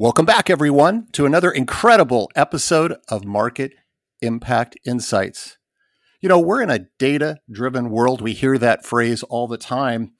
Welcome 0.00 0.26
back, 0.26 0.48
everyone, 0.48 1.08
to 1.10 1.26
another 1.26 1.50
incredible 1.50 2.30
episode 2.36 2.94
of 3.08 3.24
Market 3.24 3.72
Impact 4.22 4.78
Insights. 4.86 5.58
You 6.20 6.28
know, 6.28 6.38
we're 6.38 6.62
in 6.62 6.70
a 6.70 6.86
data 7.00 7.40
driven 7.50 7.90
world. 7.90 8.20
We 8.20 8.32
hear 8.32 8.58
that 8.58 8.86
phrase 8.86 9.24
all 9.24 9.48
the 9.48 9.58
time. 9.58 10.12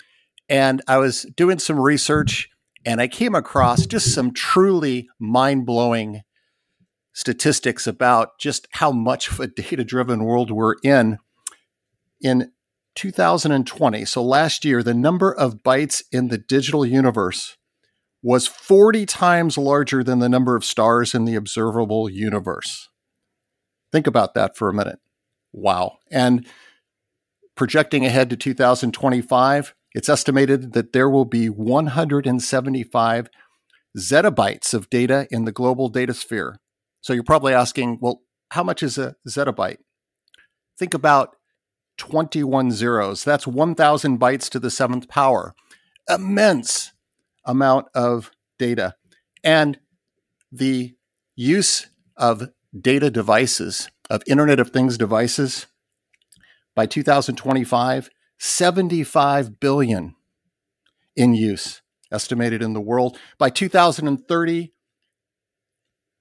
And 0.48 0.82
I 0.88 0.96
was 0.96 1.26
doing 1.36 1.60
some 1.60 1.78
research 1.78 2.50
and 2.84 3.00
I 3.00 3.06
came 3.06 3.36
across 3.36 3.86
just 3.86 4.12
some 4.12 4.34
truly 4.34 5.08
mind 5.20 5.64
blowing 5.64 6.22
statistics 7.12 7.86
about 7.86 8.36
just 8.40 8.66
how 8.72 8.90
much 8.90 9.30
of 9.30 9.38
a 9.38 9.46
data 9.46 9.84
driven 9.84 10.24
world 10.24 10.50
we're 10.50 10.74
in. 10.82 11.18
In 12.20 12.50
2020, 12.96 14.04
so 14.06 14.24
last 14.24 14.64
year, 14.64 14.82
the 14.82 14.92
number 14.92 15.32
of 15.32 15.62
bytes 15.62 16.02
in 16.10 16.30
the 16.30 16.38
digital 16.38 16.84
universe 16.84 17.57
was 18.22 18.46
40 18.46 19.06
times 19.06 19.56
larger 19.56 20.02
than 20.02 20.18
the 20.18 20.28
number 20.28 20.56
of 20.56 20.64
stars 20.64 21.14
in 21.14 21.24
the 21.24 21.34
observable 21.34 22.10
universe. 22.10 22.88
Think 23.92 24.06
about 24.06 24.34
that 24.34 24.56
for 24.56 24.68
a 24.68 24.74
minute. 24.74 24.98
Wow. 25.52 25.98
And 26.10 26.46
projecting 27.54 28.04
ahead 28.04 28.30
to 28.30 28.36
2025, 28.36 29.74
it's 29.94 30.08
estimated 30.08 30.72
that 30.74 30.92
there 30.92 31.08
will 31.08 31.24
be 31.24 31.48
175 31.48 33.30
zettabytes 33.96 34.74
of 34.74 34.90
data 34.90 35.26
in 35.30 35.44
the 35.44 35.52
global 35.52 35.88
data 35.88 36.12
sphere. 36.12 36.60
So 37.00 37.12
you're 37.12 37.22
probably 37.22 37.54
asking, 37.54 37.98
well, 38.00 38.22
how 38.50 38.62
much 38.62 38.82
is 38.82 38.98
a 38.98 39.16
zettabyte? 39.26 39.78
Think 40.78 40.94
about 40.94 41.36
21 41.96 42.70
zeros. 42.70 43.24
That's 43.24 43.46
1,000 43.46 44.20
bytes 44.20 44.48
to 44.50 44.58
the 44.58 44.70
seventh 44.70 45.08
power. 45.08 45.54
Immense 46.08 46.92
amount 47.48 47.86
of 47.94 48.30
data. 48.58 48.94
And 49.42 49.80
the 50.52 50.94
use 51.34 51.88
of 52.16 52.50
data 52.78 53.10
devices, 53.10 53.90
of 54.08 54.22
Internet 54.26 54.60
of 54.60 54.70
Things 54.70 54.96
devices, 54.96 55.66
by 56.76 56.86
2025, 56.86 58.10
75 58.38 59.58
billion 59.58 60.14
in 61.16 61.34
use, 61.34 61.82
estimated 62.12 62.62
in 62.62 62.74
the 62.74 62.80
world. 62.80 63.18
By 63.38 63.50
2030, 63.50 64.72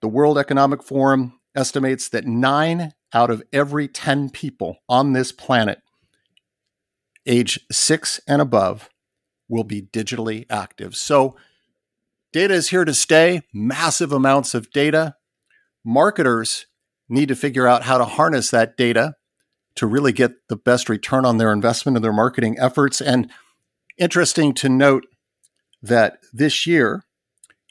the 0.01 0.07
World 0.07 0.37
Economic 0.37 0.81
Forum 0.81 1.39
estimates 1.55 2.09
that 2.09 2.25
nine 2.25 2.93
out 3.13 3.29
of 3.29 3.43
every 3.53 3.87
10 3.87 4.29
people 4.29 4.77
on 4.89 5.13
this 5.13 5.31
planet, 5.31 5.81
age 7.25 7.59
six 7.71 8.19
and 8.27 8.41
above, 8.41 8.89
will 9.49 9.63
be 9.63 9.81
digitally 9.81 10.45
active. 10.49 10.95
So, 10.95 11.35
data 12.33 12.53
is 12.53 12.69
here 12.69 12.85
to 12.85 12.93
stay, 12.93 13.41
massive 13.53 14.11
amounts 14.11 14.53
of 14.53 14.71
data. 14.71 15.15
Marketers 15.83 16.67
need 17.09 17.29
to 17.29 17.35
figure 17.35 17.67
out 17.67 17.83
how 17.83 17.97
to 17.97 18.05
harness 18.05 18.51
that 18.51 18.77
data 18.77 19.15
to 19.75 19.87
really 19.87 20.11
get 20.11 20.47
the 20.49 20.57
best 20.57 20.89
return 20.89 21.25
on 21.25 21.37
their 21.37 21.53
investment 21.53 21.95
in 21.95 22.01
their 22.01 22.11
marketing 22.13 22.57
efforts. 22.59 22.99
And 22.99 23.31
interesting 23.97 24.53
to 24.55 24.69
note 24.69 25.05
that 25.81 26.17
this 26.33 26.65
year, 26.65 27.03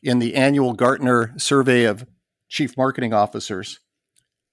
in 0.02 0.20
the 0.20 0.36
annual 0.36 0.72
Gartner 0.72 1.34
survey 1.36 1.84
of 1.84 2.06
chief 2.48 2.76
marketing 2.76 3.12
officers, 3.12 3.80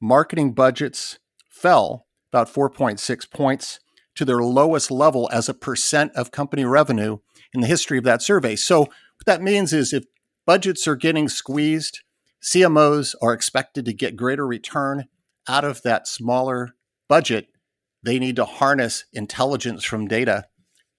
marketing 0.01 0.53
budgets 0.53 1.19
fell 1.47 2.07
about 2.31 2.51
4.6 2.51 3.29
points 3.29 3.79
to 4.16 4.25
their 4.25 4.44
lowest 4.44 4.91
level 4.91 5.29
as 5.31 5.50
a 5.50 5.53
percent 5.53 6.12
of 6.16 6.31
company 6.31 6.66
revenue 6.66 7.18
in 7.53 7.62
the 7.62 7.68
history 7.68 7.97
of 7.97 8.03
that 8.03 8.22
survey. 8.22 8.56
So, 8.56 8.81
what 8.81 9.25
that 9.25 9.41
means 9.41 9.74
is 9.74 9.94
if 9.94 10.06
budgets 10.46 10.88
are 10.88 10.96
getting 10.96 11.29
squeezed, 11.29 12.01
CMOs 12.41 13.16
are 13.22 13.34
expected 13.34 13.85
to 13.85 13.94
get 13.94 14.18
greater 14.18 14.46
return 14.46 15.06
out 15.47 15.63
of 15.63 15.81
that 15.84 16.07
smaller 16.07 16.75
budget. 17.07 17.47
They 18.03 18.19
need 18.19 18.35
to 18.35 18.46
harness 18.46 19.06
intelligence 19.13 19.84
from 19.84 20.07
data 20.07 20.45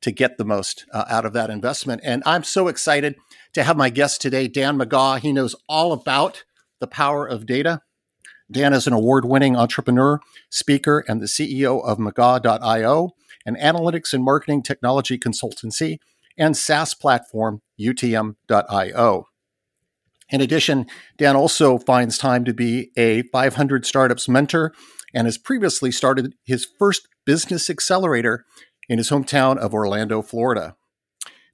to 0.01 0.11
get 0.11 0.37
the 0.37 0.45
most 0.45 0.85
uh, 0.93 1.05
out 1.09 1.25
of 1.25 1.33
that 1.33 1.51
investment. 1.51 2.03
And 2.05 2.23
I'm 2.27 2.45
so 2.45 2.69
excited 2.69 3.17
to 3.55 3.63
have 3.63 3.77
my 3.77 3.91
guest 3.91 4.21
today, 4.21 4.49
Dan 4.49 4.79
McGaw. 4.79 5.19
He 5.19 5.33
knows 5.33 5.55
all 5.69 5.93
about 5.93 6.45
the 6.81 6.87
power 6.87 7.27
of 7.27 7.47
data. 7.47 7.81
Dan 8.51 8.73
is 8.73 8.87
an 8.87 8.93
award 8.93 9.25
winning 9.25 9.57
entrepreneur, 9.57 10.21
speaker, 10.51 11.05
and 11.09 11.21
the 11.21 11.27
CEO 11.27 11.85
of 11.85 11.99
McGaw.io, 11.99 13.11
an 13.47 13.57
analytics 13.57 14.13
and 14.13 14.23
marketing 14.23 14.63
technology 14.63 15.19
consultancy, 15.19 15.99
and 16.37 16.57
SaaS 16.57 16.95
platform, 16.95 17.63
UTM.io. 17.81 19.27
In 20.31 20.41
addition, 20.41 20.87
Dan 21.17 21.37
also 21.37 21.79
finds 21.79 22.19
time 22.19 22.45
to 22.45 22.55
be 22.55 22.91
a 22.97 23.23
500 23.25 23.87
startups 23.87 24.29
mentor 24.29 24.73
and 25.15 25.27
has 25.27 25.39
previously 25.39 25.93
started 25.93 26.35
his 26.45 26.67
first 26.79 27.09
business 27.25 27.71
accelerator 27.71 28.45
in 28.89 28.99
his 28.99 29.11
hometown 29.11 29.57
of 29.57 29.73
Orlando, 29.73 30.23
Florida. 30.23 30.77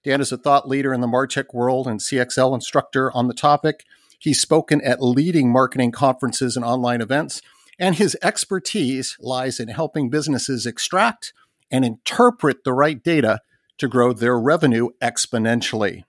Dan 0.02 0.20
is 0.20 0.32
a 0.32 0.38
thought 0.38 0.68
leader 0.68 0.94
in 0.94 1.00
the 1.00 1.06
MarTech 1.06 1.52
world 1.52 1.86
and 1.86 2.00
CXL 2.00 2.54
instructor 2.54 3.12
on 3.12 3.28
the 3.28 3.34
topic. 3.34 3.84
He's 4.20 4.40
spoken 4.40 4.82
at 4.82 5.02
leading 5.02 5.50
marketing 5.50 5.92
conferences 5.92 6.54
and 6.54 6.64
online 6.64 7.00
events, 7.00 7.40
and 7.78 7.94
his 7.94 8.16
expertise 8.22 9.16
lies 9.18 9.58
in 9.58 9.68
helping 9.68 10.10
businesses 10.10 10.66
extract 10.66 11.32
and 11.70 11.86
interpret 11.86 12.62
the 12.62 12.74
right 12.74 13.02
data 13.02 13.40
to 13.78 13.88
grow 13.88 14.12
their 14.12 14.38
revenue 14.38 14.90
exponentially. 15.00 16.04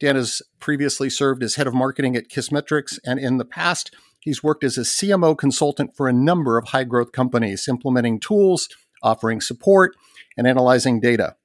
Dan 0.00 0.16
has 0.16 0.42
previously 0.58 1.08
served 1.08 1.44
as 1.44 1.54
head 1.54 1.68
of 1.68 1.74
marketing 1.74 2.16
at 2.16 2.28
Kissmetrics, 2.28 2.98
and 3.06 3.20
in 3.20 3.36
the 3.36 3.44
past, 3.44 3.94
he's 4.18 4.42
worked 4.42 4.64
as 4.64 4.76
a 4.76 4.80
CMO 4.80 5.38
consultant 5.38 5.94
for 5.96 6.08
a 6.08 6.12
number 6.12 6.58
of 6.58 6.68
high 6.68 6.82
growth 6.82 7.12
companies, 7.12 7.68
implementing 7.68 8.18
tools, 8.18 8.68
offering 9.00 9.40
support, 9.40 9.94
and 10.36 10.48
analyzing 10.48 10.98
data. 10.98 11.36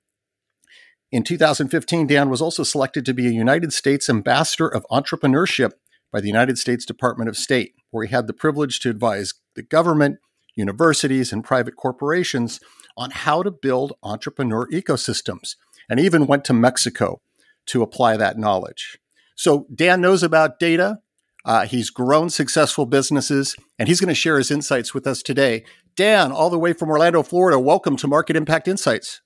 In 1.09 1.23
2015, 1.23 2.07
Dan 2.07 2.29
was 2.29 2.41
also 2.41 2.63
selected 2.63 3.06
to 3.06 3.13
be 3.13 3.28
a 3.28 3.31
United 3.31 3.72
States 3.72 4.09
Ambassador 4.09 4.68
of 4.68 4.85
Entrepreneurship 4.91 5.72
by 6.12 6.19
the 6.19 6.28
United 6.28 6.57
States 6.57 6.85
Department 6.85 7.29
of 7.29 7.38
State, 7.38 7.75
where 7.91 8.06
he 8.06 8.12
had 8.12 8.28
the 8.28 8.34
privilege 8.34 8.81
to 8.81 8.90
advise 8.90 9.34
the 9.56 9.63
government, 9.63 10.17
universities, 10.56 11.31
and 11.31 11.46
private 11.46 11.78
corporations 11.78 12.59
on 12.97 13.12
how 13.12 13.41
to 13.41 13.51
build 13.51 13.94
entrepreneur 14.03 14.67
ecosystems, 14.67 15.56
and 15.90 15.97
even 15.97 16.28
went 16.28 16.44
to 16.44 16.53
Mexico 16.53 17.22
to 17.67 17.81
apply 17.81 18.17
that 18.17 18.38
knowledge. 18.38 18.97
So, 19.34 19.66
Dan 19.73 20.01
knows 20.01 20.23
about 20.23 20.59
data. 20.59 21.00
Uh, 21.46 21.66
he's 21.67 21.90
grown 21.90 22.29
successful 22.29 22.85
businesses, 22.85 23.56
and 23.79 23.88
he's 23.88 24.01
going 24.01 24.09
to 24.09 24.16
share 24.16 24.38
his 24.38 24.51
insights 24.51 24.94
with 24.94 25.07
us 25.07 25.23
today. 25.23 25.63
Dan, 25.96 26.34
all 26.34 26.50
the 26.50 26.59
way 26.59 26.73
from 26.73 26.90
Orlando, 26.90 27.23
Florida, 27.23 27.57
welcome 27.57 27.96
to 27.96 28.07
Market 28.09 28.35
Impact 28.35 28.67
Insights. 28.67 29.22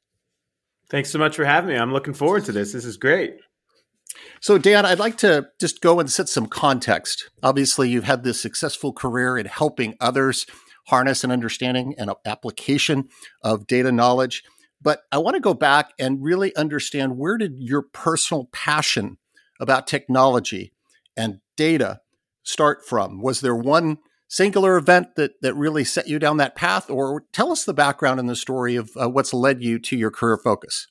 Thanks 0.91 1.09
so 1.09 1.17
much 1.17 1.37
for 1.37 1.45
having 1.45 1.69
me. 1.69 1.77
I'm 1.77 1.93
looking 1.93 2.13
forward 2.13 2.43
to 2.45 2.51
this. 2.51 2.73
This 2.73 2.83
is 2.83 2.97
great. 2.97 3.37
So, 4.41 4.57
Dan, 4.57 4.85
I'd 4.85 4.99
like 4.99 5.17
to 5.19 5.47
just 5.57 5.79
go 5.79 6.01
and 6.01 6.11
set 6.11 6.27
some 6.27 6.47
context. 6.47 7.29
Obviously, 7.41 7.89
you've 7.89 8.03
had 8.03 8.23
this 8.23 8.41
successful 8.41 8.91
career 8.91 9.37
in 9.37 9.45
helping 9.45 9.95
others 10.01 10.45
harness 10.87 11.23
an 11.23 11.31
understanding 11.31 11.95
and 11.97 12.11
application 12.25 13.07
of 13.41 13.67
data 13.67 13.89
knowledge. 13.89 14.43
But 14.81 15.03
I 15.13 15.19
want 15.19 15.35
to 15.35 15.41
go 15.41 15.53
back 15.53 15.93
and 15.97 16.21
really 16.21 16.53
understand 16.57 17.17
where 17.17 17.37
did 17.37 17.53
your 17.57 17.83
personal 17.83 18.49
passion 18.51 19.17
about 19.61 19.87
technology 19.87 20.73
and 21.15 21.39
data 21.55 22.01
start 22.43 22.85
from? 22.85 23.21
Was 23.21 23.39
there 23.39 23.55
one 23.55 23.99
singular 24.31 24.77
event 24.77 25.15
that 25.17 25.41
that 25.41 25.53
really 25.55 25.83
set 25.83 26.07
you 26.07 26.17
down 26.17 26.37
that 26.37 26.55
path, 26.55 26.89
or 26.89 27.25
tell 27.33 27.51
us 27.51 27.65
the 27.65 27.73
background 27.73 28.19
and 28.19 28.29
the 28.29 28.35
story 28.35 28.77
of 28.77 28.89
uh, 28.99 29.09
what's 29.09 29.33
led 29.33 29.61
you 29.61 29.77
to 29.77 29.97
your 29.97 30.09
career 30.09 30.37
focus? 30.37 30.87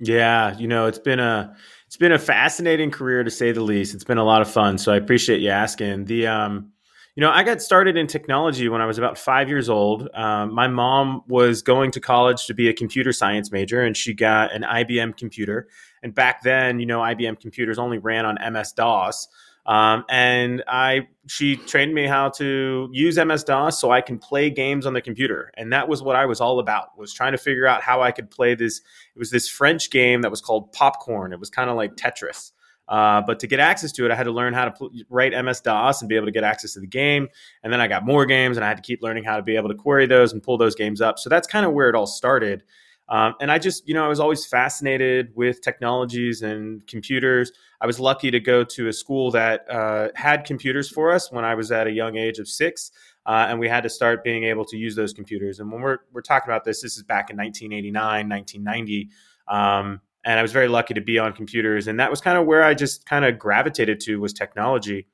Yeah, 0.00 0.56
you 0.56 0.66
know, 0.66 0.86
it's 0.86 0.98
been 0.98 1.20
a 1.20 1.54
it's 1.86 1.98
been 1.98 2.12
a 2.12 2.18
fascinating 2.18 2.90
career 2.90 3.22
to 3.22 3.30
say 3.30 3.52
the 3.52 3.60
least. 3.60 3.94
It's 3.94 4.04
been 4.04 4.18
a 4.18 4.24
lot 4.24 4.40
of 4.40 4.50
fun, 4.50 4.78
so 4.78 4.92
I 4.92 4.96
appreciate 4.96 5.40
you 5.40 5.50
asking. 5.50 6.06
The 6.06 6.26
um, 6.26 6.72
you 7.16 7.20
know, 7.20 7.30
I 7.30 7.42
got 7.42 7.60
started 7.60 7.96
in 7.96 8.06
technology 8.06 8.68
when 8.68 8.80
I 8.80 8.86
was 8.86 8.96
about 8.96 9.18
five 9.18 9.48
years 9.48 9.68
old. 9.68 10.08
Um, 10.14 10.54
my 10.54 10.68
mom 10.68 11.22
was 11.28 11.62
going 11.62 11.90
to 11.90 12.00
college 12.00 12.46
to 12.46 12.54
be 12.54 12.68
a 12.68 12.72
computer 12.72 13.12
science 13.12 13.52
major, 13.52 13.82
and 13.82 13.96
she 13.96 14.14
got 14.14 14.54
an 14.54 14.62
IBM 14.62 15.16
computer. 15.18 15.68
And 16.02 16.14
back 16.14 16.42
then, 16.42 16.80
you 16.80 16.86
know, 16.86 17.00
IBM 17.00 17.40
computers 17.40 17.78
only 17.78 17.98
ran 17.98 18.24
on 18.24 18.38
MS 18.52 18.72
DOS. 18.72 19.26
Um, 19.68 20.06
and 20.08 20.64
I, 20.66 21.08
she 21.26 21.56
trained 21.56 21.94
me 21.94 22.06
how 22.06 22.30
to 22.30 22.88
use 22.90 23.18
MS 23.18 23.44
DOS 23.44 23.78
so 23.78 23.90
I 23.90 24.00
can 24.00 24.18
play 24.18 24.48
games 24.48 24.86
on 24.86 24.94
the 24.94 25.02
computer. 25.02 25.52
And 25.58 25.74
that 25.74 25.88
was 25.88 26.02
what 26.02 26.16
I 26.16 26.24
was 26.24 26.40
all 26.40 26.58
about 26.58 26.96
was 26.96 27.12
trying 27.12 27.32
to 27.32 27.38
figure 27.38 27.66
out 27.66 27.82
how 27.82 28.00
I 28.00 28.10
could 28.10 28.30
play 28.30 28.54
this. 28.54 28.78
It 29.14 29.18
was 29.18 29.30
this 29.30 29.46
French 29.46 29.90
game 29.90 30.22
that 30.22 30.30
was 30.30 30.40
called 30.40 30.72
Popcorn. 30.72 31.34
It 31.34 31.38
was 31.38 31.50
kind 31.50 31.68
of 31.68 31.76
like 31.76 31.96
Tetris. 31.96 32.52
Uh, 32.88 33.20
but 33.20 33.38
to 33.40 33.46
get 33.46 33.60
access 33.60 33.92
to 33.92 34.06
it, 34.06 34.10
I 34.10 34.14
had 34.14 34.22
to 34.22 34.32
learn 34.32 34.54
how 34.54 34.64
to 34.64 34.70
pl- 34.70 34.90
write 35.10 35.32
MS 35.44 35.60
DOS 35.60 36.00
and 36.00 36.08
be 36.08 36.16
able 36.16 36.26
to 36.26 36.32
get 36.32 36.44
access 36.44 36.72
to 36.72 36.80
the 36.80 36.86
game. 36.86 37.28
And 37.62 37.70
then 37.70 37.82
I 37.82 37.88
got 37.88 38.06
more 38.06 38.24
games, 38.24 38.56
and 38.56 38.64
I 38.64 38.68
had 38.68 38.78
to 38.78 38.82
keep 38.82 39.02
learning 39.02 39.24
how 39.24 39.36
to 39.36 39.42
be 39.42 39.56
able 39.56 39.68
to 39.68 39.74
query 39.74 40.06
those 40.06 40.32
and 40.32 40.42
pull 40.42 40.56
those 40.56 40.74
games 40.74 41.02
up. 41.02 41.18
So 41.18 41.28
that's 41.28 41.46
kind 41.46 41.66
of 41.66 41.74
where 41.74 41.90
it 41.90 41.94
all 41.94 42.06
started. 42.06 42.62
Um, 43.08 43.34
and 43.40 43.50
I 43.50 43.58
just, 43.58 43.88
you 43.88 43.94
know, 43.94 44.04
I 44.04 44.08
was 44.08 44.20
always 44.20 44.44
fascinated 44.44 45.30
with 45.34 45.62
technologies 45.62 46.42
and 46.42 46.86
computers. 46.86 47.52
I 47.80 47.86
was 47.86 47.98
lucky 47.98 48.30
to 48.30 48.40
go 48.40 48.64
to 48.64 48.88
a 48.88 48.92
school 48.92 49.30
that 49.30 49.70
uh, 49.70 50.08
had 50.14 50.44
computers 50.44 50.90
for 50.90 51.10
us 51.10 51.32
when 51.32 51.44
I 51.44 51.54
was 51.54 51.72
at 51.72 51.86
a 51.86 51.90
young 51.90 52.16
age 52.16 52.38
of 52.38 52.48
six. 52.48 52.90
Uh, 53.24 53.46
and 53.48 53.58
we 53.58 53.68
had 53.68 53.82
to 53.82 53.90
start 53.90 54.24
being 54.24 54.44
able 54.44 54.64
to 54.66 54.76
use 54.76 54.94
those 54.94 55.12
computers. 55.12 55.58
And 55.60 55.70
when 55.70 55.80
we're, 55.80 55.98
we're 56.12 56.22
talking 56.22 56.50
about 56.50 56.64
this, 56.64 56.82
this 56.82 56.96
is 56.96 57.02
back 57.02 57.30
in 57.30 57.36
1989, 57.36 58.28
1990. 58.28 59.10
Um, 59.48 60.00
and 60.24 60.38
I 60.38 60.42
was 60.42 60.52
very 60.52 60.68
lucky 60.68 60.94
to 60.94 61.00
be 61.00 61.18
on 61.18 61.32
computers. 61.32 61.86
And 61.86 62.00
that 62.00 62.10
was 62.10 62.20
kind 62.20 62.36
of 62.36 62.46
where 62.46 62.62
I 62.62 62.74
just 62.74 63.06
kind 63.06 63.24
of 63.24 63.38
gravitated 63.38 64.00
to 64.00 64.20
was 64.20 64.32
technology. 64.32 65.06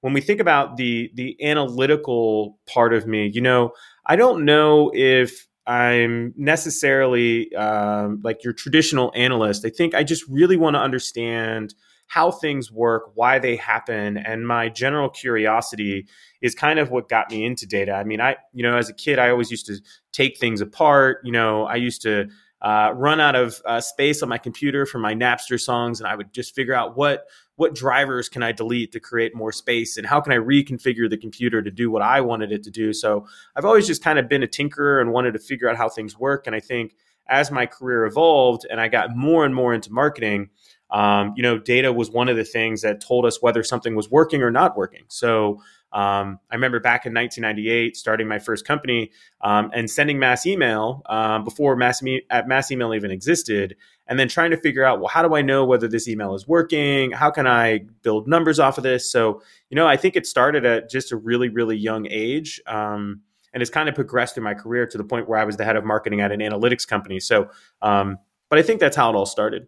When 0.00 0.12
we 0.12 0.20
think 0.20 0.40
about 0.40 0.76
the 0.76 1.10
the 1.14 1.36
analytical 1.44 2.58
part 2.66 2.92
of 2.92 3.06
me, 3.06 3.30
you 3.32 3.40
know, 3.40 3.72
I 4.06 4.16
don't 4.16 4.44
know 4.44 4.90
if 4.94 5.46
I'm 5.66 6.34
necessarily 6.36 7.54
um, 7.54 8.20
like 8.24 8.42
your 8.42 8.52
traditional 8.52 9.12
analyst. 9.14 9.64
I 9.64 9.70
think 9.70 9.94
I 9.94 10.02
just 10.02 10.24
really 10.28 10.56
want 10.56 10.74
to 10.74 10.80
understand 10.80 11.74
how 12.08 12.30
things 12.30 12.70
work, 12.70 13.12
why 13.14 13.38
they 13.38 13.56
happen, 13.56 14.18
and 14.18 14.46
my 14.46 14.68
general 14.68 15.08
curiosity 15.08 16.06
is 16.42 16.54
kind 16.54 16.78
of 16.78 16.90
what 16.90 17.08
got 17.08 17.30
me 17.30 17.44
into 17.44 17.66
data. 17.66 17.92
I 17.92 18.04
mean, 18.04 18.20
I 18.20 18.36
you 18.52 18.62
know, 18.62 18.76
as 18.76 18.90
a 18.90 18.94
kid, 18.94 19.18
I 19.18 19.30
always 19.30 19.50
used 19.50 19.66
to 19.66 19.78
take 20.12 20.38
things 20.38 20.60
apart. 20.60 21.18
You 21.24 21.32
know, 21.32 21.64
I 21.64 21.76
used 21.76 22.02
to 22.02 22.28
uh, 22.62 22.92
run 22.94 23.20
out 23.20 23.34
of 23.34 23.60
uh, 23.66 23.80
space 23.80 24.22
on 24.22 24.28
my 24.28 24.38
computer 24.38 24.86
for 24.86 24.98
my 24.98 25.14
Napster 25.14 25.60
songs, 25.60 26.00
and 26.00 26.08
I 26.08 26.14
would 26.14 26.32
just 26.32 26.54
figure 26.54 26.74
out 26.74 26.96
what 26.96 27.26
what 27.56 27.74
drivers 27.74 28.28
can 28.28 28.42
I 28.42 28.50
delete 28.52 28.92
to 28.92 29.00
create 29.00 29.34
more 29.34 29.52
space, 29.52 29.96
and 29.96 30.06
how 30.06 30.20
can 30.20 30.32
I 30.32 30.36
reconfigure 30.36 31.10
the 31.10 31.18
computer 31.18 31.60
to 31.60 31.70
do 31.70 31.90
what 31.90 32.02
I 32.02 32.20
wanted 32.20 32.50
it 32.50 32.62
to 32.64 32.70
do. 32.70 32.92
So 32.92 33.26
I've 33.54 33.64
always 33.64 33.86
just 33.86 34.02
kind 34.02 34.18
of 34.18 34.28
been 34.28 34.42
a 34.42 34.46
tinkerer 34.46 35.00
and 35.00 35.12
wanted 35.12 35.32
to 35.32 35.38
figure 35.38 35.68
out 35.68 35.76
how 35.76 35.88
things 35.88 36.18
work. 36.18 36.46
And 36.46 36.56
I 36.56 36.60
think 36.60 36.94
as 37.28 37.50
my 37.50 37.66
career 37.66 38.04
evolved 38.04 38.66
and 38.70 38.80
I 38.80 38.88
got 38.88 39.16
more 39.16 39.44
and 39.44 39.54
more 39.54 39.74
into 39.74 39.92
marketing, 39.92 40.50
um, 40.92 41.32
you 41.36 41.42
know, 41.42 41.58
data 41.58 41.92
was 41.92 42.10
one 42.10 42.28
of 42.28 42.36
the 42.36 42.44
things 42.44 42.82
that 42.82 43.00
told 43.00 43.24
us 43.24 43.40
whether 43.40 43.62
something 43.62 43.96
was 43.96 44.10
working 44.10 44.42
or 44.42 44.50
not 44.50 44.76
working. 44.76 45.04
So 45.08 45.60
um, 45.92 46.38
I 46.50 46.54
remember 46.54 46.80
back 46.80 47.06
in 47.06 47.14
1998 47.14 47.96
starting 47.96 48.28
my 48.28 48.38
first 48.38 48.66
company 48.66 49.10
um, 49.40 49.70
and 49.74 49.90
sending 49.90 50.18
mass 50.18 50.46
email 50.46 51.02
um, 51.06 51.44
before 51.44 51.76
mass, 51.76 52.02
me- 52.02 52.22
mass 52.46 52.70
email 52.70 52.94
even 52.94 53.10
existed, 53.10 53.76
and 54.06 54.18
then 54.18 54.28
trying 54.28 54.50
to 54.50 54.56
figure 54.58 54.84
out, 54.84 55.00
well, 55.00 55.08
how 55.08 55.26
do 55.26 55.34
I 55.34 55.42
know 55.42 55.64
whether 55.64 55.88
this 55.88 56.08
email 56.08 56.34
is 56.34 56.46
working? 56.46 57.12
How 57.12 57.30
can 57.30 57.46
I 57.46 57.80
build 58.02 58.28
numbers 58.28 58.58
off 58.58 58.76
of 58.76 58.84
this? 58.84 59.10
So, 59.10 59.42
you 59.70 59.76
know, 59.76 59.86
I 59.86 59.96
think 59.96 60.16
it 60.16 60.26
started 60.26 60.66
at 60.66 60.90
just 60.90 61.12
a 61.12 61.16
really, 61.16 61.48
really 61.48 61.76
young 61.76 62.06
age. 62.06 62.60
Um, 62.66 63.22
and 63.54 63.62
it's 63.62 63.70
kind 63.70 63.88
of 63.88 63.94
progressed 63.94 64.34
through 64.34 64.44
my 64.44 64.54
career 64.54 64.86
to 64.86 64.98
the 64.98 65.04
point 65.04 65.28
where 65.28 65.38
I 65.38 65.44
was 65.44 65.56
the 65.56 65.64
head 65.64 65.76
of 65.76 65.84
marketing 65.84 66.20
at 66.20 66.32
an 66.32 66.40
analytics 66.40 66.86
company. 66.86 67.20
So, 67.20 67.50
um, 67.80 68.18
but 68.48 68.58
I 68.58 68.62
think 68.62 68.80
that's 68.80 68.96
how 68.96 69.10
it 69.10 69.16
all 69.16 69.26
started. 69.26 69.66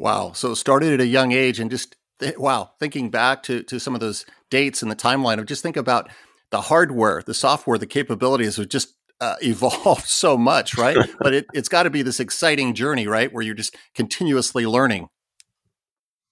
Wow. 0.00 0.32
So 0.32 0.52
it 0.52 0.56
started 0.56 0.94
at 0.94 1.00
a 1.02 1.06
young 1.06 1.32
age 1.32 1.60
and 1.60 1.70
just 1.70 1.94
wow, 2.38 2.70
thinking 2.78 3.10
back 3.10 3.42
to 3.44 3.62
to 3.64 3.78
some 3.78 3.94
of 3.94 4.00
those 4.00 4.24
dates 4.48 4.82
in 4.82 4.88
the 4.88 4.96
timeline 4.96 5.38
of 5.38 5.44
just 5.44 5.62
think 5.62 5.76
about 5.76 6.08
the 6.48 6.62
hardware, 6.62 7.22
the 7.24 7.34
software, 7.34 7.76
the 7.76 7.86
capabilities 7.86 8.56
have 8.56 8.70
just 8.70 8.94
uh, 9.20 9.36
evolved 9.42 10.06
so 10.06 10.38
much, 10.38 10.78
right? 10.78 10.96
but 11.20 11.34
it, 11.34 11.46
it's 11.52 11.68
got 11.68 11.82
to 11.82 11.90
be 11.90 12.00
this 12.00 12.18
exciting 12.18 12.72
journey, 12.72 13.06
right, 13.06 13.30
where 13.30 13.42
you're 13.42 13.54
just 13.54 13.76
continuously 13.94 14.64
learning. 14.64 15.08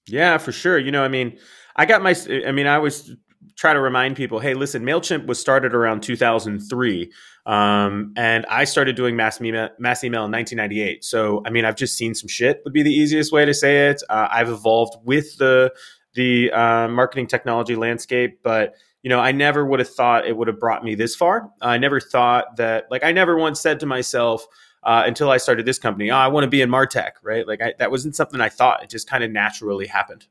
Yeah, 0.07 0.39
for 0.39 0.51
sure. 0.51 0.79
You 0.79 0.91
know, 0.91 1.05
I 1.05 1.09
mean, 1.09 1.39
I 1.77 1.85
got 1.85 2.03
my, 2.03 2.17
I 2.47 2.53
mean, 2.53 2.67
I 2.67 2.79
was 2.79 3.15
try 3.59 3.73
to 3.73 3.81
remind 3.81 4.15
people, 4.15 4.39
hey, 4.39 4.55
listen, 4.55 4.85
Mailchimp 4.85 5.27
was 5.27 5.39
started 5.39 5.75
around 5.75 6.01
2003, 6.01 7.13
um, 7.45 8.13
and 8.17 8.47
I 8.47 8.63
started 8.63 8.95
doing 8.95 9.17
mass 9.17 9.41
email, 9.41 9.69
mass 9.81 10.05
email 10.05 10.25
in 10.25 10.33
1998. 10.33 11.05
So, 11.05 11.43
I 11.45 11.51
mean, 11.51 11.65
I've 11.65 11.75
just 11.75 11.97
seen 11.97 12.15
some 12.15 12.29
shit. 12.29 12.63
Would 12.65 12.73
be 12.73 12.85
the 12.85 12.95
easiest 12.95 13.33
way 13.33 13.45
to 13.45 13.53
say 13.53 13.89
it. 13.89 14.03
Uh, 14.09 14.29
I've 14.31 14.49
evolved 14.49 14.97
with 15.05 15.37
the 15.37 15.75
the 16.15 16.51
uh, 16.53 16.89
marketing 16.89 17.27
technology 17.27 17.77
landscape, 17.77 18.41
but 18.43 18.75
you 19.03 19.11
know, 19.11 19.21
I 19.21 19.33
never 19.33 19.65
would 19.67 19.81
have 19.81 19.91
thought 19.91 20.27
it 20.27 20.37
would 20.37 20.49
have 20.49 20.59
brought 20.59 20.83
me 20.83 20.95
this 20.95 21.15
far. 21.15 21.51
I 21.61 21.79
never 21.79 22.01
thought 22.01 22.57
that, 22.57 22.87
like, 22.91 23.05
I 23.05 23.13
never 23.13 23.37
once 23.37 23.61
said 23.61 23.81
to 23.81 23.87
myself. 23.87 24.47
Uh, 24.85 25.03
until 25.05 25.29
I 25.29 25.39
started 25.39 25.67
this 25.67 25.79
company, 25.79 26.09
oh, 26.13 26.17
I 26.17 26.29
want 26.29 26.45
to 26.45 26.49
be 26.49 26.63
in 26.63 26.71
Martech, 26.71 27.11
right? 27.25 27.47
Like 27.47 27.61
I, 27.61 27.75
that 27.81 27.91
wasn't 27.91 28.15
something 28.15 28.41
I 28.41 28.49
thought. 28.49 28.85
It 28.85 28.89
just 28.89 29.11
kind 29.11 29.25
of 29.25 29.31
naturally 29.31 29.89
happened. 29.89 30.29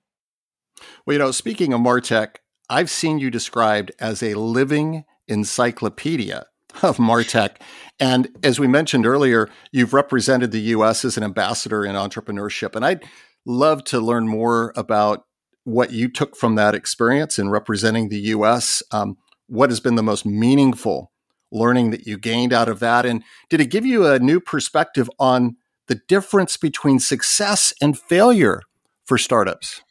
Well, 1.06 1.14
you 1.16 1.20
know, 1.20 1.32
speaking 1.32 1.74
of 1.74 1.82
Martech, 1.82 2.38
I've 2.70 2.90
seen 2.90 3.20
you 3.20 3.32
described 3.32 3.92
as 4.00 4.22
a 4.22 4.34
living 4.34 5.06
encyclopedia 5.28 6.46
of 6.84 6.98
Martech. 6.98 7.58
And 8.00 8.30
as 8.44 8.60
we 8.60 8.68
mentioned 8.68 9.06
earlier, 9.06 9.50
you've 9.72 9.94
represented 9.94 10.52
the 10.52 10.60
US 10.60 11.06
as 11.06 11.18
an 11.18 11.24
ambassador 11.24 11.86
in 11.86 11.96
entrepreneurship. 11.96 12.76
And 12.76 12.86
I'd 12.86 13.04
love 13.46 13.84
to 13.86 14.00
learn 14.00 14.28
more 14.28 14.74
about 14.76 15.26
what 15.64 15.92
you 15.92 16.10
took 16.10 16.36
from 16.36 16.56
that 16.56 16.76
experience 16.76 17.40
in 17.40 17.50
representing 17.50 18.10
the 18.10 18.20
US. 18.20 18.84
Um, 18.92 19.18
what 19.48 19.70
has 19.70 19.80
been 19.80 19.96
the 19.96 20.04
most 20.04 20.26
meaningful 20.26 21.12
learning 21.52 21.92
that 21.92 22.06
you 22.06 22.18
gained 22.18 22.54
out 22.54 22.70
of 22.70 22.80
that? 22.80 23.06
And 23.06 23.24
did 23.50 23.62
it 23.62 23.72
give 23.72 23.86
you 23.86 24.06
a 24.06 24.20
new 24.20 24.40
perspective 24.40 25.10
on 25.20 25.56
the 25.88 25.96
difference 26.08 26.58
between 26.58 27.00
success 27.00 27.74
and 27.82 27.98
failure 27.98 28.62
for 29.06 29.18
startups? 29.18 29.82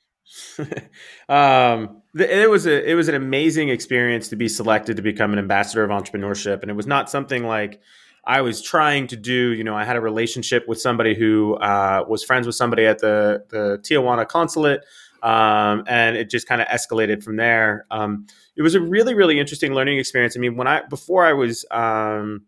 um, 1.28 2.02
it 2.18 2.50
was 2.50 2.66
a 2.66 2.90
it 2.90 2.94
was 2.94 3.08
an 3.08 3.14
amazing 3.14 3.68
experience 3.68 4.28
to 4.28 4.36
be 4.36 4.48
selected 4.48 4.96
to 4.96 5.02
become 5.02 5.32
an 5.32 5.38
ambassador 5.38 5.84
of 5.84 5.90
entrepreneurship, 5.90 6.62
and 6.62 6.70
it 6.70 6.74
was 6.74 6.86
not 6.86 7.10
something 7.10 7.44
like 7.44 7.80
I 8.24 8.40
was 8.40 8.60
trying 8.60 9.06
to 9.08 9.16
do. 9.16 9.52
You 9.52 9.64
know, 9.64 9.76
I 9.76 9.84
had 9.84 9.96
a 9.96 10.00
relationship 10.00 10.66
with 10.66 10.80
somebody 10.80 11.14
who 11.14 11.54
uh, 11.56 12.04
was 12.08 12.24
friends 12.24 12.46
with 12.46 12.56
somebody 12.56 12.84
at 12.86 12.98
the 12.98 13.44
the 13.50 13.78
Tijuana 13.82 14.26
consulate, 14.26 14.84
um, 15.22 15.84
and 15.86 16.16
it 16.16 16.30
just 16.30 16.48
kind 16.48 16.60
of 16.60 16.68
escalated 16.68 17.22
from 17.22 17.36
there. 17.36 17.86
Um, 17.90 18.26
it 18.56 18.62
was 18.62 18.75
a 18.75 18.80
really 18.80 19.14
really 19.14 19.38
interesting 19.38 19.75
learning 19.75 19.99
experience. 19.99 20.37
I 20.37 20.40
mean, 20.40 20.56
when 20.56 20.66
I 20.66 20.82
before 20.88 21.25
I 21.25 21.35
was 21.35 21.64
um, 21.70 22.42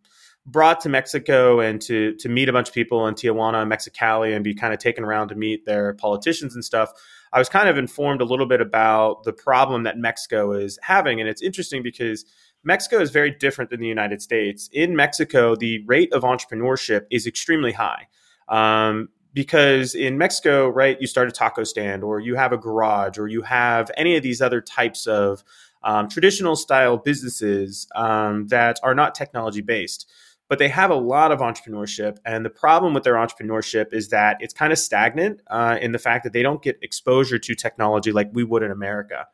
brought 0.46 0.80
to 0.80 0.88
Mexico 0.88 1.60
and 1.60 1.80
to 1.82 2.14
to 2.16 2.28
meet 2.28 2.48
a 2.48 2.52
bunch 2.52 2.68
of 2.68 2.74
people 2.74 3.06
in 3.06 3.14
Tijuana, 3.14 3.66
Mexicali, 3.70 4.34
and 4.34 4.42
be 4.42 4.54
kind 4.54 4.72
of 4.72 4.80
taken 4.80 5.04
around 5.04 5.28
to 5.28 5.34
meet 5.34 5.64
their 5.64 5.94
politicians 5.94 6.54
and 6.54 6.64
stuff. 6.64 6.90
I 7.32 7.38
was 7.38 7.48
kind 7.48 7.68
of 7.68 7.76
informed 7.76 8.20
a 8.20 8.24
little 8.24 8.46
bit 8.46 8.60
about 8.60 9.24
the 9.24 9.32
problem 9.32 9.82
that 9.84 9.98
Mexico 9.98 10.52
is 10.52 10.78
having. 10.82 11.20
And 11.20 11.28
it's 11.28 11.42
interesting 11.42 11.82
because 11.82 12.24
Mexico 12.64 13.00
is 13.00 13.10
very 13.10 13.30
different 13.30 13.70
than 13.70 13.80
the 13.80 13.86
United 13.86 14.22
States. 14.22 14.68
In 14.72 14.96
Mexico, 14.96 15.54
the 15.54 15.84
rate 15.86 16.12
of 16.12 16.22
entrepreneurship 16.22 17.06
is 17.10 17.26
extremely 17.26 17.72
high. 17.72 18.08
Um, 18.48 19.10
because 19.34 19.94
in 19.94 20.18
Mexico, 20.18 20.68
right, 20.68 21.00
you 21.00 21.06
start 21.06 21.28
a 21.28 21.32
taco 21.32 21.62
stand 21.62 22.02
or 22.02 22.18
you 22.18 22.34
have 22.34 22.52
a 22.52 22.56
garage 22.56 23.18
or 23.18 23.28
you 23.28 23.42
have 23.42 23.90
any 23.96 24.16
of 24.16 24.22
these 24.22 24.40
other 24.40 24.60
types 24.60 25.06
of 25.06 25.44
um, 25.82 26.08
traditional 26.08 26.56
style 26.56 26.96
businesses 26.96 27.86
um, 27.94 28.48
that 28.48 28.80
are 28.82 28.94
not 28.94 29.14
technology 29.14 29.60
based 29.60 30.10
but 30.48 30.58
they 30.58 30.68
have 30.68 30.90
a 30.90 30.94
lot 30.94 31.30
of 31.30 31.40
entrepreneurship. 31.40 32.18
And 32.24 32.44
the 32.44 32.50
problem 32.50 32.94
with 32.94 33.04
their 33.04 33.14
entrepreneurship 33.14 33.92
is 33.92 34.08
that 34.08 34.38
it's 34.40 34.54
kind 34.54 34.72
of 34.72 34.78
stagnant 34.78 35.42
uh, 35.48 35.78
in 35.80 35.92
the 35.92 35.98
fact 35.98 36.24
that 36.24 36.32
they 36.32 36.42
don't 36.42 36.62
get 36.62 36.78
exposure 36.82 37.38
to 37.38 37.54
technology 37.54 38.12
like 38.12 38.30
we 38.32 38.44
would 38.44 38.62
in 38.62 38.70
America. 38.70 39.26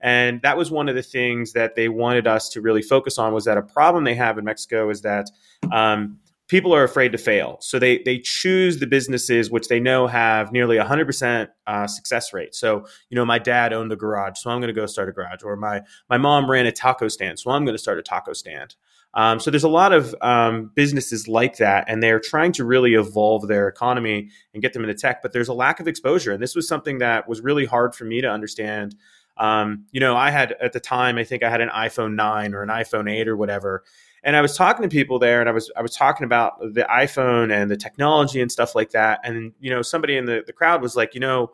And 0.00 0.40
that 0.42 0.56
was 0.56 0.70
one 0.70 0.88
of 0.88 0.94
the 0.94 1.02
things 1.02 1.52
that 1.52 1.74
they 1.74 1.88
wanted 1.88 2.26
us 2.26 2.48
to 2.50 2.60
really 2.60 2.82
focus 2.82 3.18
on 3.18 3.34
was 3.34 3.44
that 3.44 3.58
a 3.58 3.62
problem 3.62 4.04
they 4.04 4.14
have 4.14 4.38
in 4.38 4.44
Mexico 4.44 4.88
is 4.88 5.02
that 5.02 5.30
um, 5.70 6.18
people 6.50 6.74
are 6.74 6.82
afraid 6.82 7.12
to 7.12 7.18
fail. 7.18 7.58
So 7.60 7.78
they 7.78 7.98
they 7.98 8.18
choose 8.18 8.78
the 8.78 8.86
businesses 8.86 9.50
which 9.50 9.68
they 9.68 9.78
know 9.78 10.06
have 10.06 10.52
nearly 10.52 10.78
100% 10.78 11.48
uh, 11.66 11.86
success 11.86 12.32
rate. 12.32 12.54
So, 12.54 12.86
you 13.10 13.14
know, 13.14 13.26
my 13.26 13.38
dad 13.38 13.72
owned 13.72 13.92
a 13.92 13.96
garage, 13.96 14.38
so 14.38 14.50
I'm 14.50 14.60
going 14.60 14.74
to 14.74 14.80
go 14.80 14.86
start 14.86 15.08
a 15.08 15.12
garage. 15.12 15.42
Or 15.44 15.54
my, 15.56 15.82
my 16.08 16.16
mom 16.18 16.50
ran 16.50 16.66
a 16.66 16.72
taco 16.72 17.08
stand, 17.08 17.38
so 17.38 17.50
I'm 17.50 17.64
going 17.64 17.76
to 17.76 17.82
start 17.82 17.98
a 17.98 18.02
taco 18.02 18.32
stand. 18.32 18.74
Um, 19.14 19.40
so 19.40 19.50
there's 19.50 19.64
a 19.64 19.68
lot 19.68 19.92
of 19.92 20.14
um, 20.20 20.70
businesses 20.74 21.26
like 21.26 21.56
that, 21.56 21.84
and 21.88 22.02
they're 22.02 22.20
trying 22.20 22.52
to 22.52 22.64
really 22.64 22.94
evolve 22.94 23.48
their 23.48 23.66
economy 23.66 24.30
and 24.54 24.62
get 24.62 24.72
them 24.72 24.82
into 24.82 24.94
tech. 24.94 25.20
But 25.22 25.32
there's 25.32 25.48
a 25.48 25.54
lack 25.54 25.80
of 25.80 25.88
exposure, 25.88 26.32
and 26.32 26.42
this 26.42 26.54
was 26.54 26.68
something 26.68 26.98
that 26.98 27.28
was 27.28 27.40
really 27.40 27.64
hard 27.64 27.94
for 27.94 28.04
me 28.04 28.20
to 28.20 28.30
understand. 28.30 28.94
Um, 29.36 29.86
you 29.90 30.00
know, 30.00 30.16
I 30.16 30.30
had 30.30 30.52
at 30.60 30.72
the 30.72 30.80
time, 30.80 31.18
I 31.18 31.24
think 31.24 31.42
I 31.42 31.50
had 31.50 31.60
an 31.60 31.70
iPhone 31.70 32.14
nine 32.14 32.54
or 32.54 32.62
an 32.62 32.68
iPhone 32.68 33.10
eight 33.10 33.26
or 33.26 33.36
whatever, 33.36 33.82
and 34.22 34.36
I 34.36 34.42
was 34.42 34.56
talking 34.56 34.82
to 34.82 34.88
people 34.88 35.18
there, 35.18 35.40
and 35.40 35.48
I 35.48 35.52
was 35.52 35.72
I 35.76 35.82
was 35.82 35.94
talking 35.96 36.24
about 36.24 36.60
the 36.60 36.86
iPhone 36.88 37.52
and 37.52 37.68
the 37.68 37.76
technology 37.76 38.40
and 38.40 38.52
stuff 38.52 38.76
like 38.76 38.90
that. 38.90 39.20
And 39.24 39.52
you 39.58 39.70
know, 39.70 39.82
somebody 39.82 40.16
in 40.16 40.26
the 40.26 40.44
the 40.46 40.52
crowd 40.52 40.82
was 40.82 40.94
like, 40.94 41.14
you 41.14 41.20
know 41.20 41.50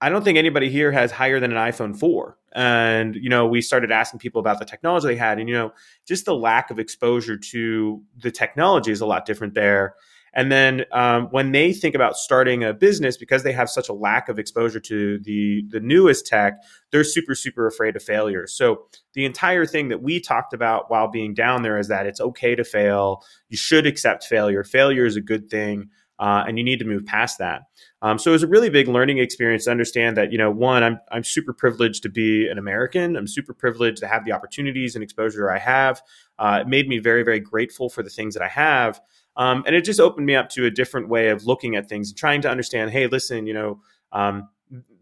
I 0.00 0.08
don't 0.08 0.22
think 0.22 0.38
anybody 0.38 0.68
here 0.68 0.92
has 0.92 1.10
higher 1.10 1.40
than 1.40 1.52
an 1.52 1.58
iPhone 1.58 1.98
4. 1.98 2.36
And, 2.54 3.16
you 3.16 3.28
know, 3.28 3.46
we 3.46 3.62
started 3.62 3.90
asking 3.90 4.20
people 4.20 4.40
about 4.40 4.58
the 4.58 4.64
technology 4.64 5.08
they 5.08 5.16
had. 5.16 5.38
And, 5.38 5.48
you 5.48 5.54
know, 5.54 5.72
just 6.06 6.24
the 6.24 6.34
lack 6.34 6.70
of 6.70 6.78
exposure 6.78 7.36
to 7.36 8.02
the 8.22 8.30
technology 8.30 8.90
is 8.92 9.00
a 9.00 9.06
lot 9.06 9.24
different 9.26 9.54
there. 9.54 9.94
And 10.34 10.50
then 10.50 10.84
um, 10.92 11.28
when 11.30 11.52
they 11.52 11.72
think 11.72 11.94
about 11.94 12.16
starting 12.16 12.64
a 12.64 12.74
business, 12.74 13.16
because 13.16 13.44
they 13.44 13.52
have 13.52 13.70
such 13.70 13.88
a 13.88 13.92
lack 13.92 14.28
of 14.28 14.38
exposure 14.38 14.80
to 14.80 15.18
the 15.20 15.64
the 15.68 15.80
newest 15.80 16.26
tech, 16.26 16.54
they're 16.90 17.04
super 17.04 17.34
super 17.36 17.66
afraid 17.66 17.94
of 17.94 18.02
failure. 18.02 18.46
So 18.48 18.86
the 19.14 19.24
entire 19.24 19.64
thing 19.64 19.88
that 19.88 20.02
we 20.02 20.20
talked 20.20 20.52
about 20.52 20.90
while 20.90 21.08
being 21.08 21.34
down 21.34 21.62
there 21.62 21.78
is 21.78 21.88
that 21.88 22.06
it's 22.06 22.20
okay 22.20 22.56
to 22.56 22.64
fail. 22.64 23.22
You 23.48 23.56
should 23.56 23.86
accept 23.86 24.24
failure. 24.24 24.64
Failure 24.64 25.06
is 25.06 25.16
a 25.16 25.20
good 25.20 25.48
thing. 25.48 25.88
Uh, 26.24 26.42
and 26.48 26.56
you 26.56 26.64
need 26.64 26.78
to 26.78 26.86
move 26.86 27.04
past 27.04 27.36
that. 27.36 27.64
Um, 28.00 28.18
so 28.18 28.30
it 28.30 28.32
was 28.32 28.42
a 28.42 28.46
really 28.46 28.70
big 28.70 28.88
learning 28.88 29.18
experience 29.18 29.64
to 29.64 29.70
understand 29.70 30.16
that 30.16 30.32
you 30.32 30.38
know 30.38 30.50
one 30.50 30.82
I'm 30.82 30.98
I'm 31.12 31.22
super 31.22 31.52
privileged 31.52 32.02
to 32.04 32.08
be 32.08 32.48
an 32.48 32.56
American. 32.56 33.14
I'm 33.14 33.26
super 33.26 33.52
privileged 33.52 33.98
to 33.98 34.06
have 34.06 34.24
the 34.24 34.32
opportunities 34.32 34.94
and 34.94 35.04
exposure 35.04 35.50
I 35.50 35.58
have. 35.58 36.00
Uh, 36.38 36.60
it 36.62 36.66
made 36.66 36.88
me 36.88 36.96
very 36.96 37.24
very 37.24 37.40
grateful 37.40 37.90
for 37.90 38.02
the 38.02 38.08
things 38.08 38.32
that 38.32 38.42
I 38.42 38.48
have. 38.48 39.02
Um, 39.36 39.64
and 39.66 39.76
it 39.76 39.84
just 39.84 40.00
opened 40.00 40.24
me 40.24 40.34
up 40.34 40.48
to 40.50 40.64
a 40.64 40.70
different 40.70 41.10
way 41.10 41.28
of 41.28 41.44
looking 41.44 41.76
at 41.76 41.90
things 41.90 42.08
and 42.08 42.16
trying 42.16 42.40
to 42.40 42.48
understand 42.48 42.90
hey, 42.90 43.06
listen, 43.06 43.46
you 43.46 43.52
know, 43.52 43.80
um, 44.12 44.48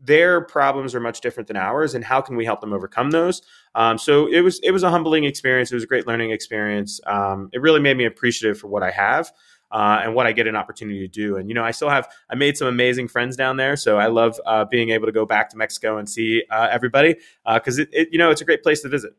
their 0.05 0.41
problems 0.41 0.93
are 0.93 1.01
much 1.01 1.21
different 1.21 1.47
than 1.47 1.57
ours, 1.57 1.95
and 1.95 2.05
how 2.05 2.21
can 2.21 2.35
we 2.35 2.45
help 2.45 2.61
them 2.61 2.73
overcome 2.73 3.13
those? 3.13 3.43
Um, 3.77 3.97
so 3.97 4.27
it 4.27 4.41
was 4.41 4.59
it 4.65 4.73
was 4.73 4.83
a 4.83 4.91
humbling 4.91 5.23
experience. 5.23 5.71
It 5.71 5.77
was 5.77 5.85
a 5.85 5.87
great 5.87 6.09
learning 6.09 6.33
experience. 6.33 7.01
Um, 7.07 7.49
it 7.53 7.61
really 7.61 7.81
made 7.81 7.97
me 7.97 8.07
appreciative 8.07 8.59
for 8.59 8.67
what 8.67 8.83
I 8.83 8.91
have. 8.91 9.31
Uh, 9.73 10.03
and 10.05 10.15
what 10.15 10.27
I 10.27 10.33
get 10.33 10.47
an 10.47 10.55
opportunity 10.55 11.01
to 11.01 11.09
do. 11.09 11.37
And 11.37 11.49
you 11.49 11.55
know, 11.55 11.65
I 11.65 11.71
still 11.71 11.89
have 11.89 12.07
I 12.31 12.35
made 12.35 12.57
some 12.59 12.69
amazing 12.69 13.09
friends 13.09 13.37
down 13.37 13.57
there, 13.57 13.75
so 13.75 13.99
I 13.99 14.09
love 14.09 14.39
uh, 14.45 14.67
being 14.67 14.91
able 14.91 15.07
to 15.07 15.13
go 15.13 15.25
back 15.25 15.49
to 15.51 15.57
Mexico 15.57 15.97
and 15.97 16.09
see 16.09 16.43
uh, 16.51 16.69
everybody 16.71 17.17
because 17.55 17.79
uh, 17.79 17.83
it, 17.83 17.89
it, 17.93 18.09
you 18.13 18.19
know 18.19 18.31
it's 18.31 18.43
a 18.43 18.45
great 18.45 18.63
place 18.63 18.83
to 18.83 18.89
visit. 18.89 19.13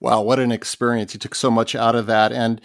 Wow, 0.00 0.20
what 0.20 0.38
an 0.38 0.52
experience! 0.52 1.14
You 1.14 1.20
took 1.20 1.34
so 1.34 1.50
much 1.50 1.74
out 1.74 1.94
of 1.94 2.06
that, 2.06 2.30
and 2.30 2.60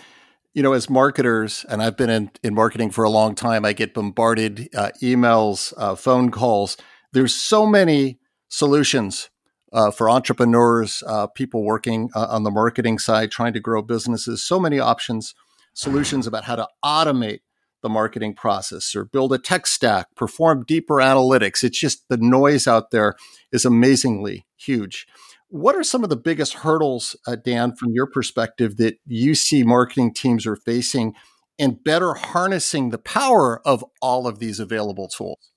you 0.54 0.62
know, 0.62 0.74
as 0.74 0.90
marketers, 0.90 1.66
and 1.70 1.82
I've 1.82 1.96
been 1.96 2.10
in, 2.10 2.32
in 2.44 2.54
marketing 2.54 2.92
for 2.92 3.04
a 3.04 3.10
long 3.10 3.36
time, 3.36 3.64
I 3.64 3.74
get 3.74 3.94
bombarded 3.94 4.68
uh, 4.76 4.92
emails, 5.02 5.74
uh, 5.78 5.96
phone 5.96 6.30
calls. 6.30 6.78
There's 7.14 7.34
so 7.34 7.66
many 7.66 8.20
solutions 8.50 9.30
uh, 9.72 9.92
for 9.92 10.10
entrepreneurs, 10.10 11.04
uh, 11.08 11.28
people 11.28 11.64
working 11.64 12.10
uh, 12.14 12.28
on 12.30 12.44
the 12.44 12.52
marketing 12.52 13.00
side, 13.00 13.32
trying 13.32 13.54
to 13.54 13.60
grow 13.60 13.82
businesses. 13.82 14.44
So 14.44 14.60
many 14.60 14.80
options, 14.80 15.34
solutions 15.74 16.28
about 16.28 16.46
how 16.46 16.56
to 16.56 16.68
automate 16.84 17.40
the 17.82 17.90
marketing 17.90 18.34
process 18.34 18.96
or 18.96 19.06
build 19.06 19.34
a 19.34 19.38
tech 19.38 19.66
stack, 19.68 20.08
perform 20.16 20.64
deeper 20.68 20.96
analytics. 20.96 21.64
It's 21.64 21.80
just 21.80 22.08
the 22.10 22.18
noise 22.18 22.68
out 22.68 22.92
there 22.92 23.16
is 23.52 23.66
amazingly 23.66 24.46
huge. 24.56 25.08
What 25.50 25.76
are 25.76 25.84
some 25.84 26.04
of 26.04 26.10
the 26.10 26.16
biggest 26.16 26.54
hurdles, 26.54 27.16
uh, 27.28 27.36
Dan, 27.36 27.76
from 27.76 27.92
your 27.92 28.08
perspective, 28.08 28.78
that 28.78 28.96
you 29.06 29.36
see 29.36 29.64
marketing 29.64 30.14
teams 30.14 30.46
are 30.48 30.56
facing 30.56 31.14
in 31.58 31.78
better 31.84 32.14
harnessing 32.14 32.90
the 32.90 32.98
power 32.98 33.62
of 33.68 33.84
all 34.02 34.28
of 34.28 34.40
these 34.40 34.60
available 34.60 35.10
tools? 35.10 35.52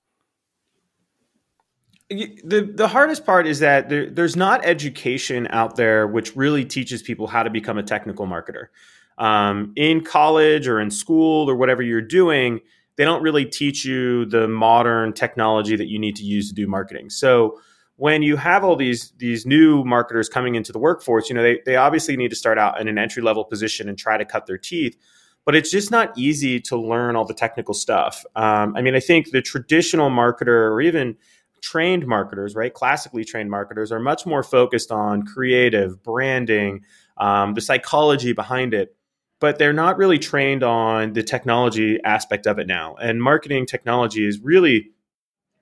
The 2.11 2.71
the 2.75 2.89
hardest 2.89 3.25
part 3.25 3.47
is 3.47 3.61
that 3.61 3.89
there, 3.89 4.11
there's 4.11 4.37
not 4.37 4.65
education 4.65 5.47
out 5.51 5.77
there 5.77 6.07
which 6.07 6.37
really 6.37 6.65
teaches 6.65 7.03
people 7.03 7.29
how 7.29 7.43
to 7.43 7.51
become 7.51 7.79
a 7.79 7.83
technical 7.83 8.27
marketer. 8.27 8.67
Um, 9.19 9.73
in 9.77 10.03
college 10.03 10.67
or 10.67 10.81
in 10.81 10.91
school 10.91 11.49
or 11.49 11.55
whatever 11.57 11.83
you're 11.83 12.01
doing, 12.01 12.61
they 12.97 13.05
don't 13.05 13.23
really 13.23 13.45
teach 13.45 13.85
you 13.85 14.25
the 14.27 14.49
modern 14.49 15.13
technology 15.13 15.77
that 15.77 15.89
you 15.89 15.99
need 15.99 16.17
to 16.17 16.25
use 16.25 16.49
to 16.49 16.55
do 16.55 16.67
marketing. 16.67 17.11
So 17.11 17.59
when 17.97 18.23
you 18.23 18.37
have 18.37 18.65
all 18.65 18.77
these 18.77 19.13
these 19.19 19.47
new 19.47 19.85
marketers 19.85 20.29
coming 20.29 20.55
into 20.57 20.73
the 20.73 20.79
workforce, 20.79 21.29
you 21.29 21.35
know, 21.35 21.43
they, 21.43 21.61
they 21.65 21.77
obviously 21.77 22.17
need 22.17 22.31
to 22.31 22.37
start 22.37 22.59
out 22.59 22.81
in 22.81 22.89
an 22.89 22.99
entry 22.99 23.23
level 23.23 23.45
position 23.45 23.89
and 23.89 23.97
try 23.97 24.17
to 24.17 24.25
cut 24.25 24.47
their 24.47 24.59
teeth. 24.59 24.97
But 25.45 25.55
it's 25.55 25.71
just 25.71 25.91
not 25.91 26.17
easy 26.17 26.59
to 26.63 26.77
learn 26.77 27.17
all 27.17 27.27
the 27.27 27.35
technical 27.35 27.75
stuff. 27.75 28.25
Um, 28.35 28.75
I 28.77 28.83
mean, 28.83 28.95
I 28.95 29.01
think 29.01 29.31
the 29.31 29.43
traditional 29.43 30.11
marketer 30.11 30.73
or 30.73 30.81
even 30.81 31.17
trained 31.61 32.07
marketers, 32.07 32.55
right, 32.55 32.73
classically 32.73 33.25
trained 33.25 33.51
marketers, 33.51 33.93
are 33.93 34.01
much 34.01 34.27
more 34.27 34.43
focused 34.43 34.91
on 34.91 35.25
creative, 35.25 36.03
branding, 36.03 36.83
um, 37.19 37.55
the 37.55 37.61
psychology 37.61 38.33
behind 38.33 38.75
it. 38.75 38.97
But 39.41 39.59
they're 39.59 39.73
not 39.73 39.99
really 39.99 40.19
trained 40.19 40.63
on 40.63 41.13
the 41.13 41.23
technology 41.23 41.99
aspect 42.05 42.47
of 42.47 42.59
it 42.59 42.67
now. 42.67 42.95
And 42.95 43.23
marketing 43.23 43.67
technology 43.67 44.27
is 44.27 44.41
really 44.41 44.91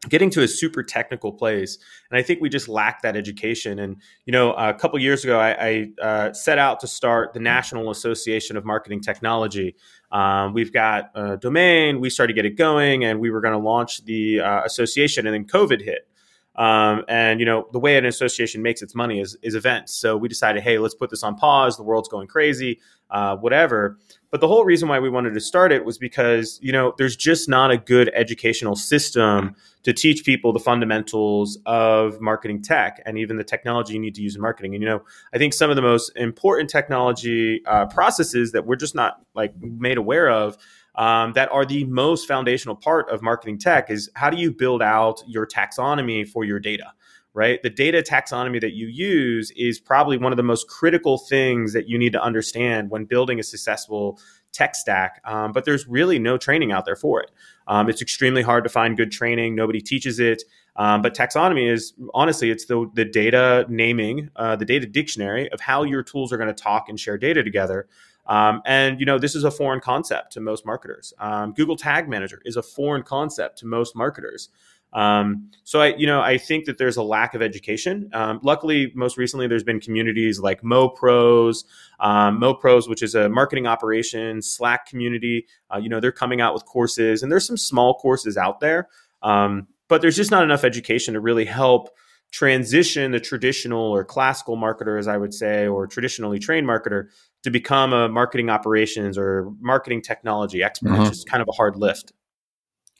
getting 0.08 0.30
to 0.30 0.42
a 0.42 0.48
super 0.48 0.82
technical 0.82 1.32
place 1.32 1.78
and 2.10 2.18
i 2.18 2.22
think 2.22 2.40
we 2.40 2.48
just 2.48 2.68
lack 2.68 3.02
that 3.02 3.16
education. 3.16 3.78
And 3.78 3.96
you 4.24 4.32
know 4.32 4.52
a 4.54 4.74
couple 4.74 4.98
years 4.98 5.22
ago 5.24 5.38
i, 5.38 5.50
I 5.52 6.02
uh, 6.02 6.32
set 6.32 6.58
out 6.58 6.80
to 6.80 6.86
start 6.86 7.34
the 7.34 7.40
national 7.40 7.90
association 7.90 8.56
of 8.56 8.64
marketing 8.64 9.00
technology. 9.00 9.76
Um, 10.10 10.52
we've 10.52 10.72
got 10.72 11.10
a 11.14 11.36
domain 11.36 12.00
we 12.00 12.10
started 12.10 12.34
to 12.34 12.36
get 12.36 12.44
it 12.44 12.56
going 12.56 13.04
and 13.04 13.20
we 13.20 13.30
were 13.30 13.40
going 13.40 13.54
to 13.54 13.64
launch 13.64 14.04
the 14.04 14.40
uh, 14.40 14.62
association 14.64 15.26
and 15.26 15.34
then 15.34 15.44
covid 15.44 15.80
hit 15.80 16.08
um, 16.56 17.04
and 17.08 17.40
you 17.40 17.46
know 17.46 17.66
the 17.72 17.78
way 17.78 17.96
an 17.96 18.04
association 18.04 18.62
makes 18.62 18.82
its 18.82 18.94
money 18.94 19.20
is, 19.20 19.36
is 19.42 19.54
events. 19.54 19.94
So 19.94 20.16
we 20.16 20.28
decided 20.28 20.62
hey 20.62 20.78
let's 20.78 20.94
put 20.94 21.10
this 21.10 21.22
on 21.22 21.36
pause. 21.36 21.76
The 21.76 21.82
world's 21.82 22.08
going 22.08 22.28
crazy 22.28 22.78
uh, 23.12 23.36
whatever. 23.36 23.98
But 24.30 24.40
the 24.40 24.48
whole 24.48 24.64
reason 24.64 24.88
why 24.88 24.98
we 24.98 25.10
wanted 25.10 25.34
to 25.34 25.40
start 25.40 25.70
it 25.70 25.84
was 25.84 25.98
because, 25.98 26.58
you 26.62 26.72
know, 26.72 26.94
there's 26.96 27.14
just 27.14 27.48
not 27.48 27.70
a 27.70 27.76
good 27.76 28.10
educational 28.14 28.74
system 28.74 29.54
to 29.82 29.92
teach 29.92 30.24
people 30.24 30.54
the 30.54 30.58
fundamentals 30.58 31.58
of 31.66 32.18
marketing 32.22 32.62
tech 32.62 33.02
and 33.04 33.18
even 33.18 33.36
the 33.36 33.44
technology 33.44 33.92
you 33.92 34.00
need 34.00 34.14
to 34.14 34.22
use 34.22 34.34
in 34.34 34.40
marketing. 34.40 34.74
And, 34.74 34.82
you 34.82 34.88
know, 34.88 35.02
I 35.34 35.38
think 35.38 35.52
some 35.52 35.68
of 35.68 35.76
the 35.76 35.82
most 35.82 36.10
important 36.16 36.70
technology 36.70 37.60
uh, 37.66 37.86
processes 37.86 38.52
that 38.52 38.66
we're 38.66 38.76
just 38.76 38.94
not 38.94 39.20
like 39.34 39.52
made 39.60 39.98
aware 39.98 40.30
of 40.30 40.56
um, 40.94 41.32
that 41.32 41.50
are 41.50 41.64
the 41.64 41.84
most 41.84 42.26
foundational 42.28 42.76
part 42.76 43.08
of 43.10 43.22
marketing 43.22 43.58
tech 43.58 43.90
is 43.90 44.10
how 44.14 44.30
do 44.30 44.36
you 44.36 44.50
build 44.52 44.82
out 44.82 45.22
your 45.26 45.46
taxonomy 45.46 46.28
for 46.28 46.44
your 46.44 46.58
data? 46.58 46.92
right? 47.34 47.62
The 47.62 47.70
data 47.70 48.02
taxonomy 48.02 48.60
that 48.60 48.74
you 48.74 48.88
use 48.88 49.50
is 49.52 49.78
probably 49.78 50.18
one 50.18 50.32
of 50.32 50.36
the 50.36 50.42
most 50.42 50.68
critical 50.68 51.18
things 51.18 51.72
that 51.72 51.88
you 51.88 51.98
need 51.98 52.12
to 52.12 52.22
understand 52.22 52.90
when 52.90 53.04
building 53.04 53.40
a 53.40 53.42
successful 53.42 54.20
tech 54.52 54.74
stack. 54.74 55.20
Um, 55.24 55.52
but 55.52 55.64
there's 55.64 55.88
really 55.88 56.18
no 56.18 56.36
training 56.36 56.72
out 56.72 56.84
there 56.84 56.96
for 56.96 57.22
it. 57.22 57.30
Um, 57.68 57.88
it's 57.88 58.02
extremely 58.02 58.42
hard 58.42 58.64
to 58.64 58.70
find 58.70 58.96
good 58.96 59.10
training. 59.10 59.54
Nobody 59.54 59.80
teaches 59.80 60.18
it. 60.18 60.42
Um, 60.76 61.00
but 61.00 61.14
taxonomy 61.14 61.70
is 61.70 61.94
honestly, 62.12 62.50
it's 62.50 62.66
the, 62.66 62.90
the 62.94 63.04
data 63.04 63.64
naming, 63.68 64.30
uh, 64.36 64.56
the 64.56 64.64
data 64.64 64.86
dictionary 64.86 65.50
of 65.52 65.60
how 65.60 65.84
your 65.84 66.02
tools 66.02 66.32
are 66.32 66.36
going 66.36 66.54
to 66.54 66.62
talk 66.62 66.88
and 66.88 67.00
share 67.00 67.16
data 67.16 67.42
together. 67.42 67.88
Um, 68.26 68.62
and 68.64 69.00
you 69.00 69.06
know 69.06 69.18
this 69.18 69.34
is 69.34 69.44
a 69.44 69.50
foreign 69.50 69.80
concept 69.80 70.32
to 70.32 70.40
most 70.40 70.64
marketers. 70.64 71.12
Um, 71.18 71.52
Google 71.52 71.76
Tag 71.76 72.08
Manager 72.08 72.40
is 72.44 72.56
a 72.56 72.62
foreign 72.62 73.02
concept 73.02 73.58
to 73.58 73.66
most 73.66 73.96
marketers. 73.96 74.48
Um, 74.92 75.50
so 75.64 75.80
I, 75.80 75.94
you 75.96 76.06
know, 76.06 76.20
I 76.20 76.36
think 76.36 76.66
that 76.66 76.76
there's 76.76 76.96
a 76.98 77.02
lack 77.02 77.34
of 77.34 77.40
education. 77.40 78.10
Um, 78.12 78.40
luckily, 78.42 78.92
most 78.94 79.16
recently, 79.16 79.46
there's 79.46 79.64
been 79.64 79.80
communities 79.80 80.38
like 80.38 80.62
MoPros, 80.62 81.64
um, 81.98 82.38
MoPros, 82.38 82.88
which 82.88 83.02
is 83.02 83.14
a 83.14 83.28
marketing 83.28 83.66
operations 83.66 84.50
Slack 84.50 84.86
community. 84.86 85.46
Uh, 85.72 85.78
you 85.78 85.88
know, 85.88 85.98
they're 85.98 86.12
coming 86.12 86.40
out 86.40 86.52
with 86.52 86.66
courses, 86.66 87.22
and 87.22 87.32
there's 87.32 87.46
some 87.46 87.56
small 87.56 87.94
courses 87.94 88.36
out 88.36 88.60
there, 88.60 88.88
um, 89.22 89.66
but 89.88 90.02
there's 90.02 90.16
just 90.16 90.30
not 90.30 90.42
enough 90.42 90.64
education 90.64 91.14
to 91.14 91.20
really 91.20 91.46
help 91.46 91.88
transition 92.32 93.12
the 93.12 93.20
traditional 93.20 93.92
or 93.92 94.04
classical 94.04 94.56
marketer, 94.56 94.98
as 94.98 95.06
I 95.06 95.16
would 95.16 95.34
say, 95.34 95.66
or 95.66 95.86
traditionally 95.86 96.38
trained 96.38 96.66
marketer 96.66 97.08
to 97.44 97.50
become 97.50 97.92
a 97.92 98.08
marketing 98.08 98.48
operations 98.50 99.18
or 99.18 99.52
marketing 99.60 100.02
technology 100.02 100.62
expert, 100.62 100.90
mm-hmm. 100.90 101.02
which 101.02 101.12
is 101.12 101.24
kind 101.24 101.42
of 101.42 101.48
a 101.48 101.52
hard 101.52 101.76
lift. 101.76 102.12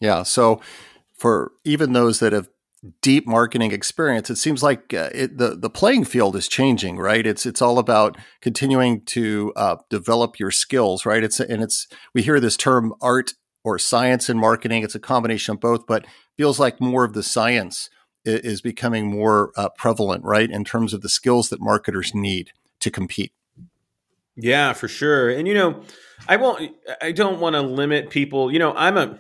Yeah. 0.01 0.23
So 0.23 0.61
for 1.17 1.53
even 1.65 1.93
those 1.93 2.21
that 2.21 2.33
have 2.33 2.49
deep 3.01 3.27
marketing 3.27 3.73
experience, 3.73 4.29
it 4.29 4.37
seems 4.37 4.63
like 4.63 4.93
uh, 4.93 5.09
it, 5.15 5.39
the 5.39 5.57
the 5.57 5.71
playing 5.71 6.05
field 6.05 6.37
is 6.37 6.49
changing, 6.49 6.99
right? 6.99 7.27
It's 7.27 7.47
it's 7.47 7.63
all 7.63 7.79
about 7.79 8.19
continuing 8.43 9.03
to 9.07 9.53
uh, 9.57 9.77
develop 9.89 10.39
your 10.39 10.51
skills, 10.51 11.07
right? 11.07 11.23
It's 11.23 11.41
and 11.41 11.63
it's 11.63 11.87
we 12.15 12.23
hear 12.23 12.41
this 12.41 12.57
term 12.57 12.93
art 13.01 13.35
or 13.65 13.79
science 13.79 14.29
in 14.29 14.39
marketing. 14.39 14.83
It's 14.83 14.97
a 14.97 15.01
combination 15.01 15.55
of 15.55 15.61
both, 15.61 15.87
but 15.87 16.05
feels 16.37 16.59
like 16.59 16.81
more 16.81 17.05
of 17.05 17.13
the 17.13 17.23
science 17.23 17.89
is, 18.25 18.41
is 18.41 18.61
becoming 18.61 19.07
more 19.07 19.53
uh, 19.57 19.69
prevalent, 19.71 20.25
right? 20.25 20.51
In 20.51 20.65
terms 20.65 20.93
of 20.93 21.03
the 21.03 21.09
skills 21.09 21.49
that 21.51 21.61
marketers 21.61 22.15
need 22.15 22.53
to 22.81 22.91
compete. 22.91 23.33
Yeah, 24.37 24.73
for 24.73 24.89
sure. 24.89 25.31
And 25.31 25.47
you 25.47 25.55
know, 25.55 25.83
I 26.29 26.37
won't. 26.37 26.75
I 27.01 27.13
don't 27.13 27.41
want 27.41 27.55
to 27.55 27.63
limit 27.63 28.11
people. 28.11 28.53
You 28.53 28.59
know, 28.59 28.73
I'm 28.75 28.97
a 28.97 29.19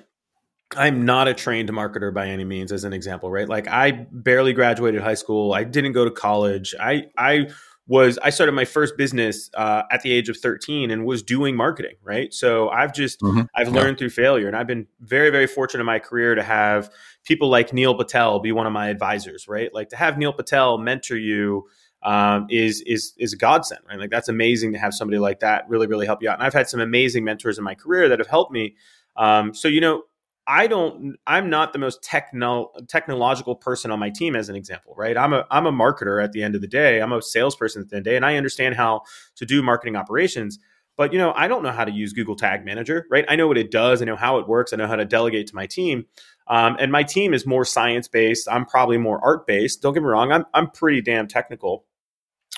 I'm 0.76 1.04
not 1.04 1.28
a 1.28 1.35
trained 1.35 1.68
marketer 1.71 2.12
by 2.12 2.28
any 2.28 2.44
means, 2.44 2.73
as 2.73 2.85
an 2.85 2.92
example, 2.92 3.30
right? 3.30 3.49
Like 3.49 3.68
I 3.68 4.06
barely 4.11 4.52
graduated 4.52 5.02
high 5.02 5.14
school. 5.14 5.52
I 5.52 5.64
didn't 5.64 5.92
go 5.92 6.04
to 6.04 6.11
college. 6.11 6.75
I 6.80 7.06
I 7.16 7.49
was 7.87 8.18
I 8.23 8.30
started 8.30 8.52
my 8.52 8.64
first 8.64 8.97
business 8.97 9.50
uh, 9.54 9.82
at 9.90 10.02
the 10.02 10.12
age 10.12 10.28
of 10.28 10.37
13 10.37 10.90
and 10.90 11.04
was 11.04 11.23
doing 11.23 11.56
marketing, 11.56 11.97
right? 12.02 12.32
So 12.32 12.68
I've 12.71 12.94
just 12.94 13.21
mm-hmm. 13.21 13.42
I've 13.54 13.68
learned 13.68 13.97
yeah. 13.97 13.99
through 13.99 14.11
failure, 14.11 14.47
and 14.47 14.56
I've 14.56 14.66
been 14.66 14.87
very 15.00 15.30
very 15.30 15.47
fortunate 15.47 15.80
in 15.80 15.87
my 15.87 15.99
career 15.99 16.35
to 16.35 16.42
have 16.42 16.90
people 17.25 17.49
like 17.49 17.73
Neil 17.73 17.95
Patel 17.95 18.41
be 18.41 18.52
one 18.52 18.67
of 18.67 18.73
my 18.73 18.88
advisors, 18.88 19.49
right? 19.49 19.73
Like 19.73 19.88
to 19.91 19.97
have 19.97 20.19
Neil 20.19 20.33
Patel 20.33 20.79
mentor 20.79 21.17
you 21.17 21.69
um, 22.02 22.47
is 22.50 22.81
is 22.83 23.12
is 23.19 23.33
a 23.33 23.37
godsend, 23.37 23.81
right? 23.88 23.99
Like 23.99 24.11
that's 24.11 24.29
amazing 24.29 24.73
to 24.73 24.79
have 24.79 24.95
somebody 24.95 25.19
like 25.19 25.41
that 25.41 25.69
really 25.69 25.87
really 25.87 26.07
help 26.07 26.23
you 26.23 26.29
out. 26.29 26.38
And 26.38 26.47
I've 26.47 26.55
had 26.55 26.69
some 26.69 26.81
amazing 26.81 27.25
mentors 27.25 27.59
in 27.59 27.64
my 27.64 27.75
career 27.75 28.09
that 28.09 28.19
have 28.19 28.29
helped 28.29 28.52
me. 28.52 28.76
Um, 29.17 29.55
so 29.55 29.69
you 29.69 29.81
know, 29.81 30.02
I 30.47 30.67
don't. 30.67 31.17
I'm 31.26 31.49
not 31.49 31.73
the 31.73 31.79
most 31.79 32.02
techno 32.02 32.73
technological 32.88 33.55
person 33.55 33.91
on 33.93 34.00
my 34.00 34.11
team, 34.11 34.35
as 34.35 34.49
an 34.49 34.57
example, 34.57 34.95
right? 34.97 35.17
I'm 35.17 35.33
a 35.33 35.47
I'm 35.50 35.67
a 35.67 35.73
marketer 35.73 36.23
at 36.23 36.33
the 36.33 36.43
end 36.43 36.57
of 36.57 36.61
the 36.61 36.67
day. 36.67 37.00
I'm 37.00 37.12
a 37.12 37.23
salesperson 37.23 37.83
at 37.83 37.88
the 37.88 37.97
end 37.97 38.00
of 38.00 38.05
the 38.05 38.11
day, 38.11 38.17
and 38.17 38.26
I 38.26 38.37
understand 38.37 38.75
how 38.75 39.02
to 39.37 39.47
do 39.47 39.62
marketing 39.62 39.95
operations. 39.95 40.59
But 40.97 41.12
you 41.12 41.19
know, 41.19 41.33
I 41.35 41.49
don't 41.49 41.62
know 41.62 41.71
how 41.71 41.85
to 41.85 41.93
use 41.93 42.12
Google 42.12 42.37
Tag 42.37 42.64
Manager, 42.64 43.07
right? 43.11 43.25
I 43.29 43.37
know 43.37 43.47
what 43.47 43.57
it 43.57 43.71
does. 43.71 44.02
I 44.02 44.05
know 44.05 44.17
how 44.17 44.38
it 44.38 44.49
works. 44.49 44.73
I 44.73 44.76
know 44.76 44.87
how 44.87 44.97
to 44.97 45.05
delegate 45.05 45.47
to 45.49 45.55
my 45.55 45.67
team. 45.67 46.07
Um, 46.49 46.76
and 46.78 46.92
my 46.92 47.02
team 47.02 47.34
is 47.34 47.46
more 47.46 47.64
science 47.64 48.08
based. 48.08 48.49
I'm 48.50 48.66
probably 48.66 48.99
more 48.99 49.22
art 49.25 49.46
based. 49.46 49.82
Don't 49.82 49.94
get 49.94 50.02
me 50.02 50.08
wrong. 50.08 50.32
I'm 50.32 50.44
I'm 50.54 50.70
pretty 50.70 51.00
damn 51.00 51.28
technical 51.28 51.84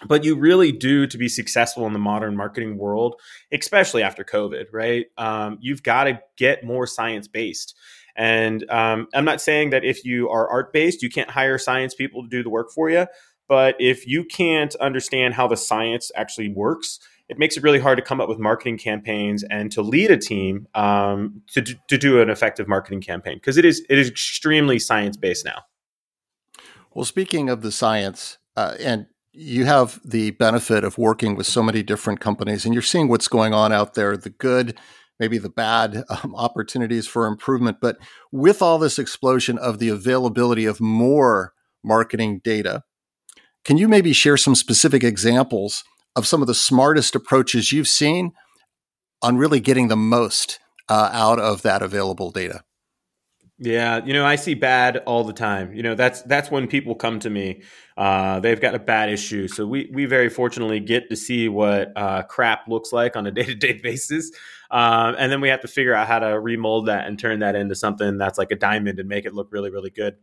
but 0.07 0.25
you 0.25 0.37
really 0.37 0.73
do 0.73 1.07
to 1.07 1.17
be 1.17 1.29
successful 1.29 1.87
in 1.87 1.93
the 1.93 1.99
modern 1.99 2.37
marketing 2.37 2.77
world 2.77 3.21
especially 3.53 4.03
after 4.03 4.25
covid 4.25 4.67
right 4.73 5.07
um, 5.17 5.59
you've 5.61 5.83
got 5.83 6.05
to 6.05 6.21
get 6.37 6.65
more 6.65 6.87
science 6.87 7.29
based 7.29 7.77
and 8.17 8.69
um, 8.71 9.07
i'm 9.15 9.25
not 9.25 9.41
saying 9.41 9.71
that 9.71 9.85
if 9.85 10.05
you 10.05 10.29
are 10.29 10.49
art 10.51 10.73
based 10.73 11.03
you 11.03 11.09
can't 11.11 11.31
hire 11.31 11.59
science 11.59 11.95
people 11.95 12.23
to 12.23 12.29
do 12.29 12.43
the 12.43 12.51
work 12.51 12.71
for 12.75 12.91
you 12.91 13.07
but 13.47 13.77
if 13.79 14.07
you 14.07 14.25
can't 14.25 14.75
understand 14.77 15.35
how 15.35 15.47
the 15.47 15.57
science 15.57 16.11
actually 16.17 16.49
works 16.49 16.99
it 17.29 17.39
makes 17.39 17.57
it 17.57 17.63
really 17.63 17.79
hard 17.79 17.97
to 17.97 18.03
come 18.03 18.21
up 18.21 18.29
with 18.29 18.39
marketing 18.39 18.79
campaigns 18.79 19.43
and 19.45 19.73
to 19.73 19.83
lead 19.83 20.11
a 20.11 20.17
team 20.17 20.69
um, 20.75 21.43
to, 21.53 21.63
to 21.63 21.99
do 21.99 22.21
an 22.21 22.29
effective 22.29 22.69
marketing 22.69 23.01
campaign 23.01 23.37
because 23.37 23.57
it 23.57 23.65
is 23.65 23.85
it 23.89 23.99
is 23.99 24.09
extremely 24.09 24.79
science 24.79 25.17
based 25.17 25.45
now. 25.45 25.63
Well 26.93 27.05
speaking 27.05 27.49
of 27.49 27.63
the 27.63 27.73
science 27.73 28.39
uh, 28.57 28.75
and 28.79 29.07
you 29.33 29.65
have 29.65 30.01
the 30.05 30.31
benefit 30.33 30.85
of 30.85 30.97
working 30.97 31.35
with 31.35 31.47
so 31.47 31.63
many 31.63 31.83
different 31.83 32.21
companies 32.21 32.65
and 32.65 32.73
you're 32.73 32.83
seeing 32.83 33.09
what's 33.09 33.29
going 33.29 33.53
on 33.53 33.73
out 33.73 33.95
there 33.95 34.17
the 34.17 34.31
good 34.31 34.79
maybe 35.19 35.39
the 35.39 35.49
bad 35.49 36.03
um, 36.11 36.35
opportunities 36.35 37.07
for 37.07 37.27
improvement. 37.27 37.79
But 37.81 37.99
with 38.33 38.61
all 38.61 38.79
this 38.79 38.99
explosion 38.99 39.59
of 39.59 39.79
the 39.79 39.89
availability 39.89 40.67
of 40.67 40.81
more 40.81 41.53
marketing 41.83 42.41
data 42.45 42.83
can 43.65 43.79
you 43.79 43.89
maybe 43.89 44.13
share 44.13 44.37
some 44.37 44.55
specific 44.55 45.03
examples 45.03 45.85
of 46.17 46.27
some 46.27 46.41
of 46.41 46.47
the 46.47 46.55
smartest 46.55 47.15
approaches 47.15 47.73
you've 47.73 47.89
seen 47.89 48.33
on 49.23 49.37
really 49.37 49.61
getting 49.61 49.89
the 49.89 49.97
most 49.97 50.61
uh, 50.89 51.11
out 51.13 51.39
of 51.39 51.63
that 51.63 51.83
available 51.83 52.31
data 52.31 52.63
yeah, 53.59 54.05
you 54.05 54.13
know, 54.13 54.27
I 54.27 54.35
see 54.35 54.55
bad 54.55 54.97
all 55.07 55.23
the 55.23 55.33
time. 55.33 55.73
You 55.75 55.85
know, 55.85 55.95
that's 55.95 56.23
that's 56.23 56.51
when 56.51 56.67
people 56.67 56.97
come 56.97 57.21
to 57.21 57.31
me. 57.31 57.63
Uh, 57.97 58.41
they've 58.41 58.61
got 58.61 58.75
a 58.75 58.81
bad 58.81 59.11
issue, 59.11 59.47
so 59.47 59.65
we 59.65 59.89
we 59.93 60.07
very 60.07 60.29
fortunately 60.29 60.81
get 60.81 61.09
to 61.11 61.17
see 61.17 61.49
what 61.49 61.93
uh, 61.95 62.23
crap 62.25 62.67
looks 62.67 62.93
like 62.93 63.15
on 63.17 63.27
a 63.27 63.31
day 63.31 63.45
to 63.45 63.55
day 63.55 63.75
basis, 63.75 64.33
uh, 64.73 65.15
and 65.17 65.31
then 65.31 65.41
we 65.41 65.49
have 65.51 65.61
to 65.61 65.69
figure 65.69 65.95
out 65.95 66.09
how 66.09 66.19
to 66.19 66.39
remold 66.41 66.87
that 66.87 67.07
and 67.07 67.17
turn 67.17 67.39
that 67.41 67.55
into 67.55 67.77
something 67.77 68.19
that's 68.19 68.39
like 68.39 68.51
a 68.51 68.57
diamond 68.57 68.99
and 68.99 69.09
make 69.09 69.25
it 69.25 69.35
look 69.35 69.53
really 69.53 69.71
really 69.71 69.91
good. 69.91 70.17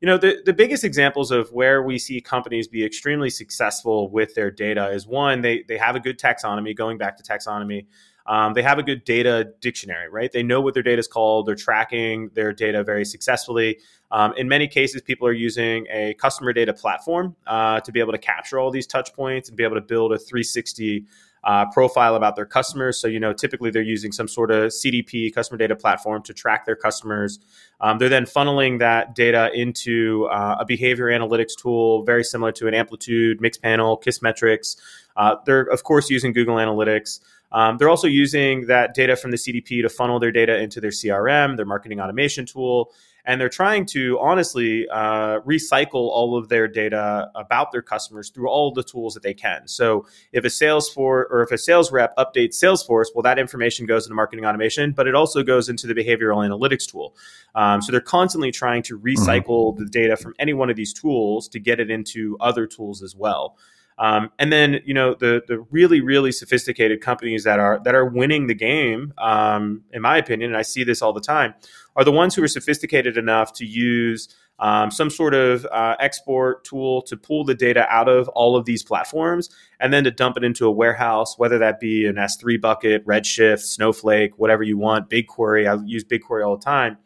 You 0.00 0.06
know, 0.06 0.16
the 0.16 0.42
the 0.46 0.54
biggest 0.54 0.82
examples 0.82 1.30
of 1.30 1.52
where 1.52 1.82
we 1.82 1.98
see 1.98 2.20
companies 2.20 2.66
be 2.66 2.84
extremely 2.84 3.28
successful 3.28 4.10
with 4.10 4.34
their 4.34 4.50
data 4.50 4.88
is 4.88 5.06
one 5.06 5.42
they 5.42 5.62
they 5.68 5.76
have 5.76 5.94
a 5.94 6.00
good 6.00 6.18
taxonomy. 6.18 6.74
Going 6.74 6.98
back 6.98 7.16
to 7.18 7.22
taxonomy. 7.22 7.86
Um, 8.26 8.52
they 8.54 8.62
have 8.62 8.78
a 8.78 8.82
good 8.82 9.04
data 9.04 9.54
dictionary, 9.60 10.08
right? 10.08 10.30
They 10.30 10.42
know 10.42 10.60
what 10.60 10.74
their 10.74 10.82
data 10.82 11.00
is 11.00 11.08
called. 11.08 11.46
They're 11.46 11.56
tracking 11.56 12.30
their 12.34 12.52
data 12.52 12.84
very 12.84 13.04
successfully. 13.04 13.78
Um, 14.12 14.34
in 14.36 14.46
many 14.46 14.68
cases, 14.68 15.02
people 15.02 15.26
are 15.26 15.32
using 15.32 15.86
a 15.90 16.14
customer 16.14 16.52
data 16.52 16.72
platform 16.72 17.34
uh, 17.46 17.80
to 17.80 17.90
be 17.90 17.98
able 17.98 18.12
to 18.12 18.18
capture 18.18 18.58
all 18.58 18.70
these 18.70 18.86
touch 18.86 19.12
points 19.14 19.48
and 19.48 19.56
be 19.56 19.64
able 19.64 19.76
to 19.76 19.80
build 19.80 20.12
a 20.12 20.18
360 20.18 21.06
uh, 21.44 21.66
profile 21.72 22.16
about 22.16 22.36
their 22.36 22.46
customers. 22.46 22.98
So, 22.98 23.08
you 23.08 23.20
know, 23.20 23.32
typically 23.32 23.70
they're 23.70 23.82
using 23.82 24.12
some 24.12 24.28
sort 24.28 24.50
of 24.50 24.70
CDP, 24.70 25.32
customer 25.34 25.56
data 25.58 25.74
platform, 25.74 26.22
to 26.24 26.34
track 26.34 26.66
their 26.66 26.76
customers. 26.76 27.38
Um, 27.80 27.98
they're 27.98 28.08
then 28.08 28.24
funneling 28.24 28.78
that 28.80 29.14
data 29.14 29.50
into 29.54 30.26
uh, 30.26 30.56
a 30.60 30.64
behavior 30.64 31.06
analytics 31.06 31.56
tool, 31.60 32.04
very 32.04 32.24
similar 32.24 32.52
to 32.52 32.68
an 32.68 32.74
Amplitude, 32.74 33.40
Mixpanel, 33.40 34.02
Kissmetrics. 34.02 34.76
Uh, 35.16 35.36
they're, 35.46 35.62
of 35.62 35.82
course, 35.82 36.10
using 36.10 36.32
Google 36.32 36.56
Analytics. 36.56 37.20
Um, 37.52 37.78
they're 37.78 37.88
also 37.88 38.06
using 38.06 38.66
that 38.66 38.94
data 38.94 39.16
from 39.16 39.32
the 39.32 39.36
CDP 39.36 39.82
to 39.82 39.88
funnel 39.88 40.20
their 40.20 40.30
data 40.30 40.58
into 40.58 40.80
their 40.80 40.90
CRM, 40.90 41.56
their 41.56 41.66
marketing 41.66 42.00
automation 42.00 42.46
tool, 42.46 42.92
and 43.24 43.40
they're 43.40 43.48
trying 43.48 43.86
to 43.86 44.18
honestly 44.20 44.88
uh, 44.88 45.40
recycle 45.40 45.94
all 45.94 46.36
of 46.36 46.48
their 46.48 46.68
data 46.68 47.30
about 47.34 47.72
their 47.72 47.82
customers 47.82 48.30
through 48.30 48.48
all 48.48 48.72
the 48.72 48.82
tools 48.82 49.14
that 49.14 49.22
they 49.22 49.34
can. 49.34 49.66
So 49.68 50.06
if 50.32 50.44
a 50.44 50.48
Salesforce 50.48 51.24
or 51.30 51.42
if 51.42 51.52
a 51.52 51.58
sales 51.58 51.92
rep 51.92 52.16
updates 52.16 52.54
Salesforce, 52.62 53.06
well, 53.14 53.22
that 53.22 53.38
information 53.38 53.86
goes 53.86 54.06
into 54.06 54.14
marketing 54.14 54.44
automation, 54.44 54.92
but 54.92 55.06
it 55.06 55.14
also 55.14 55.42
goes 55.42 55.68
into 55.68 55.86
the 55.86 55.94
behavioral 55.94 56.46
analytics 56.46 56.90
tool. 56.90 57.16
Um, 57.54 57.82
so 57.82 57.92
they're 57.92 58.00
constantly 58.00 58.50
trying 58.50 58.82
to 58.84 58.98
mm-hmm. 58.98 59.06
recycle 59.06 59.72
mm-hmm. 59.72 59.84
the 59.84 59.90
data 59.90 60.16
from 60.16 60.34
any 60.38 60.52
one 60.52 60.70
of 60.70 60.76
these 60.76 60.92
tools 60.92 61.48
to 61.48 61.60
get 61.60 61.80
it 61.80 61.90
into 61.90 62.36
other 62.40 62.66
tools 62.66 63.02
as 63.02 63.14
well. 63.14 63.56
Um, 64.00 64.30
and 64.38 64.50
then 64.50 64.80
you 64.86 64.94
know 64.94 65.14
the 65.14 65.42
the 65.46 65.60
really 65.70 66.00
really 66.00 66.32
sophisticated 66.32 67.02
companies 67.02 67.44
that 67.44 67.60
are 67.60 67.80
that 67.84 67.94
are 67.94 68.06
winning 68.06 68.46
the 68.46 68.54
game, 68.54 69.12
um, 69.18 69.82
in 69.92 70.00
my 70.00 70.16
opinion, 70.16 70.50
and 70.50 70.56
I 70.56 70.62
see 70.62 70.84
this 70.84 71.02
all 71.02 71.12
the 71.12 71.20
time, 71.20 71.54
are 71.96 72.04
the 72.04 72.10
ones 72.10 72.34
who 72.34 72.42
are 72.42 72.48
sophisticated 72.48 73.18
enough 73.18 73.52
to 73.54 73.66
use 73.66 74.34
um, 74.58 74.90
some 74.90 75.10
sort 75.10 75.34
of 75.34 75.66
uh, 75.66 75.96
export 76.00 76.64
tool 76.64 77.02
to 77.02 77.16
pull 77.16 77.44
the 77.44 77.54
data 77.54 77.86
out 77.90 78.08
of 78.08 78.28
all 78.28 78.56
of 78.56 78.64
these 78.64 78.82
platforms 78.82 79.50
and 79.80 79.92
then 79.92 80.04
to 80.04 80.10
dump 80.10 80.36
it 80.38 80.44
into 80.44 80.66
a 80.66 80.70
warehouse, 80.70 81.38
whether 81.38 81.58
that 81.58 81.78
be 81.80 82.06
an 82.06 82.16
S3 82.16 82.60
bucket, 82.60 83.06
Redshift, 83.06 83.60
Snowflake, 83.60 84.38
whatever 84.38 84.62
you 84.62 84.76
want, 84.76 85.08
BigQuery. 85.08 85.66
I 85.66 85.82
use 85.86 86.04
BigQuery 86.04 86.46
all 86.46 86.56
the 86.56 86.64
time 86.64 86.98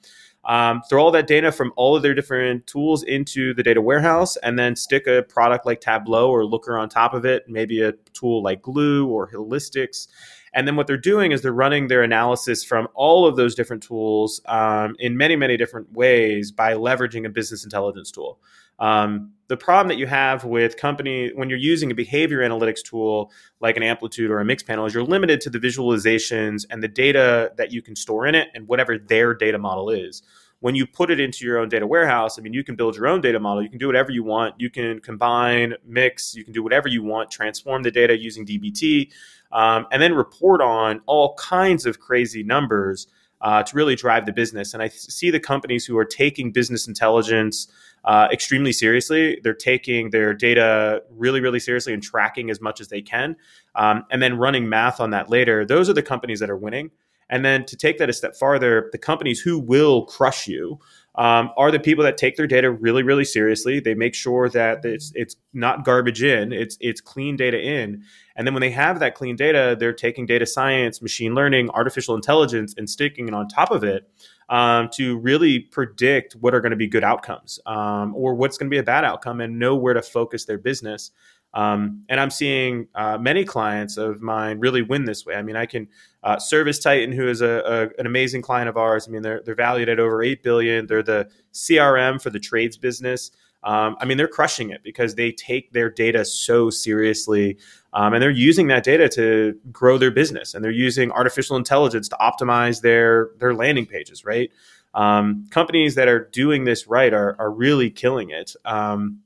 um, 0.46 0.82
throw 0.88 1.02
all 1.04 1.10
that 1.12 1.26
data 1.26 1.50
from 1.50 1.72
all 1.76 1.96
of 1.96 2.02
their 2.02 2.14
different 2.14 2.66
tools 2.66 3.02
into 3.02 3.54
the 3.54 3.62
data 3.62 3.80
warehouse 3.80 4.36
and 4.38 4.58
then 4.58 4.76
stick 4.76 5.06
a 5.06 5.22
product 5.22 5.66
like 5.66 5.80
Tableau 5.80 6.30
or 6.30 6.44
Looker 6.44 6.76
on 6.76 6.88
top 6.88 7.14
of 7.14 7.24
it, 7.24 7.44
maybe 7.48 7.80
a 7.80 7.92
tool 8.12 8.42
like 8.42 8.62
Glue 8.62 9.06
or 9.08 9.30
Holistics. 9.30 10.08
And 10.54 10.68
then 10.68 10.76
what 10.76 10.86
they're 10.86 10.96
doing 10.96 11.32
is 11.32 11.42
they're 11.42 11.52
running 11.52 11.88
their 11.88 12.02
analysis 12.02 12.62
from 12.62 12.88
all 12.94 13.26
of 13.26 13.36
those 13.36 13.54
different 13.54 13.82
tools 13.82 14.40
um, 14.46 14.94
in 14.98 15.16
many, 15.16 15.34
many 15.34 15.56
different 15.56 15.92
ways 15.92 16.52
by 16.52 16.74
leveraging 16.74 17.26
a 17.26 17.28
business 17.28 17.64
intelligence 17.64 18.10
tool. 18.10 18.38
Um, 18.78 19.34
the 19.48 19.56
problem 19.56 19.88
that 19.88 19.98
you 19.98 20.06
have 20.06 20.44
with 20.44 20.76
company 20.76 21.30
when 21.34 21.50
you're 21.50 21.58
using 21.58 21.90
a 21.90 21.94
behavior 21.94 22.38
analytics 22.38 22.82
tool 22.82 23.30
like 23.60 23.76
an 23.76 23.82
amplitude 23.82 24.30
or 24.30 24.40
a 24.40 24.44
Mixpanel 24.44 24.86
is 24.86 24.94
you're 24.94 25.04
limited 25.04 25.40
to 25.42 25.50
the 25.50 25.58
visualizations 25.58 26.64
and 26.70 26.82
the 26.82 26.88
data 26.88 27.52
that 27.56 27.70
you 27.70 27.82
can 27.82 27.94
store 27.94 28.26
in 28.26 28.34
it 28.34 28.48
and 28.54 28.66
whatever 28.66 28.98
their 28.98 29.34
data 29.34 29.58
model 29.58 29.90
is. 29.90 30.22
When 30.60 30.74
you 30.74 30.86
put 30.86 31.10
it 31.10 31.20
into 31.20 31.44
your 31.44 31.58
own 31.58 31.68
data 31.68 31.86
warehouse 31.86 32.38
i 32.38 32.42
mean 32.42 32.54
you 32.54 32.64
can 32.64 32.74
build 32.74 32.96
your 32.96 33.06
own 33.06 33.20
data 33.20 33.38
model. 33.38 33.62
You 33.62 33.68
can 33.68 33.78
do 33.78 33.86
whatever 33.86 34.10
you 34.10 34.24
want. 34.24 34.54
You 34.58 34.70
can 34.70 34.98
combine 35.00 35.74
mix 35.84 36.34
you 36.34 36.42
can 36.42 36.54
do 36.54 36.62
whatever 36.62 36.88
you 36.88 37.02
want 37.02 37.30
transform 37.30 37.82
the 37.82 37.90
data 37.90 38.16
using 38.18 38.46
dbt 38.46 39.12
um, 39.52 39.86
and 39.92 40.00
then 40.00 40.14
report 40.14 40.62
on 40.62 41.02
all 41.04 41.34
kinds 41.34 41.84
of 41.84 42.00
crazy 42.00 42.42
numbers 42.42 43.06
uh, 43.42 43.62
to 43.62 43.76
really 43.76 43.94
drive 43.94 44.24
the 44.24 44.32
business. 44.32 44.72
And 44.72 44.82
i 44.82 44.88
see 44.88 45.30
the 45.30 45.40
companies 45.40 45.84
who 45.84 45.98
are 45.98 46.04
taking 46.06 46.50
business 46.50 46.88
intelligence 46.88 47.68
uh, 48.04 48.28
extremely 48.32 48.72
seriously. 48.72 49.40
They're 49.42 49.54
taking 49.54 50.10
their 50.10 50.34
data 50.34 51.02
really, 51.10 51.40
really 51.40 51.60
seriously 51.60 51.92
and 51.92 52.02
tracking 52.02 52.50
as 52.50 52.60
much 52.60 52.80
as 52.80 52.88
they 52.88 53.02
can, 53.02 53.36
um, 53.74 54.04
and 54.10 54.22
then 54.22 54.38
running 54.38 54.68
math 54.68 55.00
on 55.00 55.10
that 55.10 55.30
later. 55.30 55.64
Those 55.64 55.88
are 55.88 55.94
the 55.94 56.02
companies 56.02 56.40
that 56.40 56.50
are 56.50 56.56
winning. 56.56 56.90
And 57.30 57.44
then 57.44 57.64
to 57.66 57.76
take 57.76 57.98
that 57.98 58.10
a 58.10 58.12
step 58.12 58.36
farther, 58.36 58.90
the 58.92 58.98
companies 58.98 59.40
who 59.40 59.58
will 59.58 60.04
crush 60.04 60.46
you 60.46 60.78
um, 61.14 61.50
are 61.56 61.70
the 61.70 61.80
people 61.80 62.04
that 62.04 62.18
take 62.18 62.36
their 62.36 62.46
data 62.46 62.70
really, 62.70 63.02
really 63.02 63.24
seriously. 63.24 63.80
They 63.80 63.94
make 63.94 64.14
sure 64.14 64.48
that 64.50 64.84
it's 64.84 65.12
it's 65.14 65.36
not 65.52 65.84
garbage 65.84 66.22
in, 66.22 66.52
it's 66.52 66.76
it's 66.80 67.00
clean 67.00 67.36
data 67.36 67.60
in. 67.60 68.02
And 68.36 68.46
then 68.46 68.52
when 68.52 68.60
they 68.60 68.70
have 68.70 68.98
that 68.98 69.14
clean 69.14 69.36
data, 69.36 69.76
they're 69.78 69.92
taking 69.92 70.26
data 70.26 70.44
science, 70.44 71.00
machine 71.00 71.34
learning, 71.34 71.70
artificial 71.70 72.14
intelligence, 72.14 72.74
and 72.76 72.90
sticking 72.90 73.28
it 73.28 73.34
on 73.34 73.48
top 73.48 73.70
of 73.70 73.84
it 73.84 74.08
um, 74.48 74.88
to 74.94 75.18
really 75.18 75.60
predict 75.60 76.34
what 76.34 76.54
are 76.54 76.60
going 76.60 76.70
to 76.70 76.76
be 76.76 76.86
good 76.86 77.04
outcomes 77.04 77.58
um, 77.66 78.14
or 78.14 78.34
what's 78.34 78.58
going 78.58 78.68
to 78.68 78.74
be 78.74 78.78
a 78.78 78.82
bad 78.82 79.04
outcome 79.04 79.40
and 79.40 79.58
know 79.58 79.74
where 79.76 79.94
to 79.94 80.02
focus 80.02 80.44
their 80.44 80.58
business. 80.58 81.10
Um, 81.54 82.04
and 82.08 82.18
I'm 82.18 82.30
seeing 82.30 82.88
uh, 82.96 83.16
many 83.16 83.44
clients 83.44 83.96
of 83.96 84.20
mine 84.20 84.58
really 84.58 84.82
win 84.82 85.04
this 85.04 85.24
way. 85.24 85.36
I 85.36 85.42
mean, 85.42 85.54
I 85.54 85.66
can 85.66 85.88
uh, 86.24 86.36
ServiceTitan, 86.36 87.14
who 87.14 87.28
is 87.28 87.42
a, 87.42 87.62
a, 87.96 88.00
an 88.00 88.06
amazing 88.06 88.42
client 88.42 88.68
of 88.68 88.76
ours. 88.76 89.06
I 89.06 89.12
mean, 89.12 89.22
they're 89.22 89.40
they're 89.44 89.54
valued 89.54 89.88
at 89.88 90.00
over 90.00 90.22
eight 90.22 90.42
billion. 90.42 90.86
They're 90.88 91.02
the 91.02 91.30
CRM 91.52 92.20
for 92.20 92.30
the 92.30 92.40
trades 92.40 92.76
business. 92.76 93.30
Um, 93.64 93.96
I 93.98 94.04
mean, 94.04 94.18
they're 94.18 94.28
crushing 94.28 94.70
it 94.70 94.82
because 94.82 95.14
they 95.14 95.32
take 95.32 95.72
their 95.72 95.90
data 95.90 96.24
so 96.24 96.70
seriously. 96.70 97.56
Um, 97.94 98.12
and 98.12 98.22
they're 98.22 98.30
using 98.30 98.66
that 98.68 98.84
data 98.84 99.08
to 99.10 99.58
grow 99.72 99.98
their 99.98 100.10
business 100.10 100.54
and 100.54 100.62
they're 100.62 100.70
using 100.70 101.10
artificial 101.10 101.56
intelligence 101.56 102.08
to 102.10 102.16
optimize 102.20 102.82
their 102.82 103.30
their 103.38 103.54
landing 103.54 103.86
pages 103.86 104.24
right 104.24 104.50
Um, 104.94 105.46
companies 105.50 105.94
that 105.94 106.08
are 106.08 106.28
doing 106.30 106.64
this 106.64 106.86
right 106.86 107.12
are, 107.12 107.34
are 107.38 107.50
really 107.50 107.90
killing 107.90 108.30
it. 108.30 108.54
Um, 108.64 109.24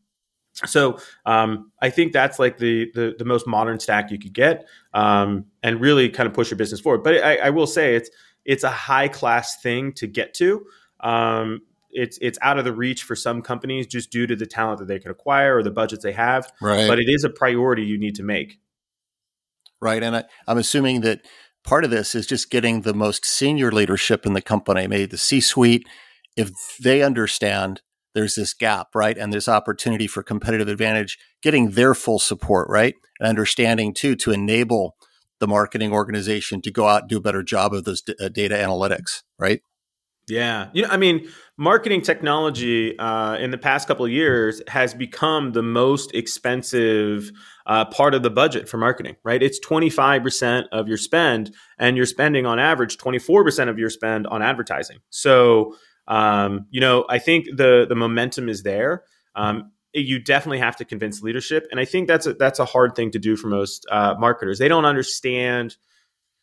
so 0.67 0.99
um, 1.25 1.71
I 1.81 1.91
think 1.91 2.13
that's 2.13 2.39
like 2.39 2.59
the, 2.59 2.91
the, 2.95 3.15
the 3.19 3.25
most 3.25 3.47
modern 3.47 3.79
stack 3.79 4.11
you 4.11 4.19
could 4.19 4.33
get, 4.33 4.67
um, 4.95 5.47
and 5.63 5.81
really 5.81 6.09
kind 6.09 6.27
of 6.27 6.35
push 6.35 6.51
your 6.51 6.59
business 6.59 6.81
forward. 6.81 7.03
But 7.03 7.23
I, 7.23 7.37
I, 7.37 7.51
will 7.51 7.67
say 7.67 7.95
it's 7.95 8.11
it's 8.45 8.65
a 8.65 8.71
high 8.71 9.09
class 9.09 9.61
thing 9.61 9.93
to 9.95 10.07
get 10.07 10.35
to. 10.35 10.67
Um, 11.01 11.61
it's 11.99 12.19
it's 12.23 12.39
out 12.43 12.59
of 12.59 12.65
the 12.65 12.73
reach 12.73 13.03
for 13.03 13.17
some 13.17 13.43
companies 13.43 13.87
just 13.87 14.11
due 14.11 14.27
to 14.27 14.37
the 14.37 14.47
talent 14.47 14.79
that 14.79 14.89
they 14.89 14.99
can 14.99 15.11
acquire 15.11 15.57
or 15.57 15.63
the 15.63 15.71
budgets 15.71 16.03
they 16.03 16.13
have. 16.13 16.51
Right. 16.61 16.87
But 16.87 16.99
it 16.99 17.09
is 17.09 17.25
a 17.25 17.31
priority 17.31 17.83
you 17.83 17.99
need 17.99 18.15
to 18.17 18.23
make. 18.23 18.59
Right, 19.81 20.03
and 20.03 20.17
I, 20.17 20.25
I'm 20.47 20.59
assuming 20.59 21.03
that 21.03 21.21
part 21.65 21.85
of 21.85 21.91
this 21.91 22.15
is 22.15 22.27
just 22.27 22.51
getting 22.51 22.83
the 22.83 22.95
most 22.95 23.25
senior 23.25 23.71
leadership 23.71 24.27
in 24.27 24.33
the 24.33 24.43
company, 24.43 24.87
maybe 24.87 25.07
the 25.07 25.19
C 25.19 25.41
suite, 25.41 25.87
if 26.37 26.51
they 26.81 27.03
understand 27.03 27.83
there's 28.15 28.35
this 28.35 28.55
gap, 28.55 28.89
right? 28.95 29.17
And 29.17 29.33
this 29.33 29.49
opportunity 29.49 30.07
for 30.07 30.23
competitive 30.23 30.67
advantage, 30.67 31.19
getting 31.43 31.73
their 31.73 31.95
full 31.95 32.19
support, 32.19 32.69
right? 32.69 32.95
And 33.21 33.29
understanding 33.29 33.95
too 33.95 34.17
to 34.17 34.33
enable 34.33 34.97
the 35.39 35.47
marketing 35.47 35.93
organization 35.93 36.61
to 36.63 36.71
go 36.73 36.89
out 36.89 37.03
and 37.03 37.11
do 37.11 37.19
a 37.19 37.21
better 37.21 37.45
job 37.45 37.73
of 37.73 37.85
those 37.85 38.03
d- 38.03 38.15
uh, 38.21 38.29
data 38.29 38.57
analytics, 38.57 39.23
right? 39.39 39.61
Yeah, 40.29 40.69
you 40.73 40.83
know, 40.83 40.89
I 40.91 40.97
mean, 40.97 41.29
marketing 41.57 42.03
technology 42.03 42.99
uh, 42.99 43.37
in 43.37 43.51
the 43.51 43.59
past 43.59 43.89
couple 43.89 44.05
of 44.05 44.11
years 44.11 44.61
has 44.69 44.95
become 44.95 45.53
the 45.53 45.63
most 45.63 46.15
expensive 46.15 47.31
uh, 47.67 47.87
part 47.87 48.15
of 48.15 48.23
the 48.23 48.31
budget 48.31 48.69
for 48.69 48.77
marketing. 48.77 49.17
Right, 49.25 49.43
it's 49.43 49.59
twenty 49.59 49.91
five 49.91 50.23
percent 50.23 50.67
of 50.73 50.89
your 50.89 50.99
spend, 50.99 51.55
and 51.79 51.97
you're 51.97 52.07
spending 52.07 52.47
on 52.47 52.59
average 52.59 52.99
twenty 52.99 53.19
four 53.19 53.43
percent 53.45 53.71
of 53.71 53.79
your 53.79 53.91
spend 53.91 54.27
on 54.27 54.43
advertising. 54.43 54.99
So 55.11 55.75
um, 56.07 56.67
you 56.71 56.81
know, 56.81 57.05
I 57.09 57.19
think 57.19 57.47
the 57.57 57.87
the 57.89 57.95
momentum 57.95 58.49
is 58.49 58.63
there. 58.63 59.05
Um, 59.35 59.73
you 59.95 60.19
definitely 60.19 60.59
have 60.59 60.77
to 60.77 60.85
convince 60.85 61.23
leadership, 61.23 61.67
and 61.71 61.81
I 61.81 61.85
think 61.85 62.09
that's 62.09 62.27
a, 62.27 62.35
that's 62.35 62.59
a 62.59 62.65
hard 62.65 62.95
thing 62.95 63.11
to 63.13 63.19
do 63.19 63.37
for 63.37 63.49
most 63.49 63.87
uh, 63.91 64.15
marketers. 64.19 64.59
They 64.59 64.69
don't 64.69 64.85
understand. 64.85 65.77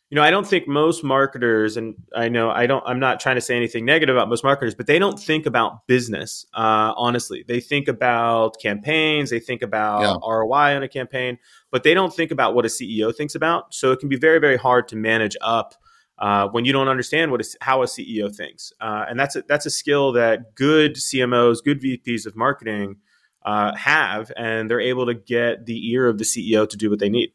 You 0.08 0.14
know, 0.14 0.22
I 0.22 0.30
don't 0.30 0.46
think 0.46 0.68
most 0.68 1.02
marketers, 1.02 1.76
and 1.76 1.96
I 2.14 2.28
know 2.28 2.48
I 2.48 2.66
don't. 2.66 2.82
I'm 2.86 3.00
not 3.00 3.18
trying 3.18 3.34
to 3.34 3.40
say 3.40 3.56
anything 3.56 3.84
negative 3.84 4.14
about 4.14 4.28
most 4.28 4.44
marketers, 4.44 4.74
but 4.74 4.86
they 4.86 5.00
don't 5.00 5.18
think 5.18 5.46
about 5.46 5.84
business. 5.88 6.46
Uh, 6.54 6.94
honestly, 6.96 7.44
they 7.48 7.58
think 7.58 7.88
about 7.88 8.60
campaigns, 8.60 9.30
they 9.30 9.40
think 9.40 9.62
about 9.62 10.02
yeah. 10.02 10.14
ROI 10.32 10.76
on 10.76 10.84
a 10.84 10.88
campaign, 10.88 11.38
but 11.72 11.82
they 11.82 11.92
don't 11.92 12.14
think 12.14 12.30
about 12.30 12.54
what 12.54 12.64
a 12.64 12.68
CEO 12.68 13.14
thinks 13.14 13.34
about. 13.34 13.74
So 13.74 13.90
it 13.90 13.98
can 13.98 14.08
be 14.08 14.16
very, 14.16 14.38
very 14.38 14.56
hard 14.56 14.86
to 14.88 14.96
manage 14.96 15.36
up 15.40 15.74
uh, 16.18 16.48
when 16.48 16.64
you 16.64 16.72
don't 16.72 16.88
understand 16.88 17.32
what 17.32 17.40
is 17.40 17.56
how 17.60 17.82
a 17.82 17.86
CEO 17.86 18.32
thinks, 18.32 18.72
uh, 18.80 19.06
and 19.08 19.18
that's 19.18 19.34
a, 19.34 19.42
that's 19.48 19.66
a 19.66 19.70
skill 19.70 20.12
that 20.12 20.54
good 20.54 20.94
CMOs, 20.94 21.64
good 21.64 21.82
VPs 21.82 22.26
of 22.26 22.36
marketing 22.36 22.98
uh, 23.44 23.74
have, 23.74 24.30
and 24.36 24.70
they're 24.70 24.80
able 24.80 25.06
to 25.06 25.14
get 25.14 25.66
the 25.66 25.90
ear 25.90 26.06
of 26.06 26.18
the 26.18 26.24
CEO 26.24 26.68
to 26.68 26.76
do 26.76 26.90
what 26.90 27.00
they 27.00 27.08
need. 27.08 27.32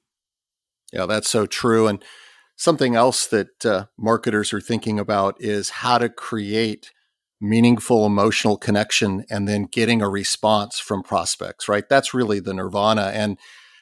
Yeah, 0.93 1.05
that's 1.05 1.29
so 1.29 1.45
true. 1.45 1.88
And 1.88 2.03
something 2.62 2.95
else 2.95 3.26
that 3.28 3.65
uh, 3.65 3.86
marketers 3.97 4.54
are 4.54 4.62
thinking 4.62 5.00
about 5.00 5.36
is 5.39 5.69
how 5.69 5.97
to 5.97 6.10
create 6.10 6.91
meaningful 7.39 8.06
emotional 8.06 8.56
connection 8.56 9.26
and 9.32 9.47
then 9.47 9.63
getting 9.63 10.00
a 10.00 10.08
response 10.08 10.80
from 10.80 11.02
prospects. 11.02 11.67
Right, 11.67 11.88
that's 11.89 12.13
really 12.13 12.39
the 12.39 12.54
nirvana 12.54 13.12
and 13.13 13.38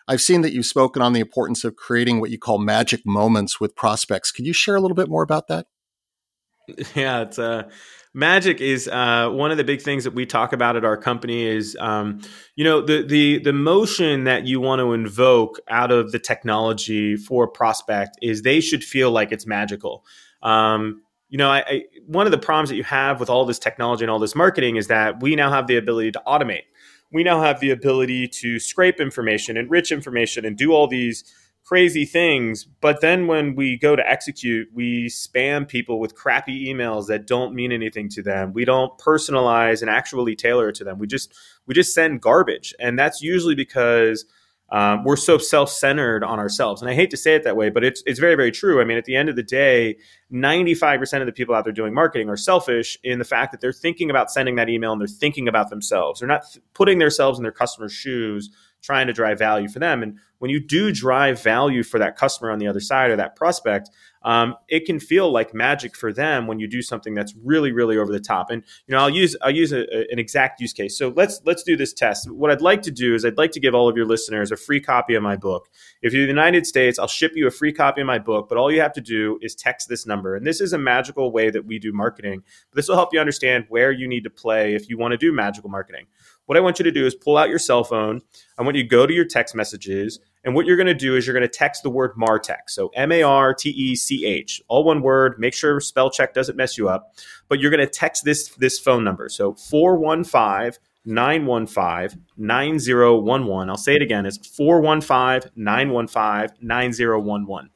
I've 0.08 0.22
seen 0.22 0.42
that 0.42 0.54
you've 0.54 0.66
spoken 0.66 1.04
on 1.04 1.14
the 1.14 1.20
importance 1.20 1.64
of 1.64 1.76
creating 1.76 2.20
what 2.20 2.32
you 2.32 2.40
call 2.40 2.58
magic 2.58 3.06
moments 3.06 3.60
with 3.60 3.76
prospects. 3.76 4.32
Could 4.32 4.48
you 4.48 4.54
share 4.54 4.76
a 4.76 4.82
little 4.82 4.96
bit 4.96 5.08
more 5.08 5.22
about 5.22 5.48
that? 5.50 5.68
Yeah, 6.96 7.22
it's 7.22 7.38
uh, 7.38 7.70
magic 8.14 8.62
is 8.62 8.88
uh, 8.88 9.30
one 9.30 9.52
of 9.52 9.58
the 9.58 9.64
big 9.64 9.82
things 9.82 10.04
that 10.04 10.14
we 10.14 10.26
talk 10.26 10.54
about 10.54 10.76
at 10.76 10.86
our 10.86 10.98
company. 10.98 11.44
Is 11.46 11.78
um, 11.80 12.22
you 12.56 12.64
know 12.64 12.82
the 12.82 13.04
the 13.04 13.40
the 13.40 13.54
motion 13.54 14.26
that 14.26 14.46
you 14.46 14.60
want 14.60 14.80
to 14.80 14.94
invoke 14.94 15.60
out 15.70 15.92
of 15.92 16.12
the 16.12 16.20
technology 16.20 17.16
for 17.16 17.48
prospect 17.48 18.18
is 18.22 18.42
they 18.42 18.60
should 18.60 18.84
feel 18.84 19.12
like 19.12 19.32
it's 19.32 19.46
magical. 19.46 20.06
Um, 20.42 21.04
you 21.30 21.38
know, 21.38 21.50
I, 21.52 21.60
I, 21.60 21.84
one 22.08 22.26
of 22.26 22.32
the 22.32 22.40
problems 22.40 22.70
that 22.70 22.76
you 22.76 22.84
have 22.84 23.20
with 23.20 23.30
all 23.30 23.46
this 23.46 23.60
technology 23.60 24.04
and 24.04 24.10
all 24.10 24.18
this 24.18 24.36
marketing 24.36 24.78
is 24.78 24.88
that 24.88 25.22
we 25.22 25.36
now 25.36 25.52
have 25.52 25.68
the 25.68 25.78
ability 25.78 26.12
to 26.14 26.22
automate 26.26 26.64
we 27.12 27.24
now 27.24 27.42
have 27.42 27.60
the 27.60 27.72
ability 27.72 28.28
to 28.28 28.60
scrape 28.60 29.00
information, 29.00 29.58
enrich 29.58 29.92
information, 29.92 30.46
and 30.46 30.58
do 30.58 30.72
all 30.72 30.88
these 30.88 31.24
crazy 31.70 32.04
things. 32.04 32.64
But 32.64 33.00
then 33.00 33.28
when 33.28 33.54
we 33.54 33.78
go 33.78 33.96
to 33.96 34.10
execute, 34.10 34.70
we 34.74 35.06
spam 35.06 35.68
people 35.68 36.00
with 36.00 36.16
crappy 36.16 36.66
emails 36.66 37.06
that 37.10 37.28
don't 37.28 37.54
mean 37.54 37.72
anything 37.72 38.10
to 38.10 38.24
them. 38.24 38.54
We 38.54 38.66
don't 38.66 38.98
personalize 38.98 39.82
and 39.82 39.90
actually 39.90 40.36
tailor 40.36 40.70
it 40.70 40.76
to 40.78 40.84
them. 40.84 40.98
We 40.98 41.06
just 41.06 41.32
we 41.68 41.76
just 41.76 41.94
send 41.94 42.22
garbage, 42.22 42.74
and 42.80 42.98
that's 42.98 43.22
usually 43.22 43.54
because 43.54 44.26
um, 44.72 45.04
we're 45.04 45.16
so 45.16 45.38
self-centered 45.38 46.24
on 46.24 46.38
ourselves 46.38 46.80
and 46.84 46.92
i 46.92 46.94
hate 46.94 47.10
to 47.10 47.18
say 47.18 47.34
it 47.34 47.44
that 47.44 47.58
way 47.58 47.72
but 47.72 47.84
it's, 47.84 48.04
it's 48.06 48.20
very 48.20 48.36
very 48.36 48.52
true 48.52 48.80
i 48.80 48.84
mean 48.84 49.00
at 49.00 49.06
the 49.06 49.16
end 49.16 49.28
of 49.28 49.36
the 49.36 49.42
day 49.42 49.98
95% 50.32 51.22
of 51.22 51.26
the 51.26 51.32
people 51.32 51.56
out 51.56 51.64
there 51.64 51.74
doing 51.74 51.92
marketing 51.92 52.30
are 52.30 52.38
selfish 52.38 52.96
in 53.04 53.18
the 53.18 53.26
fact 53.26 53.52
that 53.52 53.62
they're 53.62 53.74
thinking 53.74 54.12
about 54.12 54.30
sending 54.30 54.58
that 54.58 54.70
email 54.70 54.92
and 54.92 55.02
they're 55.02 55.08
thinking 55.08 55.48
about 55.48 55.72
themselves 55.72 56.20
they're 56.20 56.30
not 56.30 56.44
th- 56.52 56.64
putting 56.76 57.00
themselves 57.00 57.40
in 57.40 57.44
their 57.44 57.52
customers 57.52 57.92
shoes 57.92 58.52
trying 58.84 59.08
to 59.08 59.14
drive 59.14 59.40
value 59.40 59.68
for 59.68 59.80
them 59.80 60.04
and 60.04 60.20
when 60.40 60.52
you 60.52 60.60
do 60.60 60.92
drive 60.92 61.42
value 61.42 61.84
for 61.84 62.00
that 62.00 62.18
customer 62.18 62.52
on 62.52 62.60
the 62.60 62.68
other 62.68 62.80
side 62.80 63.12
or 63.12 63.16
that 63.16 63.36
prospect 63.36 63.90
um, 64.24 64.56
it 64.68 64.86
can 64.86 65.00
feel 65.00 65.32
like 65.32 65.54
magic 65.54 65.96
for 65.96 66.12
them 66.12 66.48
when 66.48 66.60
you 66.60 66.68
do 66.68 66.82
something 66.82 67.14
that's 67.14 67.34
really 67.44 67.72
really 67.72 67.98
over 67.98 68.12
the 68.12 68.20
top. 68.20 68.50
And 68.50 68.64
you 68.88 68.94
know 68.94 69.00
i'll 69.02 69.10
use 69.10 69.36
i'll 69.42 69.52
use 69.52 69.72
a, 69.72 69.82
a, 69.96 70.08
an 70.12 70.20
exact 70.20 70.60
use 70.60 70.74
case. 70.74 70.98
So 70.98 71.14
let's 71.16 71.42
let's 71.46 71.64
do 71.64 71.78
this 71.78 71.94
test. 71.94 72.30
What 72.30 72.52
i'd 72.52 72.62
like 72.62 72.82
to 72.84 72.92
do 72.92 73.16
is 73.16 73.24
i'd 73.26 73.38
like 73.38 73.52
to 73.52 73.60
give 73.60 73.74
all 73.74 73.88
of 73.88 73.96
your 73.96 74.06
listeners 74.06 74.52
a 74.52 74.58
free 74.58 74.82
copy 74.82 75.16
of 75.16 75.24
my 75.24 75.36
book. 75.36 75.70
If 76.02 76.14
you're 76.14 76.24
in 76.24 76.28
the 76.28 76.34
united 76.34 76.66
states 76.68 77.00
i'll 77.00 77.08
ship 77.08 77.34
you 77.36 77.48
a 77.48 77.52
free 77.52 77.74
copy 77.74 78.02
of 78.02 78.08
my 78.08 78.20
book 78.20 78.48
but 78.50 78.58
all 78.58 78.72
you 78.72 78.82
have 78.82 78.94
to 78.94 79.02
do 79.02 79.40
is 79.42 79.56
text 79.56 79.88
this 79.90 80.06
number. 80.06 80.36
And 80.36 80.46
this 80.46 80.62
is 80.62 80.74
a 80.74 80.78
magical 80.78 81.32
way 81.32 81.50
that 81.50 81.66
we 81.66 81.80
do 81.80 81.94
marketing 81.94 82.44
this 82.74 82.88
will 82.88 82.96
help 82.96 83.14
you 83.14 83.20
understand 83.20 83.66
where 83.70 83.92
you 83.92 84.08
need 84.08 84.24
to 84.26 84.30
play 84.30 84.76
if 84.76 84.90
you 84.90 84.98
want 84.98 85.14
to 85.14 85.18
do 85.18 85.32
magical 85.32 85.70
marketing. 85.70 86.06
What 86.46 86.58
I 86.58 86.62
want 86.62 86.80
you 86.80 86.84
to 86.84 86.92
do 86.92 87.06
is 87.06 87.14
pull 87.14 87.38
out 87.38 87.50
your 87.50 87.60
cell 87.60 87.84
phone. 87.84 88.22
I 88.58 88.64
want 88.64 88.76
you 88.76 88.82
to 88.82 88.90
go 88.90 89.06
to 89.06 89.14
your 89.14 89.26
text 89.26 89.54
messages. 89.54 90.20
And 90.44 90.56
what 90.56 90.66
you're 90.66 90.78
going 90.78 90.88
to 90.88 90.94
do 90.94 91.16
is 91.16 91.28
you're 91.28 91.34
going 91.34 91.50
to 91.50 91.58
text 91.58 91.84
the 91.84 91.90
word 91.90 92.14
Martech. 92.16 92.70
So 92.70 92.90
M 92.96 93.12
A 93.12 93.24
R 93.24 93.54
T 93.54 93.70
E 93.70 93.96
C 93.96 94.26
H, 94.26 94.62
all 94.68 94.84
one 94.84 95.02
word. 95.02 95.38
Make 95.38 95.54
sure 95.54 95.80
spell 95.80 96.10
check 96.10 96.34
doesn't 96.34 96.56
mess 96.56 96.78
you 96.78 96.90
up. 96.90 97.14
But 97.48 97.60
you're 97.60 97.72
going 97.72 97.86
to 97.86 97.88
text 97.88 98.24
this, 98.24 98.50
this 98.56 98.80
phone 98.80 99.04
number. 99.04 99.30
So 99.30 99.54
415 99.54 100.80
915 101.06 102.26
9011. 102.38 103.70
I'll 103.70 103.78
say 103.78 103.96
it 103.96 104.02
again. 104.02 104.26
It's 104.26 104.38
415 104.56 105.52
915 105.56 106.58
9011. 106.62 107.70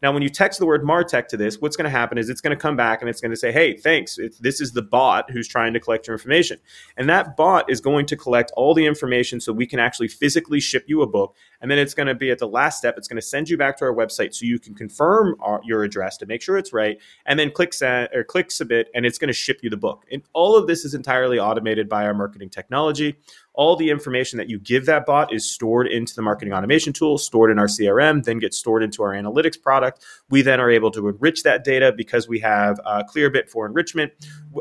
Now, 0.00 0.12
when 0.12 0.22
you 0.22 0.28
text 0.28 0.60
the 0.60 0.66
word 0.66 0.84
Martech 0.84 1.26
to 1.28 1.36
this, 1.36 1.60
what's 1.60 1.76
going 1.76 1.84
to 1.84 1.90
happen 1.90 2.18
is 2.18 2.28
it's 2.28 2.40
going 2.40 2.56
to 2.56 2.60
come 2.60 2.76
back 2.76 3.00
and 3.00 3.08
it's 3.08 3.20
going 3.20 3.32
to 3.32 3.36
say, 3.36 3.50
hey, 3.50 3.76
thanks. 3.76 4.18
This 4.40 4.60
is 4.60 4.72
the 4.72 4.82
bot 4.82 5.30
who's 5.30 5.48
trying 5.48 5.72
to 5.72 5.80
collect 5.80 6.06
your 6.06 6.14
information. 6.14 6.58
And 6.96 7.08
that 7.08 7.36
bot 7.36 7.68
is 7.68 7.80
going 7.80 8.06
to 8.06 8.16
collect 8.16 8.52
all 8.56 8.74
the 8.74 8.86
information 8.86 9.40
so 9.40 9.52
we 9.52 9.66
can 9.66 9.80
actually 9.80 10.08
physically 10.08 10.60
ship 10.60 10.84
you 10.86 11.02
a 11.02 11.06
book. 11.06 11.34
And 11.60 11.68
then 11.68 11.78
it's 11.78 11.94
going 11.94 12.06
to 12.06 12.14
be 12.14 12.30
at 12.30 12.38
the 12.38 12.46
last 12.46 12.78
step, 12.78 12.94
it's 12.96 13.08
going 13.08 13.20
to 13.20 13.26
send 13.26 13.48
you 13.48 13.56
back 13.56 13.76
to 13.78 13.86
our 13.86 13.94
website 13.94 14.34
so 14.34 14.46
you 14.46 14.60
can 14.60 14.74
confirm 14.74 15.34
our, 15.40 15.60
your 15.64 15.82
address 15.82 16.16
to 16.18 16.26
make 16.26 16.42
sure 16.42 16.56
it's 16.56 16.72
right. 16.72 16.98
And 17.26 17.38
then 17.38 17.50
click 17.50 17.74
send 17.74 18.10
or 18.14 18.22
click 18.22 18.52
submit, 18.52 18.88
and 18.94 19.04
it's 19.04 19.18
going 19.18 19.28
to 19.28 19.34
ship 19.34 19.60
you 19.62 19.70
the 19.70 19.76
book. 19.76 20.04
And 20.12 20.22
all 20.32 20.56
of 20.56 20.68
this 20.68 20.84
is 20.84 20.94
entirely 20.94 21.40
automated 21.40 21.88
by 21.88 22.04
our 22.04 22.14
marketing 22.14 22.50
technology 22.50 23.16
all 23.58 23.74
the 23.74 23.90
information 23.90 24.36
that 24.38 24.48
you 24.48 24.56
give 24.56 24.86
that 24.86 25.04
bot 25.04 25.32
is 25.32 25.50
stored 25.50 25.88
into 25.88 26.14
the 26.14 26.22
marketing 26.22 26.54
automation 26.54 26.92
tool, 26.92 27.18
stored 27.18 27.50
in 27.50 27.58
our 27.58 27.66
CRM, 27.66 28.22
then 28.22 28.38
gets 28.38 28.56
stored 28.56 28.84
into 28.84 29.02
our 29.02 29.10
analytics 29.10 29.60
product. 29.60 30.04
We 30.30 30.42
then 30.42 30.60
are 30.60 30.70
able 30.70 30.92
to 30.92 31.08
enrich 31.08 31.42
that 31.42 31.64
data 31.64 31.92
because 31.92 32.28
we 32.28 32.38
have 32.38 32.78
uh, 32.84 33.02
Clearbit 33.12 33.50
for 33.50 33.66
enrichment. 33.66 34.12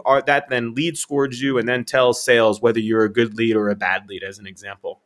Our, 0.03 0.23
that 0.23 0.49
then 0.49 0.73
lead 0.73 0.97
scores 0.97 1.39
you 1.39 1.60
and 1.60 1.69
then 1.69 1.86
tells 1.86 2.25
sales 2.25 2.60
whether 2.60 2.79
you're 2.79 3.03
a 3.03 3.13
good 3.13 3.36
lead 3.36 3.55
or 3.55 3.69
a 3.69 3.75
bad 3.75 4.10
lead, 4.10 4.23
as 4.23 4.39
an 4.39 4.47
example 4.47 5.01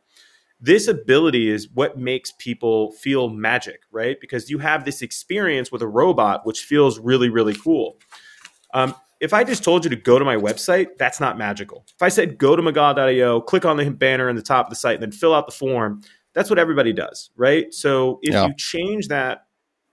this 0.64 0.86
ability 0.86 1.50
is 1.50 1.68
what 1.74 1.98
makes 1.98 2.32
people 2.38 2.92
feel 2.92 3.28
magic, 3.28 3.80
right? 3.90 4.20
Because 4.20 4.48
you 4.48 4.58
have 4.58 4.84
this 4.84 5.02
experience 5.02 5.72
with 5.72 5.82
a 5.82 5.88
robot, 5.88 6.46
which 6.46 6.62
feels 6.62 7.00
really, 7.00 7.28
really 7.28 7.56
cool. 7.56 7.96
Um, 8.72 8.94
if 9.22 9.32
I 9.32 9.44
just 9.44 9.62
told 9.62 9.84
you 9.84 9.90
to 9.90 9.96
go 9.96 10.18
to 10.18 10.24
my 10.24 10.34
website, 10.34 10.98
that's 10.98 11.20
not 11.20 11.38
magical. 11.38 11.86
If 11.94 12.02
I 12.02 12.08
said 12.08 12.38
go 12.38 12.56
to 12.56 12.62
McGaw.io, 12.62 13.40
click 13.42 13.64
on 13.64 13.76
the 13.76 13.88
banner 13.88 14.28
in 14.28 14.34
the 14.34 14.42
top 14.42 14.66
of 14.66 14.70
the 14.70 14.76
site, 14.76 14.94
and 14.94 15.02
then 15.02 15.12
fill 15.12 15.32
out 15.32 15.46
the 15.46 15.52
form, 15.52 16.02
that's 16.34 16.50
what 16.50 16.58
everybody 16.58 16.92
does, 16.92 17.30
right? 17.36 17.72
So 17.72 18.18
if 18.22 18.34
yeah. 18.34 18.48
you 18.48 18.54
change 18.56 19.08
that 19.08 19.46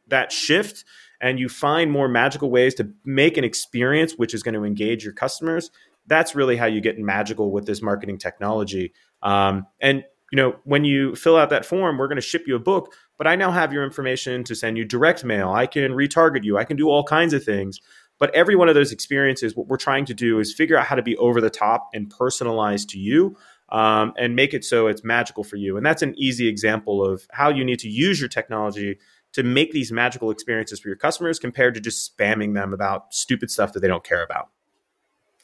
that 0.08 0.32
shift 0.32 0.84
and 1.22 1.40
you 1.40 1.48
find 1.48 1.92
more 1.92 2.08
magical 2.08 2.50
ways 2.50 2.74
to 2.76 2.92
make 3.06 3.38
an 3.38 3.44
experience 3.44 4.14
which 4.14 4.34
is 4.34 4.42
going 4.42 4.56
to 4.56 4.64
engage 4.64 5.04
your 5.04 5.14
customers, 5.14 5.70
that's 6.08 6.34
really 6.34 6.58
how 6.58 6.66
you 6.66 6.82
get 6.82 6.98
magical 6.98 7.52
with 7.52 7.68
this 7.68 7.84
marketing 7.84 8.18
technology. 8.18 8.94
Um, 9.22 9.68
and 9.80 10.04
you 10.32 10.38
know, 10.38 10.56
when 10.64 10.86
you 10.86 11.16
fill 11.16 11.38
out 11.38 11.52
that 11.52 11.66
form, 11.66 12.00
we're 12.00 12.08
going 12.08 12.16
to 12.16 12.22
ship 12.22 12.46
you 12.48 12.56
a 12.56 12.60
book, 12.60 12.94
but 13.20 13.28
I 13.28 13.36
now 13.36 13.52
have 13.52 13.72
your 13.72 13.84
information 13.84 14.44
to 14.46 14.56
send 14.56 14.78
you 14.78 14.86
direct 14.86 15.24
mail. 15.24 15.52
I 15.52 15.68
can 15.68 15.92
retarget 15.92 16.44
you. 16.44 16.58
I 16.58 16.64
can 16.64 16.78
do 16.78 16.90
all 16.90 17.04
kinds 17.04 17.34
of 17.34 17.44
things. 17.44 17.80
But 18.20 18.34
every 18.36 18.56
one 18.56 18.70
of 18.70 18.76
those 18.76 18.92
experiences, 18.92 19.56
what 19.56 19.68
we're 19.68 19.78
trying 19.78 20.06
to 20.06 20.14
do 20.14 20.40
is 20.40 20.54
figure 20.54 20.78
out 20.78 20.86
how 20.86 20.96
to 20.96 21.02
be 21.02 21.18
over 21.18 21.42
the 21.42 21.50
top 21.50 21.90
and 21.94 22.10
personalized 22.10 22.90
to 22.90 23.00
you. 23.00 23.38
Um, 23.72 24.14
and 24.18 24.36
make 24.36 24.56
it 24.56 24.66
so 24.66 24.88
it's 24.88 25.04
magical 25.04 25.44
for 25.44 25.56
you. 25.56 25.78
And 25.78 25.86
that's 25.86 26.02
an 26.02 26.16
easy 26.18 26.48
example 26.48 27.06
of 27.06 27.28
how 27.30 27.50
you 27.50 27.64
need 27.64 27.78
to 27.82 27.88
use 27.88 28.20
your 28.20 28.28
technology 28.28 28.98
to 29.34 29.44
make 29.44 29.72
these 29.74 29.92
magical 29.92 30.32
experiences 30.32 30.80
for 30.80 30.88
your 30.88 30.98
customers 30.98 31.38
compared 31.38 31.76
to 31.76 31.80
just 31.80 32.18
spamming 32.18 32.56
them 32.56 32.74
about 32.74 33.14
stupid 33.14 33.52
stuff 33.52 33.74
that 33.74 33.82
they 33.82 33.88
don't 33.88 34.04
care 34.04 34.24
about. 34.24 34.50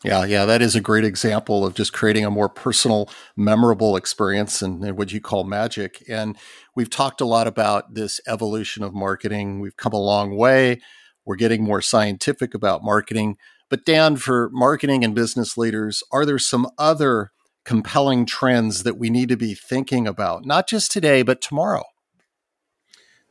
Yeah, 0.04 0.26
yeah, 0.26 0.46
that 0.46 0.62
is 0.62 0.76
a 0.76 0.82
great 0.82 1.06
example 1.06 1.66
of 1.66 1.74
just 1.74 1.94
creating 1.94 2.26
a 2.26 2.32
more 2.32 2.50
personal, 2.50 3.10
memorable 3.36 3.96
experience 3.96 4.62
and, 4.62 4.84
and, 4.84 4.98
what 4.98 5.12
you 5.12 5.22
call 5.22 5.46
magic. 5.46 6.04
And 6.08 6.38
we've 6.76 6.90
talked 6.90 7.22
a 7.22 7.26
lot 7.26 7.48
about 7.48 7.96
this 7.96 8.20
evolution 8.28 8.84
of 8.84 8.94
marketing. 8.94 9.62
We've 9.62 9.78
come 9.78 9.94
a 9.94 10.00
long 10.00 10.36
way. 10.36 10.82
We're 11.26 11.36
getting 11.36 11.64
more 11.64 11.82
scientific 11.82 12.54
about 12.54 12.84
marketing. 12.84 13.38
But, 13.70 13.86
Dan, 13.86 14.18
for 14.18 14.50
marketing 14.52 15.04
and 15.04 15.16
business 15.16 15.58
leaders, 15.58 16.04
are 16.12 16.26
there 16.26 16.40
some 16.40 16.68
other 16.78 17.32
compelling 17.64 18.26
trends 18.26 18.84
that 18.84 18.98
we 18.98 19.10
need 19.10 19.30
to 19.30 19.38
be 19.38 19.56
thinking 19.56 20.08
about, 20.08 20.46
not 20.46 20.68
just 20.68 20.92
today, 20.92 21.24
but 21.24 21.42
tomorrow? 21.42 21.84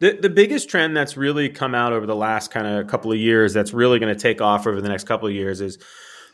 The, 0.00 0.18
the 0.20 0.28
biggest 0.28 0.68
trend 0.68 0.96
that's 0.96 1.16
really 1.16 1.48
come 1.48 1.74
out 1.74 1.92
over 1.92 2.04
the 2.04 2.16
last 2.16 2.50
kind 2.50 2.66
of 2.66 2.86
couple 2.88 3.12
of 3.12 3.18
years 3.18 3.54
that's 3.54 3.72
really 3.72 4.00
going 4.00 4.12
to 4.12 4.20
take 4.20 4.40
off 4.40 4.66
over 4.66 4.80
the 4.80 4.88
next 4.88 5.04
couple 5.04 5.28
of 5.28 5.34
years 5.34 5.60
is 5.60 5.78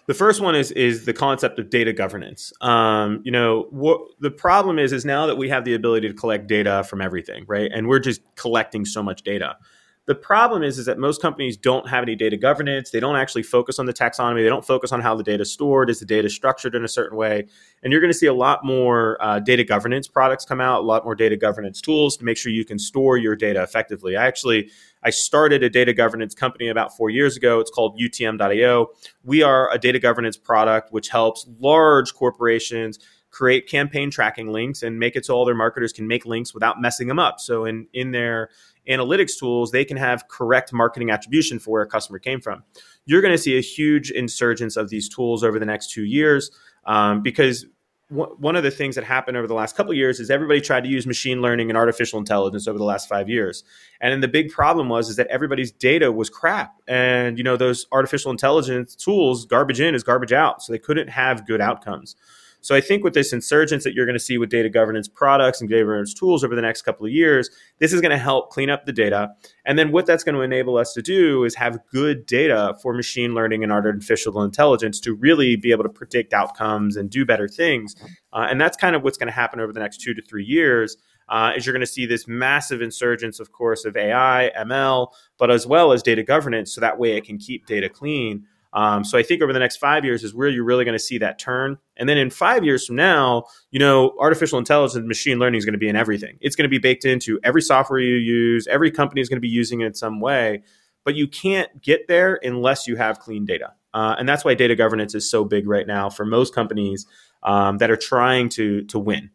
the 0.07 0.14
first 0.14 0.40
one 0.40 0.55
is 0.55 0.73
is 0.73 1.05
the 1.05 1.12
concept 1.12 1.59
of 1.59 1.70
data 1.70 1.92
governance. 1.92 2.53
Um, 2.62 3.20
you 3.23 3.31
know, 3.31 3.66
what 3.70 4.01
the 4.18 4.31
problem 4.31 4.79
is 4.79 4.92
is 4.92 5.05
now 5.05 5.27
that 5.27 5.37
we 5.37 5.51
have 5.51 5.64
the 5.64 5.75
ability 5.75 6.09
to 6.09 6.14
collect 6.14 6.46
data 6.46 6.85
from 6.85 7.01
everything, 7.01 7.44
right? 7.46 7.70
And 7.73 7.87
we're 7.87 8.01
just 8.01 8.23
collecting 8.35 8.85
so 8.87 9.03
much 9.03 9.23
data. 9.23 9.57
The 10.06 10.14
problem 10.14 10.62
is, 10.62 10.78
is 10.78 10.86
that 10.86 10.98
most 10.98 11.20
companies 11.20 11.56
don't 11.56 11.88
have 11.88 12.02
any 12.02 12.16
data 12.16 12.36
governance. 12.36 12.90
They 12.90 13.00
don't 13.00 13.16
actually 13.16 13.42
focus 13.42 13.78
on 13.78 13.86
the 13.86 13.92
taxonomy. 13.92 14.42
They 14.42 14.48
don't 14.48 14.64
focus 14.64 14.92
on 14.92 15.00
how 15.00 15.14
the 15.14 15.22
data 15.22 15.42
is 15.42 15.52
stored. 15.52 15.90
Is 15.90 16.00
the 16.00 16.06
data 16.06 16.28
structured 16.30 16.74
in 16.74 16.84
a 16.84 16.88
certain 16.88 17.16
way? 17.16 17.46
And 17.82 17.92
you're 17.92 18.00
going 18.00 18.12
to 18.12 18.18
see 18.18 18.26
a 18.26 18.34
lot 18.34 18.64
more 18.64 19.22
uh, 19.22 19.40
data 19.40 19.62
governance 19.62 20.08
products 20.08 20.44
come 20.44 20.60
out, 20.60 20.80
a 20.80 20.86
lot 20.86 21.04
more 21.04 21.14
data 21.14 21.36
governance 21.36 21.80
tools 21.80 22.16
to 22.16 22.24
make 22.24 22.38
sure 22.38 22.50
you 22.50 22.64
can 22.64 22.78
store 22.78 23.18
your 23.18 23.36
data 23.36 23.62
effectively. 23.62 24.16
I 24.16 24.26
actually 24.26 24.70
I 25.02 25.10
started 25.10 25.62
a 25.62 25.70
data 25.70 25.92
governance 25.92 26.34
company 26.34 26.68
about 26.68 26.96
four 26.96 27.10
years 27.10 27.36
ago. 27.36 27.60
It's 27.60 27.70
called 27.70 27.98
UTM.io. 28.00 28.88
We 29.22 29.42
are 29.42 29.72
a 29.72 29.78
data 29.78 29.98
governance 29.98 30.36
product 30.36 30.92
which 30.92 31.08
helps 31.08 31.46
large 31.58 32.14
corporations 32.14 32.98
create 33.30 33.68
campaign 33.68 34.10
tracking 34.10 34.48
links 34.48 34.82
and 34.82 34.98
make 34.98 35.16
it 35.16 35.24
so 35.24 35.34
all 35.34 35.44
their 35.44 35.54
marketers 35.54 35.92
can 35.92 36.06
make 36.06 36.26
links 36.26 36.52
without 36.52 36.80
messing 36.80 37.08
them 37.08 37.18
up. 37.18 37.40
So 37.40 37.64
in 37.64 37.86
in 37.92 38.10
their 38.10 38.50
analytics 38.88 39.38
tools, 39.38 39.71
they 39.71 39.85
can 39.85 39.97
have 39.97 40.29
correct 40.29 40.73
marketing 40.73 41.11
attribution 41.11 41.59
for 41.59 41.71
where 41.71 41.83
a 41.83 41.87
customer 41.87 42.19
came 42.19 42.40
from. 42.40 42.62
You're 43.05 43.23
going 43.23 43.35
to 43.35 43.38
see 43.38 43.57
a 43.57 43.61
huge 43.61 44.11
insurgence 44.11 44.77
of 44.77 44.88
these 44.90 45.09
tools 45.09 45.43
over 45.45 45.59
the 45.59 45.66
next 45.66 45.90
two 45.90 46.05
years 46.05 46.51
um, 46.85 47.23
because 47.23 47.66
one 48.11 48.57
of 48.57 48.64
the 48.64 48.73
things 48.73 48.97
that 48.97 49.05
happened 49.05 49.37
over 49.37 49.47
the 49.47 49.55
last 49.55 49.77
couple 49.77 49.95
years 49.95 50.19
is 50.19 50.31
everybody 50.31 50.61
tried 50.61 50.83
to 50.83 50.88
use 50.88 51.07
machine 51.07 51.40
learning 51.40 51.71
and 51.71 51.79
artificial 51.79 52.19
intelligence 52.19 52.66
over 52.66 52.77
the 52.77 52.85
last 52.85 53.09
five 53.09 53.29
years, 53.29 53.62
and 54.01 54.12
then 54.12 54.21
the 54.21 54.27
big 54.27 54.51
problem 54.51 54.88
was 54.88 55.09
is 55.09 55.14
that 55.14 55.29
everybody's 55.29 55.71
data 55.71 56.11
was 56.11 56.29
crap, 56.29 56.75
and 56.88 57.38
you 57.38 57.45
know 57.45 57.57
those 57.57 57.87
artificial 57.93 58.33
intelligence 58.33 58.97
tools, 58.97 59.47
garbage 59.47 59.81
in 59.81 59.95
is 59.95 60.03
garbage 60.03 60.33
out, 60.33 60.61
so 60.61 60.73
they 60.73 60.79
couldn't 60.79 61.09
have 61.09 61.47
good 61.47 61.61
outcomes. 61.61 62.16
So 62.61 62.75
I 62.75 62.81
think 62.81 63.03
with 63.03 63.14
this 63.14 63.33
insurgence 63.33 63.85
that 63.85 63.94
you're 63.94 64.07
going 64.07 64.18
to 64.18 64.25
see 64.25 64.38
with 64.38 64.51
data 64.51 64.68
governance 64.68 65.09
products 65.09 65.61
and 65.61 65.70
data 65.70 65.83
governance 65.83 66.14
tools 66.14 66.44
over 66.44 66.55
the 66.55 66.62
next 66.62 66.83
couple 66.83 67.07
of 67.07 67.12
years, 67.12 67.51
this 67.79 67.92
is 67.92 68.01
going 68.01 68.11
to 68.11 68.18
help 68.18 68.51
clean 68.51 68.70
up 68.70 68.87
the 68.87 68.92
data. 68.92 69.31
And 69.64 69.79
then 69.79 69.92
what 69.92 70.07
that's 70.07 70.25
going 70.25 70.35
to 70.35 70.42
enable 70.42 70.77
us 70.77 70.92
to 70.94 71.03
do 71.03 71.44
is 71.44 71.55
have 71.55 71.79
good 71.90 72.27
data 72.27 72.77
for 72.83 72.92
machine 72.92 73.35
learning 73.35 73.62
and 73.62 73.73
artificial 73.73 74.42
intelligence 74.42 75.01
to 75.01 75.14
really 75.14 75.57
be 75.57 75.70
able 75.70 75.85
to 75.85 75.90
predict 75.90 76.33
outcomes 76.33 76.96
and 76.96 77.11
do 77.11 77.25
better 77.25 77.49
things. 77.49 77.96
Uh, 78.33 78.46
and 78.51 78.61
that's 78.61 78.77
kind 78.77 78.94
of 78.94 79.03
what's 79.03 79.18
going 79.18 79.29
to 79.29 79.33
happen 79.33 79.61
over 79.61 79.73
the 79.73 79.81
next 79.81 80.01
two 80.01 80.14
to 80.14 80.23
three 80.23 80.44
years. 80.44 80.96
Uh, 81.29 81.53
is 81.57 81.64
you're 81.64 81.73
going 81.73 81.81
to 81.81 81.87
see 81.87 82.07
this 82.07 82.27
massive 82.27 82.83
insurgence, 82.83 83.38
of 83.38 83.53
course, 83.53 83.85
of 83.85 83.96
AI, 83.96 84.51
ML, 84.59 85.12
but 85.38 85.49
as 85.49 85.64
well 85.64 85.92
as 85.92 86.03
data 86.03 86.25
governance, 86.25 86.75
so 86.75 86.81
that 86.81 86.99
way 86.99 87.16
it 87.16 87.25
can 87.25 87.38
keep 87.38 87.66
data 87.66 87.88
clean. 87.88 88.44
Um, 88.72 89.04
so 89.04 89.18
I 89.18 89.22
think 89.22 89.42
over 89.42 89.52
the 89.52 89.59
next 89.59 89.78
five 89.78 90.04
years 90.04 90.22
is 90.22 90.35
where 90.35 90.48
you're 90.48 90.64
really 90.64 90.85
going 90.85 90.96
to 90.96 91.02
see 91.02 91.18
that 91.18 91.38
turn. 91.38 91.78
And 91.96 92.09
then 92.09 92.16
in 92.18 92.30
five 92.30 92.64
years 92.64 92.87
from 92.87 92.96
now, 92.96 93.44
you 93.70 93.78
know, 93.78 94.14
artificial 94.18 94.59
intelligence 94.59 94.94
and 94.96 95.09
machine 95.09 95.38
learning 95.38 95.59
is 95.59 95.64
going 95.64 95.72
to 95.72 95.78
be 95.78 95.88
in 95.88 95.96
everything. 95.96 96.38
It's 96.40 96.54
going 96.54 96.64
to 96.64 96.70
be 96.70 96.78
baked 96.78 97.04
into 97.04 97.40
every 97.42 97.62
software 97.62 97.98
you 97.98 98.14
use. 98.14 98.66
Every 98.68 98.90
company 98.90 99.20
is 99.20 99.28
going 99.28 99.38
to 99.38 99.40
be 99.40 99.48
using 99.48 99.80
it 99.80 99.87
in 99.87 99.94
some 99.94 100.20
way. 100.20 100.62
But 101.04 101.14
you 101.14 101.26
can't 101.26 101.83
get 101.83 102.09
there 102.09 102.38
unless 102.42 102.87
you 102.87 102.96
have 102.96 103.18
clean 103.18 103.44
data. 103.44 103.72
Uh, 103.92 104.14
and 104.18 104.28
that's 104.28 104.44
why 104.44 104.54
data 104.54 104.76
governance 104.76 105.14
is 105.14 105.28
so 105.28 105.44
big 105.44 105.66
right 105.66 105.87
now 105.87 106.11
for 106.11 106.24
most 106.24 106.54
companies 106.54 107.06
um, 107.42 107.78
that 107.78 107.90
are 107.90 107.96
trying 107.96 108.48
to 108.50 108.85
to 108.85 108.98
win. 108.98 109.30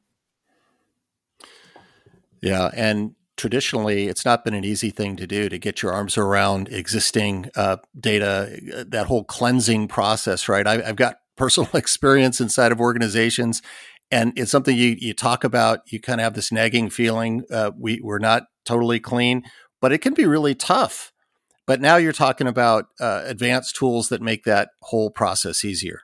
Yeah, 2.42 2.70
and 2.74 3.16
traditionally 3.38 4.08
it's 4.08 4.26
not 4.26 4.46
been 4.46 4.54
an 4.54 4.64
easy 4.64 4.90
thing 4.90 5.16
to 5.16 5.28
do 5.28 5.50
to 5.50 5.58
get 5.58 5.82
your 5.82 5.92
arms 5.92 6.18
around 6.18 6.70
existing 6.70 7.50
uh, 7.56 7.78
data 8.00 8.60
uh, 8.76 8.84
that 8.88 9.08
whole 9.08 9.24
cleansing 9.24 9.88
process 9.88 10.48
right? 10.48 10.68
I, 10.68 10.82
have 10.82 10.96
got 10.96 11.18
personal 11.38 11.70
experience 11.74 12.40
inside 12.40 12.72
of 12.72 12.80
organizations 12.80 13.62
and 14.12 14.32
it's 14.38 14.52
something 14.52 14.78
you, 14.78 14.96
you 15.00 15.14
talk 15.14 15.44
about 15.44 15.80
you 15.92 16.00
kind 16.00 16.22
of 16.22 16.24
have 16.24 16.34
this 16.34 16.52
nagging 16.52 16.90
feeling 16.90 17.44
uh, 17.52 17.72
we, 17.78 18.00
we're 18.02 18.20
not 18.20 18.44
totally 18.66 19.00
clean 19.00 19.44
but 19.86 19.92
it 19.92 20.00
can 20.00 20.16
be 20.16 20.26
really 20.26 20.56
tough. 20.56 21.12
But 21.68 21.80
now 21.80 21.98
you're 21.98 22.12
talking 22.12 22.48
about 22.48 22.86
uh, 23.00 23.22
advanced 23.26 23.76
tools 23.76 24.10
that 24.10 24.20
make 24.20 24.44
that 24.44 24.70
whole 24.82 25.12
process 25.12 25.64
easier. 25.64 26.02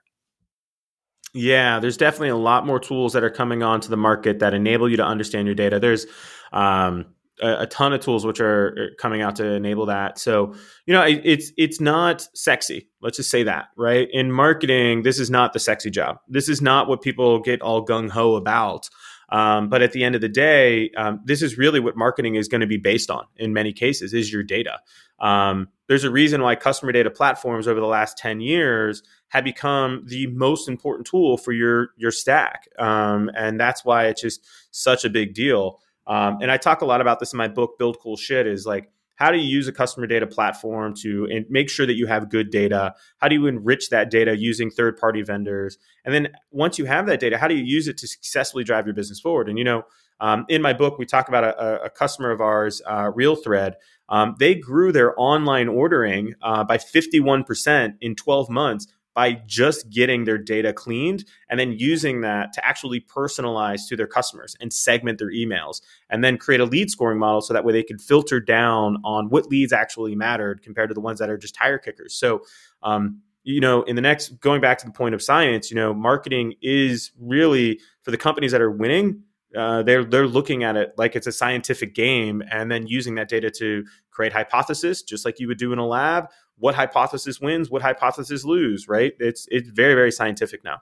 Yeah, 1.34 1.80
there's 1.80 1.98
definitely 1.98 2.30
a 2.30 2.36
lot 2.36 2.66
more 2.66 2.80
tools 2.80 3.14
that 3.14 3.24
are 3.24 3.32
coming 3.32 3.64
onto 3.64 3.90
the 3.90 3.98
market 3.98 4.38
that 4.38 4.54
enable 4.54 4.88
you 4.88 4.98
to 4.98 5.04
understand 5.04 5.48
your 5.48 5.56
data. 5.56 5.80
There's 5.80 6.06
um, 6.54 7.08
a, 7.42 7.62
a, 7.62 7.68
ton 7.68 7.94
of 7.94 8.02
tools 8.02 8.26
which 8.26 8.40
are 8.40 8.92
coming 9.00 9.22
out 9.22 9.36
to 9.38 9.46
enable 9.46 9.86
that. 9.88 10.20
So, 10.20 10.54
you 10.86 10.94
know, 10.94 11.04
it, 11.04 11.22
it's 11.24 11.52
it's 11.58 11.80
not 11.80 12.28
sexy. 12.34 12.90
Let's 13.02 13.18
just 13.18 13.30
say 13.30 13.44
that, 13.44 13.68
right? 13.78 14.08
In 14.12 14.32
marketing, 14.32 15.04
this 15.04 15.20
is 15.20 15.30
not 15.30 15.54
the 15.54 15.60
sexy 15.60 15.90
job. 15.90 16.18
This 16.28 16.50
is 16.50 16.62
not 16.62 16.88
what 16.88 17.02
people 17.02 17.40
get 17.40 17.62
all 17.62 17.86
gung 17.86 18.10
ho 18.10 18.36
about. 18.36 18.90
Um, 19.32 19.70
but 19.70 19.82
at 19.82 19.94
the 19.94 20.04
end 20.04 20.16
of 20.16 20.22
the 20.22 20.30
day, 20.30 20.92
um, 20.98 21.22
this 21.24 21.42
is 21.42 21.58
really 21.58 21.80
what 21.80 21.96
marketing 21.96 22.36
is 22.36 22.50
going 22.50 22.62
to 22.62 22.68
be 22.68 22.78
based 22.78 23.10
on 23.10 23.24
in 23.38 23.54
many 23.54 23.72
cases 23.72 24.14
is 24.14 24.32
your 24.32 24.44
data. 24.44 24.80
Um, 25.20 25.70
there's 25.88 26.04
a 26.04 26.12
reason 26.12 26.42
why 26.42 26.56
customer 26.56 26.92
data 26.92 27.10
platforms 27.10 27.68
over 27.68 27.80
the 27.80 27.86
last 27.86 28.18
10 28.18 28.42
years 28.42 29.04
have 29.30 29.44
become 29.46 30.04
the 30.06 30.28
most 30.28 30.68
important 30.68 31.08
tool 31.08 31.38
for 31.38 31.54
your 31.54 31.90
your 31.96 32.12
stack. 32.12 32.68
Um, 32.78 33.32
and 33.36 33.60
that's 33.60 33.86
why 33.86 34.08
it's 34.08 34.22
just 34.22 34.46
such 34.72 35.06
a 35.06 35.10
big 35.10 35.34
deal. 35.34 35.80
Um, 36.12 36.40
and 36.42 36.52
I 36.52 36.58
talk 36.58 36.82
a 36.82 36.86
lot 36.86 37.00
about 37.00 37.22
this 37.22 37.32
in 37.32 37.38
my 37.38 37.48
book, 37.48 37.80
Build 37.80 37.98
Cool 38.02 38.18
Shit, 38.18 38.46
is 38.46 38.66
like, 38.66 38.92
how 39.16 39.32
do 39.32 39.38
you 39.38 39.48
use 39.48 39.70
a 39.70 39.72
customer 39.72 40.08
data 40.08 40.28
platform 40.28 40.94
to 41.04 41.46
make 41.50 41.70
sure 41.70 41.86
that 41.86 41.94
you 41.94 42.06
have 42.06 42.30
good 42.30 42.50
data? 42.50 42.96
How 43.20 43.30
do 43.30 43.36
you 43.36 43.48
enrich 43.48 43.90
that 43.92 44.12
data 44.12 44.36
using 44.36 44.70
third 44.70 44.98
party 44.98 45.22
vendors? 45.22 45.78
And 46.04 46.14
then 46.14 46.34
once 46.50 46.78
you 46.78 46.84
have 46.84 47.06
that 47.06 47.22
data, 47.22 47.38
how 47.38 47.48
do 47.48 47.56
you 47.56 47.64
use 47.64 47.88
it 47.88 47.98
to 48.00 48.08
successfully 48.10 48.66
drive 48.66 48.86
your 48.88 48.94
business 48.94 49.22
forward? 49.22 49.48
And, 49.48 49.58
you 49.58 49.64
know, 49.64 49.84
um, 50.20 50.46
in 50.50 50.62
my 50.62 50.74
book, 50.74 50.98
we 50.98 51.06
talk 51.06 51.30
about 51.30 51.46
a, 51.46 51.84
a 51.84 51.90
customer 51.90 52.32
of 52.32 52.42
ours, 52.42 52.82
uh, 52.86 53.12
RealThread. 53.12 53.76
Um, 54.10 54.36
they 54.38 54.54
grew 54.54 54.92
their 54.92 55.18
online 55.18 55.70
ordering 55.70 56.34
uh, 56.42 56.66
by 56.66 56.78
51% 56.78 57.94
in 58.02 58.16
12 58.16 58.50
months 58.50 58.88
by 59.14 59.34
just 59.46 59.90
getting 59.90 60.24
their 60.24 60.38
data 60.38 60.72
cleaned 60.72 61.26
and 61.50 61.60
then 61.60 61.74
using 61.74 62.22
that 62.22 62.54
to 62.54 62.66
actually 62.66 63.02
personalize 63.02 63.88
to 63.88 63.96
their 63.96 64.08
customers 64.08 64.56
and 64.62 64.72
segment 64.72 65.20
their 65.20 65.32
emails 65.32 65.82
and 66.10 66.24
then 66.24 66.38
create 66.38 66.62
a 66.62 66.66
lead 66.66 66.90
scoring 66.90 67.20
model 67.20 67.42
so 67.42 67.54
that 67.54 67.66
way 67.66 67.74
they 67.74 67.84
could 67.84 68.02
filter 68.02 68.40
down 68.40 68.98
on 69.04 69.30
what 69.30 69.48
leads 69.48 69.74
actually 69.74 70.16
mattered 70.16 70.62
compared 70.64 70.90
to 70.90 70.94
the 70.94 71.02
ones 71.02 71.20
that 71.20 71.30
are 71.30 71.38
just 71.38 71.56
tire 71.56 71.78
kickers. 71.78 72.16
So, 72.16 72.42
um, 72.84 73.22
you 73.44 73.60
know, 73.60 73.82
in 73.84 73.96
the 73.96 74.02
next, 74.02 74.40
going 74.40 74.62
back 74.62 74.78
to 74.80 74.86
the 74.86 74.92
point 74.92 75.16
of 75.16 75.22
science, 75.22 75.72
you 75.72 75.76
know, 75.76 75.94
marketing 75.94 76.54
is 76.62 77.12
really 77.20 77.80
for 78.04 78.12
the 78.12 78.18
companies 78.18 78.52
that 78.52 78.62
are 78.62 78.72
winning. 78.72 79.24
Uh, 79.58 79.84
they're 79.84 80.06
they're 80.06 80.28
looking 80.28 80.64
at 80.64 80.78
it 80.78 80.94
like 80.98 81.16
it's 81.16 81.28
a 81.28 81.32
scientific 81.32 81.94
game, 81.94 82.42
and 82.50 82.72
then 82.72 82.88
using 82.88 83.16
that 83.16 83.28
data 83.28 83.52
to 83.52 83.84
create 84.12 84.32
hypothesis, 84.32 85.02
just 85.02 85.26
like 85.26 85.40
you 85.40 85.48
would 85.48 85.58
do 85.58 85.74
in 85.74 85.80
a 85.80 85.86
lab, 85.86 86.28
what 86.62 86.76
hypothesis 86.76 87.42
wins, 87.42 87.70
what 87.70 87.82
hypothesis 87.82 88.46
lose, 88.46 88.88
right? 88.88 89.14
It's 89.20 89.48
it's 89.50 89.70
very 89.70 89.96
very 89.96 90.12
scientific 90.12 90.64
now. 90.64 90.78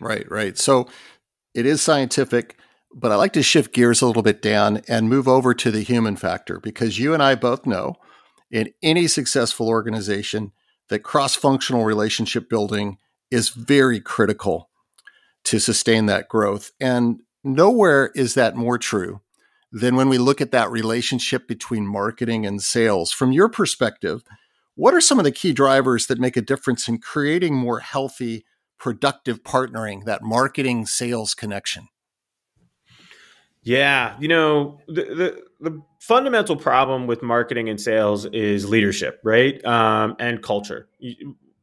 Right, 0.00 0.30
right. 0.30 0.58
So 0.58 0.88
it 1.54 1.64
is 1.64 1.80
scientific, 1.80 2.58
but 2.92 3.12
I 3.12 3.14
like 3.14 3.32
to 3.34 3.42
shift 3.42 3.72
gears 3.72 4.02
a 4.02 4.06
little 4.06 4.22
bit 4.22 4.42
Dan 4.42 4.82
and 4.88 5.08
move 5.08 5.26
over 5.26 5.54
to 5.54 5.70
the 5.70 5.82
human 5.82 6.16
factor 6.16 6.60
because 6.60 6.98
you 6.98 7.14
and 7.14 7.22
I 7.22 7.36
both 7.36 7.64
know 7.64 7.94
in 8.50 8.72
any 8.82 9.06
successful 9.06 9.68
organization 9.68 10.52
that 10.88 11.00
cross-functional 11.00 11.84
relationship 11.84 12.50
building 12.50 12.98
is 13.30 13.48
very 13.48 14.00
critical 14.00 14.70
to 15.44 15.58
sustain 15.58 16.06
that 16.06 16.28
growth. 16.28 16.72
And 16.80 17.20
nowhere 17.42 18.10
is 18.14 18.34
that 18.34 18.56
more 18.56 18.78
true 18.78 19.20
than 19.72 19.96
when 19.96 20.08
we 20.08 20.18
look 20.18 20.40
at 20.40 20.52
that 20.52 20.70
relationship 20.70 21.48
between 21.48 21.86
marketing 21.86 22.44
and 22.46 22.60
sales. 22.62 23.12
From 23.12 23.32
your 23.32 23.48
perspective, 23.48 24.22
What 24.76 24.94
are 24.94 25.00
some 25.00 25.18
of 25.18 25.24
the 25.24 25.32
key 25.32 25.52
drivers 25.52 26.06
that 26.06 26.18
make 26.18 26.36
a 26.36 26.42
difference 26.42 26.86
in 26.86 26.98
creating 26.98 27.54
more 27.54 27.80
healthy, 27.80 28.44
productive 28.78 29.42
partnering, 29.42 30.04
that 30.04 30.22
marketing 30.22 30.86
sales 30.86 31.34
connection? 31.34 31.88
Yeah, 33.62 34.16
you 34.20 34.28
know, 34.28 34.78
the, 34.86 35.02
the, 35.02 35.42
the 35.60 35.82
fundamental 35.98 36.56
problem 36.56 37.06
with 37.06 37.22
marketing 37.22 37.68
and 37.68 37.80
sales 37.80 38.26
is 38.26 38.68
leadership, 38.68 39.18
right? 39.24 39.64
Um, 39.64 40.14
and 40.20 40.42
culture. 40.42 40.88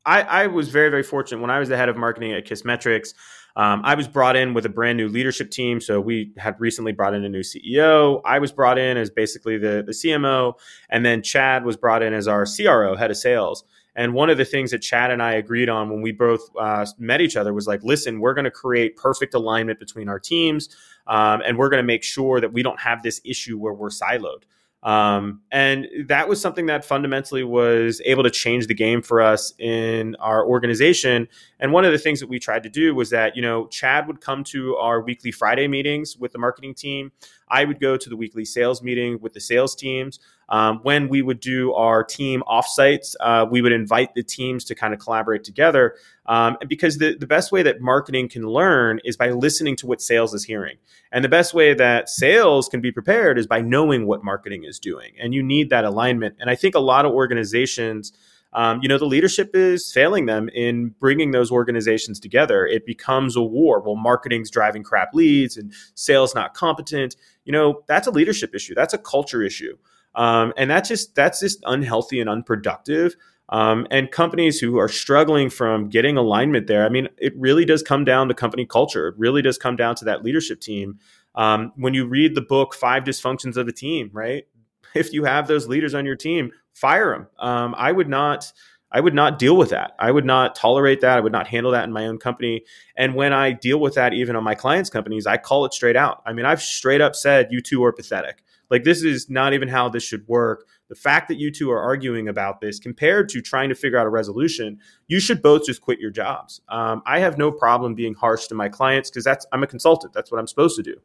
I, 0.06 0.24
I 0.24 0.48
was 0.48 0.70
very, 0.70 0.90
very 0.90 1.04
fortunate 1.04 1.40
when 1.40 1.52
I 1.52 1.60
was 1.60 1.70
the 1.70 1.78
head 1.78 1.88
of 1.88 1.96
marketing 1.96 2.34
at 2.34 2.46
Kissmetrics. 2.46 3.14
Um, 3.56 3.82
I 3.84 3.96
was 3.96 4.08
brought 4.08 4.36
in 4.36 4.54
with 4.54 4.66
a 4.66 4.70
brand 4.70 4.98
new 4.98 5.08
leadership 5.08 5.52
team. 5.52 5.80
So 5.80 6.02
we 6.02 6.32
had 6.38 6.60
recently 6.60 6.92
brought 6.92 7.14
in 7.14 7.24
a 7.24 7.30
new 7.30 7.42
CEO. 7.42 8.22
I 8.26 8.40
was 8.40 8.52
brought 8.52 8.78
in 8.78 8.98
as 8.98 9.10
basically 9.10 9.58
the, 9.58 9.84
the 9.86 9.92
CMO. 9.92 10.54
And 10.90 11.06
then 11.06 11.22
Chad 11.22 11.64
was 11.64 11.78
brought 11.78 12.02
in 12.02 12.14
as 12.14 12.28
our 12.28 12.46
CRO, 12.46 12.96
head 12.96 13.12
of 13.12 13.18
sales. 13.18 13.64
And 13.96 14.14
one 14.14 14.32
of 14.32 14.38
the 14.38 14.46
things 14.46 14.72
that 14.72 14.80
Chad 14.80 15.12
and 15.12 15.22
I 15.22 15.34
agreed 15.34 15.70
on 15.70 15.90
when 15.90 16.02
we 16.02 16.12
both 16.12 16.42
uh, 16.60 16.86
met 16.98 17.22
each 17.22 17.36
other 17.36 17.54
was 17.54 17.68
like, 17.68 17.84
listen, 17.84 18.20
we're 18.20 18.34
going 18.34 18.46
to 18.46 18.52
create 18.52 18.98
perfect 18.98 19.36
alignment 19.36 19.80
between 19.80 20.10
our 20.10 20.20
teams. 20.20 20.70
Um, 21.06 21.42
and 21.46 21.58
we're 21.58 21.70
going 21.70 21.82
to 21.82 21.86
make 21.86 22.04
sure 22.04 22.42
that 22.42 22.54
we 22.54 22.64
don't 22.64 22.80
have 22.80 23.04
this 23.04 23.22
issue 23.24 23.58
where 23.58 23.74
we're 23.74 23.90
siloed. 23.90 24.44
Um, 24.84 25.42
and 25.50 25.88
that 26.08 26.28
was 26.28 26.42
something 26.42 26.66
that 26.66 26.84
fundamentally 26.84 27.44
was 27.44 28.02
able 28.04 28.24
to 28.24 28.30
change 28.30 28.68
the 28.68 28.74
game 28.74 29.02
for 29.02 29.22
us 29.22 29.54
in 29.58 30.16
our 30.18 30.46
organization. 30.46 31.30
And 31.60 31.72
one 31.72 31.86
of 31.86 31.94
the 31.94 31.98
things 31.98 32.20
that 32.20 32.28
we 32.28 32.38
tried 32.38 32.64
to 32.64 32.70
do 32.70 32.94
was 32.94 33.10
that, 33.12 33.36
you 33.36 33.42
know, 33.42 33.68
Chad 33.68 34.08
would 34.08 34.20
come 34.20 34.44
to 34.46 34.76
our 34.76 35.02
weekly 35.02 35.32
Friday 35.32 35.70
meetings 35.70 36.18
with 36.18 36.34
the 36.34 36.38
marketing 36.38 36.76
team. 36.76 37.14
I 37.48 37.64
would 37.64 37.80
go 37.80 37.96
to 37.96 38.10
the 38.10 38.18
weekly 38.18 38.44
sales 38.44 38.84
meeting 38.84 39.20
with 39.22 39.34
the 39.34 39.40
sales 39.40 39.74
teams. 39.74 40.20
Um, 40.54 40.82
when 40.84 41.10
we 41.10 41.24
would 41.24 41.40
do 41.40 41.74
our 41.74 42.04
team 42.04 42.44
offsites, 42.48 43.16
uh, 43.20 43.44
we 43.50 43.64
would 43.64 43.72
invite 43.72 44.14
the 44.14 44.22
teams 44.22 44.64
to 44.66 44.76
kind 44.76 44.94
of 44.94 45.00
collaborate 45.00 45.44
together. 45.44 45.96
Um, 46.28 46.58
because 46.68 47.00
the, 47.00 47.18
the 47.18 47.26
best 47.26 47.52
way 47.52 47.64
that 47.64 47.82
marketing 47.82 48.30
can 48.30 48.44
learn 48.44 49.00
is 49.04 49.18
by 49.18 49.32
listening 49.32 49.76
to 49.78 49.88
what 49.88 50.00
sales 50.00 50.32
is 50.32 50.44
hearing. 50.44 50.78
And 51.12 51.26
the 51.26 51.30
best 51.30 51.56
way 51.56 51.74
that 51.74 52.08
sales 52.08 52.70
can 52.70 52.82
be 52.82 52.92
prepared 52.92 53.40
is 53.40 53.48
by 53.48 53.62
knowing 53.62 54.06
what 54.06 54.24
marketing 54.24 54.64
is 54.64 54.78
doing. 54.78 55.14
And 55.20 55.34
you 55.34 55.42
need 55.42 55.72
that 55.72 55.86
alignment. 55.86 56.36
And 56.40 56.52
I 56.52 56.56
think 56.56 56.76
a 56.76 56.80
lot 56.80 57.06
of 57.06 57.14
organizations, 57.14 58.14
um, 58.54 58.80
you 58.84 58.88
know, 58.88 59.00
the 59.00 59.06
leadership 59.06 59.56
is 59.56 59.92
failing 59.92 60.28
them 60.28 60.50
in 60.50 60.90
bringing 61.00 61.32
those 61.32 61.50
organizations 61.52 62.20
together. 62.20 62.68
It 62.68 62.86
becomes 62.86 63.36
a 63.36 63.42
war. 63.42 63.82
Well, 63.82 63.96
marketing's 63.96 64.52
driving 64.52 64.84
crap 64.84 65.16
leads 65.16 65.58
and 65.58 65.74
sales 65.96 66.36
not 66.36 66.54
competent. 66.54 67.16
You 67.44 67.54
know, 67.54 67.82
that's 67.88 68.06
a 68.06 68.12
leadership 68.12 68.54
issue. 68.54 68.76
That's 68.76 68.94
a 68.94 69.00
culture 69.00 69.42
issue. 69.42 69.78
Um, 70.16 70.54
and 70.58 70.70
that's 70.70 70.90
just 70.90 71.16
that's 71.16 71.40
just 71.40 71.60
unhealthy 71.66 72.20
and 72.20 72.30
unproductive. 72.30 73.16
Um, 73.50 73.86
and 73.92 74.10
companies 74.10 74.60
who 74.60 74.80
are 74.80 74.88
struggling 74.88 75.50
from 75.50 75.90
getting 75.90 76.18
alignment 76.18 76.68
there, 76.68 76.86
I 76.86 76.90
mean, 76.90 77.10
it 77.18 77.34
really 77.38 77.66
does 77.66 77.84
come 77.84 78.06
down 78.06 78.28
to 78.30 78.34
company 78.34 78.66
culture. 78.66 79.10
It 79.10 79.16
really 79.18 79.42
does 79.42 79.58
come 79.58 79.76
down 79.76 79.96
to 79.96 80.06
that 80.06 80.24
leadership 80.24 80.62
team. 80.62 81.00
Um, 81.36 81.72
when 81.76 81.94
you 81.94 82.06
read 82.06 82.36
the 82.36 82.42
book 82.42 82.74
Five 82.74 83.04
Dysfunctions 83.04 83.58
of 83.58 83.68
a 83.68 83.72
Team, 83.72 84.10
right? 84.14 84.46
If 84.96 85.12
you 85.12 85.24
have 85.24 85.48
those 85.48 85.68
leaders 85.68 85.96
on 85.96 86.06
your 86.06 86.16
team, 86.16 86.52
fire 86.72 87.14
them. 87.14 87.28
Um, 87.40 87.74
I 87.76 87.92
would 87.92 88.08
not. 88.08 88.54
I 88.92 89.00
would 89.00 89.16
not 89.16 89.40
deal 89.40 89.58
with 89.58 89.72
that. 89.72 89.94
I 89.98 90.12
would 90.12 90.24
not 90.24 90.54
tolerate 90.54 91.02
that. 91.02 91.18
I 91.18 91.20
would 91.20 91.32
not 91.32 91.48
handle 91.48 91.72
that 91.72 91.86
in 91.86 91.92
my 91.92 92.06
own 92.06 92.20
company. 92.20 92.64
And 92.96 93.16
when 93.16 93.34
I 93.34 93.52
deal 93.52 93.80
with 93.80 93.96
that, 93.96 94.14
even 94.14 94.36
on 94.36 94.44
my 94.44 94.54
clients' 94.54 94.92
companies, 94.92 95.26
I 95.26 95.38
call 95.38 95.66
it 95.66 95.74
straight 95.74 95.96
out. 95.96 96.22
I 96.28 96.34
mean, 96.34 96.46
I've 96.46 96.62
straight 96.62 97.02
up 97.02 97.16
said, 97.16 97.48
"You 97.50 97.60
two 97.60 97.84
are 97.84 97.92
pathetic." 97.92 98.44
Like 98.74 98.86
this 98.86 99.04
is 99.04 99.30
not 99.30 99.54
even 99.54 99.68
how 99.68 99.88
this 99.88 100.02
should 100.02 100.28
work. 100.28 100.68
The 100.90 100.96
fact 100.96 101.28
that 101.28 101.38
you 101.38 101.52
two 101.52 101.70
are 101.70 101.80
arguing 101.80 102.28
about 102.28 102.60
this 102.60 102.80
compared 102.80 103.30
to 103.30 103.40
trying 103.40 103.70
to 103.70 103.76
figure 103.76 104.00
out 104.00 104.08
a 104.08 104.10
resolution, 104.10 104.80
you 105.08 105.20
should 105.20 105.44
both 105.44 105.68
just 105.68 105.80
quit 105.80 106.00
your 106.00 106.10
jobs. 106.10 106.60
Um, 106.70 107.04
I 107.06 107.20
have 107.20 107.38
no 107.38 107.52
problem 107.52 107.94
being 107.94 108.16
harsh 108.16 108.48
to 108.48 108.56
my 108.56 108.70
clients 108.70 109.12
because 109.12 109.26
that's 109.26 109.46
I'm 109.52 109.62
a 109.62 109.68
consultant. 109.68 110.12
That's 110.12 110.32
what 110.32 110.40
I'm 110.40 110.48
supposed 110.48 110.76
to 110.78 110.82
do. 110.82 110.96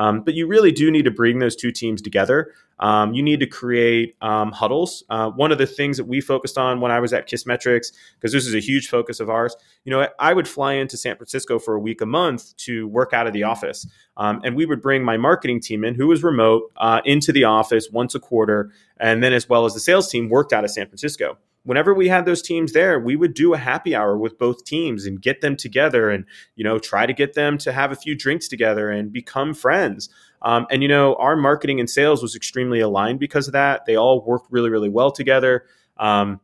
Um, 0.00 0.22
but 0.22 0.32
you 0.32 0.46
really 0.46 0.72
do 0.72 0.90
need 0.90 1.04
to 1.04 1.10
bring 1.10 1.40
those 1.40 1.54
two 1.54 1.70
teams 1.70 2.00
together. 2.00 2.54
Um, 2.78 3.12
you 3.12 3.22
need 3.22 3.40
to 3.40 3.46
create 3.46 4.16
um, 4.22 4.50
huddles. 4.50 5.04
Uh, 5.10 5.28
one 5.30 5.52
of 5.52 5.58
the 5.58 5.66
things 5.66 5.98
that 5.98 6.06
we 6.06 6.22
focused 6.22 6.56
on 6.56 6.80
when 6.80 6.90
I 6.90 7.00
was 7.00 7.12
at 7.12 7.28
Kissmetrics, 7.28 7.92
because 8.14 8.32
this 8.32 8.46
is 8.46 8.54
a 8.54 8.60
huge 8.60 8.88
focus 8.88 9.20
of 9.20 9.28
ours, 9.28 9.54
you 9.84 9.90
know, 9.90 10.08
I 10.18 10.32
would 10.32 10.48
fly 10.48 10.72
into 10.72 10.96
San 10.96 11.16
Francisco 11.16 11.58
for 11.58 11.74
a 11.74 11.78
week 11.78 12.00
a 12.00 12.06
month 12.06 12.56
to 12.64 12.88
work 12.88 13.12
out 13.12 13.26
of 13.26 13.34
the 13.34 13.42
office. 13.42 13.86
Um, 14.16 14.40
and 14.42 14.56
we 14.56 14.64
would 14.64 14.80
bring 14.80 15.04
my 15.04 15.18
marketing 15.18 15.60
team 15.60 15.84
in, 15.84 15.94
who 15.94 16.06
was 16.06 16.22
remote, 16.22 16.72
uh, 16.78 17.02
into 17.04 17.30
the 17.30 17.44
office 17.44 17.90
once 17.90 18.14
a 18.14 18.20
quarter. 18.20 18.72
And 18.98 19.22
then, 19.22 19.34
as 19.34 19.50
well 19.50 19.66
as 19.66 19.74
the 19.74 19.80
sales 19.80 20.10
team, 20.10 20.30
worked 20.30 20.54
out 20.54 20.64
of 20.64 20.70
San 20.70 20.86
Francisco 20.86 21.36
whenever 21.64 21.94
we 21.94 22.08
had 22.08 22.24
those 22.24 22.42
teams 22.42 22.72
there, 22.72 22.98
we 22.98 23.16
would 23.16 23.34
do 23.34 23.54
a 23.54 23.58
happy 23.58 23.94
hour 23.94 24.16
with 24.16 24.38
both 24.38 24.64
teams 24.64 25.06
and 25.06 25.20
get 25.20 25.40
them 25.40 25.56
together 25.56 26.10
and, 26.10 26.24
you 26.56 26.64
know, 26.64 26.78
try 26.78 27.06
to 27.06 27.12
get 27.12 27.34
them 27.34 27.58
to 27.58 27.72
have 27.72 27.92
a 27.92 27.96
few 27.96 28.16
drinks 28.16 28.48
together 28.48 28.90
and 28.90 29.12
become 29.12 29.54
friends. 29.54 30.08
Um, 30.42 30.66
and, 30.70 30.82
you 30.82 30.88
know, 30.88 31.14
our 31.16 31.36
marketing 31.36 31.80
and 31.80 31.90
sales 31.90 32.22
was 32.22 32.34
extremely 32.34 32.80
aligned 32.80 33.20
because 33.20 33.46
of 33.46 33.52
that. 33.52 33.84
They 33.84 33.96
all 33.96 34.24
worked 34.24 34.46
really, 34.50 34.70
really 34.70 34.88
well 34.88 35.12
together. 35.12 35.64
Um, 35.98 36.40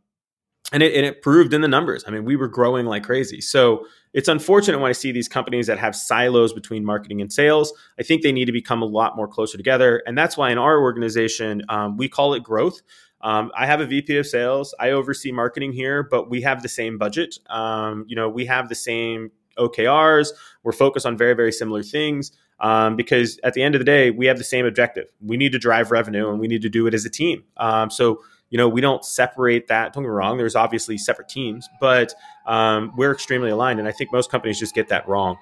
and 0.72 0.83
it, 0.83 0.94
and 0.94 1.07
it 1.07 1.22
proved 1.22 1.55
in 1.55 1.61
the 1.61 1.68
numbers. 1.68 2.05
I 2.07 2.11
mean, 2.11 2.24
we 2.24 2.37
were 2.37 2.48
growing 2.48 2.87
like 2.87 3.05
crazy. 3.05 3.40
So 3.40 3.87
it's 4.12 4.29
unfortunate 4.29 4.81
when 4.81 4.88
I 4.88 4.92
see 4.92 5.12
these 5.12 5.29
companies 5.29 5.68
that 5.68 5.79
have 5.79 5.94
silos 5.94 6.52
between 6.52 6.85
marketing 6.85 7.20
and 7.20 7.33
sales. 7.33 7.72
I 7.98 8.02
think 8.02 8.22
they 8.22 8.33
need 8.33 8.46
to 8.46 8.52
become 8.52 8.83
a 8.83 8.87
lot 8.87 9.16
more 9.16 9.29
closer 9.29 9.57
together. 9.57 10.02
And 10.07 10.18
that's 10.18 10.37
why 10.37 10.50
in 10.50 10.59
our 10.59 10.81
organization, 10.81 11.62
um, 11.68 11.96
we 11.96 12.09
call 12.09 12.35
it 12.35 12.42
growth. 12.42 12.83
Um, 13.27 13.51
I 13.57 13.67
have 13.67 13.81
a 13.81 13.87
VP 13.87 14.19
of 14.19 14.27
sales. 14.27 14.73
I 14.79 14.91
oversee 14.91 15.33
marketing 15.33 15.73
here, 15.73 16.05
but 16.05 16.31
we 16.31 16.43
have 16.43 16.62
the 16.62 16.69
same 16.69 16.97
budget. 16.97 17.37
Um, 17.51 18.05
you 18.07 18.15
know, 18.15 18.29
we 18.29 18.47
have 18.47 18.69
the 18.69 18.77
same 18.77 19.33
OKRs. 19.59 20.29
We're 20.62 20.71
focused 20.71 21.07
on 21.07 21.19
very, 21.19 21.35
very 21.35 21.51
similar 21.51 21.83
things 21.83 22.31
um, 22.61 22.95
because 22.95 23.41
at 23.43 23.55
the 23.55 23.65
end 23.65 23.75
of 23.75 23.81
the 23.81 23.85
day, 23.85 24.12
we 24.12 24.27
have 24.27 24.39
the 24.39 24.45
same 24.45 24.65
objective. 24.65 25.07
We 25.21 25.37
need 25.37 25.51
to 25.53 25.59
drive 25.59 25.91
revenue 25.91 26.31
and 26.31 26.39
we 26.39 26.47
need 26.47 26.62
to 26.62 26.69
do 26.69 26.87
it 26.87 26.95
as 26.95 27.05
a 27.05 27.11
team. 27.11 27.43
Um, 27.57 27.91
so, 27.91 28.23
you 28.51 28.59
know, 28.59 28.69
we 28.69 28.81
don't 28.81 29.05
separate 29.05 29.67
that. 29.67 29.93
Don't 29.93 30.05
get 30.05 30.09
me 30.09 30.15
wrong. 30.15 30.37
There's 30.39 30.55
obviously 30.55 30.97
separate 30.97 31.29
teams, 31.29 31.69
but 31.81 32.15
um, 32.47 32.93
we're 32.97 33.11
extremely 33.11 33.51
aligned. 33.51 33.81
And 33.81 33.89
I 33.89 33.93
think 33.93 34.12
most 34.12 34.31
companies 34.31 34.61
just 34.61 34.73
get 34.73 34.89
that 34.91 35.09
wrong. 35.09 35.37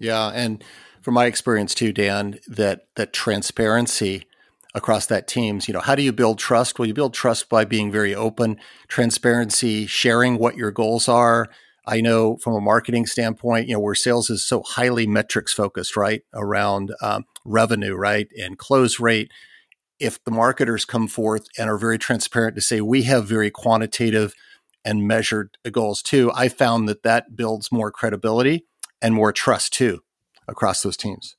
Yeah. 0.00 0.32
And 0.34 0.64
from 1.00 1.14
my 1.14 1.26
experience 1.26 1.76
too, 1.76 1.92
Dan, 1.92 2.40
that, 2.48 2.88
that 2.96 3.12
transparency 3.12 4.24
across 4.74 5.06
that 5.06 5.26
teams. 5.26 5.68
You 5.68 5.74
know 5.74 5.80
how 5.80 5.94
do 5.94 6.02
you 6.02 6.12
build 6.12 6.38
trust? 6.38 6.78
Well 6.78 6.86
you 6.86 6.94
build 6.94 7.14
trust 7.14 7.48
by 7.48 7.64
being 7.64 7.90
very 7.90 8.14
open 8.14 8.58
transparency 8.88 9.86
sharing 9.86 10.38
what 10.38 10.56
your 10.56 10.70
goals 10.70 11.08
are. 11.08 11.48
I 11.86 12.02
know 12.02 12.36
from 12.36 12.54
a 12.54 12.60
marketing 12.60 13.06
standpoint 13.06 13.68
you 13.68 13.74
know 13.74 13.80
where 13.80 13.94
sales 13.94 14.30
is 14.30 14.44
so 14.44 14.62
highly 14.62 15.06
metrics 15.06 15.52
focused 15.52 15.96
right 15.96 16.22
around 16.34 16.92
um, 17.02 17.24
revenue 17.44 17.94
right 17.94 18.28
and 18.38 18.58
close 18.58 19.00
rate. 19.00 19.30
If 19.98 20.22
the 20.22 20.30
marketers 20.30 20.84
come 20.84 21.08
forth 21.08 21.46
and 21.58 21.68
are 21.68 21.78
very 21.78 21.98
transparent 21.98 22.54
to 22.56 22.62
say 22.62 22.80
we 22.80 23.02
have 23.02 23.26
very 23.26 23.50
quantitative 23.50 24.34
and 24.84 25.06
measured 25.06 25.56
goals 25.70 26.02
too 26.02 26.30
i 26.34 26.48
found 26.48 26.88
that 26.88 27.02
that 27.02 27.36
builds 27.36 27.70
more 27.70 27.90
credibility 27.90 28.64
and 29.02 29.14
more 29.14 29.32
trust 29.32 29.72
too 29.72 30.00
across 30.46 30.82
those 30.82 30.96
teams 30.96 31.36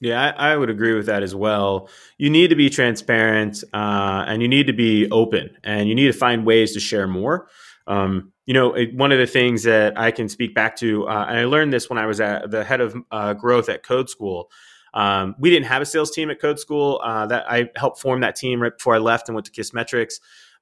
yeah, 0.00 0.32
I, 0.36 0.52
I, 0.52 0.56
would 0.56 0.70
agree 0.70 0.94
with 0.94 1.06
that 1.06 1.22
as 1.22 1.34
well. 1.34 1.88
You 2.16 2.30
need 2.30 2.48
to 2.48 2.56
be 2.56 2.70
transparent 2.70 3.62
uh, 3.74 4.24
and 4.26 4.40
you 4.40 4.48
need 4.48 4.66
to 4.66 4.72
be 4.72 5.10
open 5.10 5.56
and 5.62 5.88
you 5.88 5.94
need 5.94 6.06
to 6.06 6.12
find 6.12 6.46
ways 6.46 6.72
to 6.72 6.80
share 6.80 7.06
more. 7.06 7.48
Um, 7.86 8.32
you 8.46 8.54
know, 8.54 8.74
it, 8.74 8.94
one 8.94 9.12
of 9.12 9.18
the 9.18 9.26
things 9.26 9.64
that 9.64 9.98
I 9.98 10.10
can 10.10 10.28
speak 10.28 10.54
back 10.54 10.76
to, 10.76 11.06
uh, 11.06 11.26
and 11.28 11.38
I 11.38 11.44
learned 11.44 11.72
this 11.72 11.90
when 11.90 11.98
I 11.98 12.06
was 12.06 12.20
at 12.20 12.50
the 12.50 12.64
head 12.64 12.80
of 12.80 12.96
uh, 13.10 13.34
growth 13.34 13.68
at 13.68 13.82
Code 13.82 14.08
School. 14.08 14.50
Um, 14.94 15.36
we 15.38 15.50
didn't 15.50 15.66
have 15.66 15.82
a 15.82 15.86
sales 15.86 16.10
team 16.10 16.30
at 16.30 16.40
Code 16.40 16.58
School. 16.58 17.00
Uh, 17.04 17.26
that 17.26 17.50
I 17.50 17.70
helped 17.76 18.00
form 18.00 18.20
that 18.20 18.36
team 18.36 18.60
right 18.60 18.76
before 18.76 18.94
I 18.94 18.98
left 18.98 19.28
and 19.28 19.36
went 19.36 19.44
to 19.46 19.52
Kiss 19.52 19.70
Kissmetrics. 19.70 20.14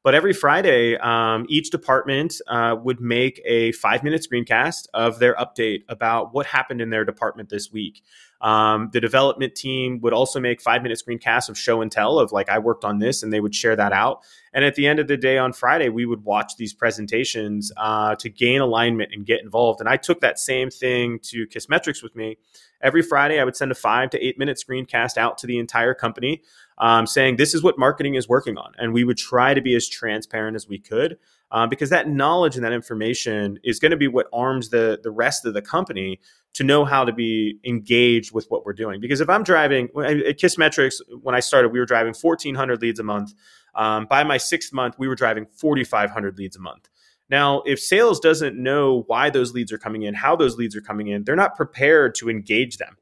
But 0.05 0.15
every 0.15 0.33
Friday, 0.33 0.97
um, 0.97 1.45
each 1.49 1.71
department 1.71 2.41
uh, 2.47 2.77
would 2.83 3.01
make 3.01 3.43
a 3.45 3.73
five 3.73 4.05
minute 4.05 4.27
screencast 4.29 4.87
of 4.95 5.19
their 5.19 5.35
update 5.35 5.83
about 5.89 6.33
what 6.33 6.47
happened 6.47 6.81
in 6.81 6.91
their 6.91 7.05
department 7.05 7.49
this 7.49 7.73
week. 7.73 8.03
Um, 8.41 8.91
the 8.93 9.01
development 9.01 9.57
team 9.57 10.01
would 10.03 10.13
also 10.13 10.39
make 10.39 10.61
five 10.61 10.83
minute 10.83 11.03
screencasts 11.05 11.49
of 11.49 11.59
show 11.59 11.83
and 11.83 11.91
tell 11.91 12.21
of 12.21 12.31
like, 12.31 12.49
I 12.49 12.61
worked 12.61 12.85
on 12.85 13.01
this, 13.01 13.23
and 13.23 13.33
they 13.33 13.41
would 13.41 13.55
share 13.55 13.75
that 13.75 13.93
out. 13.93 14.23
And 14.55 14.65
at 14.65 14.77
the 14.77 14.87
end 14.87 15.01
of 15.01 15.09
the 15.09 15.17
day 15.17 15.39
on 15.39 15.53
Friday, 15.53 15.89
we 15.89 16.07
would 16.07 16.25
watch 16.25 16.53
these 16.57 16.73
presentations 16.73 17.73
uh, 17.77 18.15
to 18.17 18.31
gain 18.31 18.61
alignment 18.61 19.11
and 19.13 19.27
get 19.27 19.43
involved. 19.43 19.81
And 19.81 19.89
I 19.89 19.97
took 19.97 20.21
that 20.21 20.39
same 20.39 20.71
thing 20.71 21.19
to 21.25 21.47
Kissmetrics 21.49 22.03
with 22.03 22.15
me. 22.15 22.39
Every 22.81 23.03
Friday, 23.03 23.41
I 23.41 23.45
would 23.45 23.57
send 23.57 23.73
a 23.73 23.75
five 23.75 24.11
to 24.11 24.25
eight 24.25 24.39
minute 24.39 24.63
screencast 24.65 25.17
out 25.17 25.39
to 25.39 25.49
the 25.49 25.59
entire 25.59 25.95
company 25.95 26.43
um, 26.79 27.07
saying 27.07 27.37
this 27.37 27.55
is 27.55 27.63
what 27.63 27.79
marketing 27.79 28.15
is 28.15 28.29
working 28.29 28.57
on. 28.57 28.73
And 28.79 28.93
we 28.93 29.05
would 29.05 29.19
try 29.19 29.55
to 29.55 29.61
be 29.61 29.75
as 29.75 29.89
transparent 29.89 30.57
as 30.57 30.69
we 30.69 30.79
could. 30.79 31.19
Uh, 31.51 31.67
because 31.67 31.89
that 31.89 32.11
knowledge 32.11 32.57
and 32.57 32.65
that 32.65 32.75
information 32.75 33.59
is 33.65 33.79
going 33.79 33.91
to 33.91 33.97
be 33.97 34.07
what 34.07 34.27
arms 34.35 34.69
the 34.69 35.01
the 35.03 35.11
rest 35.11 35.47
of 35.47 35.55
the 35.55 35.63
company 35.63 36.21
to 36.53 36.63
know 36.63 36.85
how 36.85 37.05
to 37.05 37.13
be 37.13 37.59
engaged 37.65 38.33
with 38.33 38.47
what 38.51 38.67
we're 38.67 38.75
doing. 38.75 39.01
Because 39.01 39.23
if 39.23 39.31
I'm 39.31 39.43
driving 39.43 39.87
at 39.97 40.39
Kissmetrics, 40.39 41.01
when 41.23 41.35
I 41.35 41.41
started, 41.41 41.71
we 41.71 41.79
were 41.79 41.87
driving 41.87 42.15
1,400 42.15 42.83
leads 42.83 43.01
a 43.01 43.03
month. 43.03 43.33
Um, 43.75 44.07
by 44.07 44.25
my 44.25 44.37
sixth 44.37 44.75
month, 44.75 44.97
we 44.99 45.09
were 45.09 45.15
driving 45.15 45.47
4,500 45.47 46.37
leads 46.37 46.57
a 46.57 46.61
month. 46.61 46.89
Now, 47.31 47.63
if 47.67 47.79
sales 47.79 48.21
doesn't 48.21 48.57
know 48.57 49.05
why 49.07 49.31
those 49.31 49.53
leads 49.53 49.73
are 49.73 49.79
coming 49.79 50.03
in, 50.03 50.15
how 50.15 50.35
those 50.37 50.57
leads 50.57 50.75
are 50.75 50.81
coming 50.81 51.09
in, 51.09 51.25
they're 51.25 51.37
not 51.37 51.57
prepared 51.57 52.15
to 52.17 52.29
engage 52.29 52.79
them. 52.79 52.97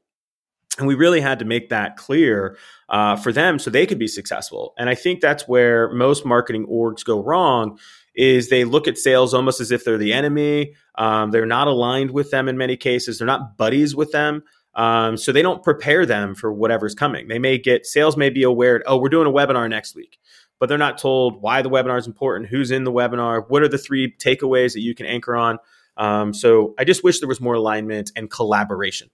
And 0.77 0.87
we 0.87 0.95
really 0.95 1.21
had 1.21 1.39
to 1.39 1.45
make 1.45 1.69
that 1.69 1.97
clear 1.97 2.57
uh, 2.89 3.15
for 3.15 3.31
them 3.31 3.59
so 3.59 3.69
they 3.69 3.85
could 3.85 3.99
be 3.99 4.07
successful. 4.07 4.73
And 4.77 4.89
I 4.89 4.95
think 4.95 5.21
that's 5.21 5.47
where 5.47 5.91
most 5.91 6.25
marketing 6.25 6.67
orgs 6.67 7.03
go 7.03 7.23
wrong 7.23 7.79
is 8.15 8.49
they 8.49 8.63
look 8.63 8.87
at 8.87 8.97
sales 8.97 9.33
almost 9.33 9.61
as 9.61 9.71
if 9.71 9.85
they're 9.85 9.97
the 9.97 10.13
enemy. 10.13 10.73
Um, 10.95 11.31
they're 11.31 11.45
not 11.45 11.67
aligned 11.67 12.11
with 12.11 12.31
them 12.31 12.47
in 12.47 12.57
many 12.57 12.75
cases. 12.75 13.17
They're 13.17 13.27
not 13.27 13.57
buddies 13.57 13.95
with 13.95 14.11
them. 14.11 14.43
Um, 14.73 15.17
so 15.17 15.31
they 15.31 15.41
don't 15.41 15.63
prepare 15.63 16.05
them 16.05 16.35
for 16.35 16.53
whatever's 16.53 16.93
coming. 16.93 17.27
They 17.27 17.39
may 17.39 17.57
get 17.57 17.85
sales 17.85 18.15
may 18.15 18.29
be 18.29 18.43
aware, 18.43 18.83
oh, 18.85 18.97
we're 18.97 19.09
doing 19.09 19.27
a 19.27 19.31
webinar 19.31 19.67
next 19.67 19.95
week, 19.95 20.19
but 20.59 20.69
they're 20.69 20.77
not 20.77 20.99
told 20.99 21.41
why 21.41 21.63
the 21.63 21.69
webinar 21.69 21.97
is 21.97 22.05
important, 22.05 22.49
who's 22.49 22.69
in 22.69 22.83
the 22.83 22.91
webinar, 22.91 23.43
what 23.47 23.63
are 23.63 23.67
the 23.67 23.79
three 23.79 24.13
takeaways 24.15 24.73
that 24.73 24.81
you 24.81 24.93
can 24.93 25.07
anchor 25.07 25.35
on. 25.35 25.57
Um, 25.97 26.31
so 26.31 26.75
I 26.77 26.83
just 26.83 27.03
wish 27.03 27.19
there 27.19 27.27
was 27.27 27.41
more 27.41 27.55
alignment 27.55 28.11
and 28.15 28.29
collaboration. 28.29 29.09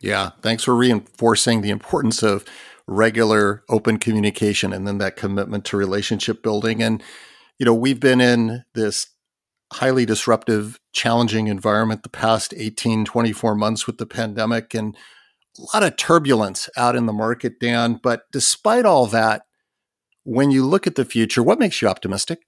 Yeah, 0.00 0.30
thanks 0.42 0.64
for 0.64 0.74
reinforcing 0.74 1.60
the 1.60 1.70
importance 1.70 2.22
of 2.22 2.44
regular 2.86 3.64
open 3.68 3.98
communication 3.98 4.72
and 4.72 4.86
then 4.86 4.98
that 4.98 5.16
commitment 5.16 5.64
to 5.66 5.76
relationship 5.76 6.42
building. 6.42 6.82
And, 6.82 7.02
you 7.58 7.66
know, 7.66 7.74
we've 7.74 8.00
been 8.00 8.20
in 8.20 8.64
this 8.74 9.08
highly 9.72 10.06
disruptive, 10.06 10.80
challenging 10.92 11.48
environment 11.48 12.02
the 12.02 12.08
past 12.08 12.54
18, 12.56 13.04
24 13.04 13.54
months 13.54 13.86
with 13.86 13.98
the 13.98 14.06
pandemic 14.06 14.72
and 14.72 14.96
a 15.58 15.62
lot 15.74 15.82
of 15.82 15.96
turbulence 15.96 16.68
out 16.76 16.96
in 16.96 17.06
the 17.06 17.12
market, 17.12 17.60
Dan. 17.60 18.00
But 18.02 18.22
despite 18.32 18.86
all 18.86 19.06
that, 19.06 19.42
when 20.24 20.50
you 20.50 20.64
look 20.64 20.86
at 20.86 20.94
the 20.94 21.04
future, 21.04 21.42
what 21.42 21.58
makes 21.58 21.82
you 21.82 21.88
optimistic? 21.88 22.47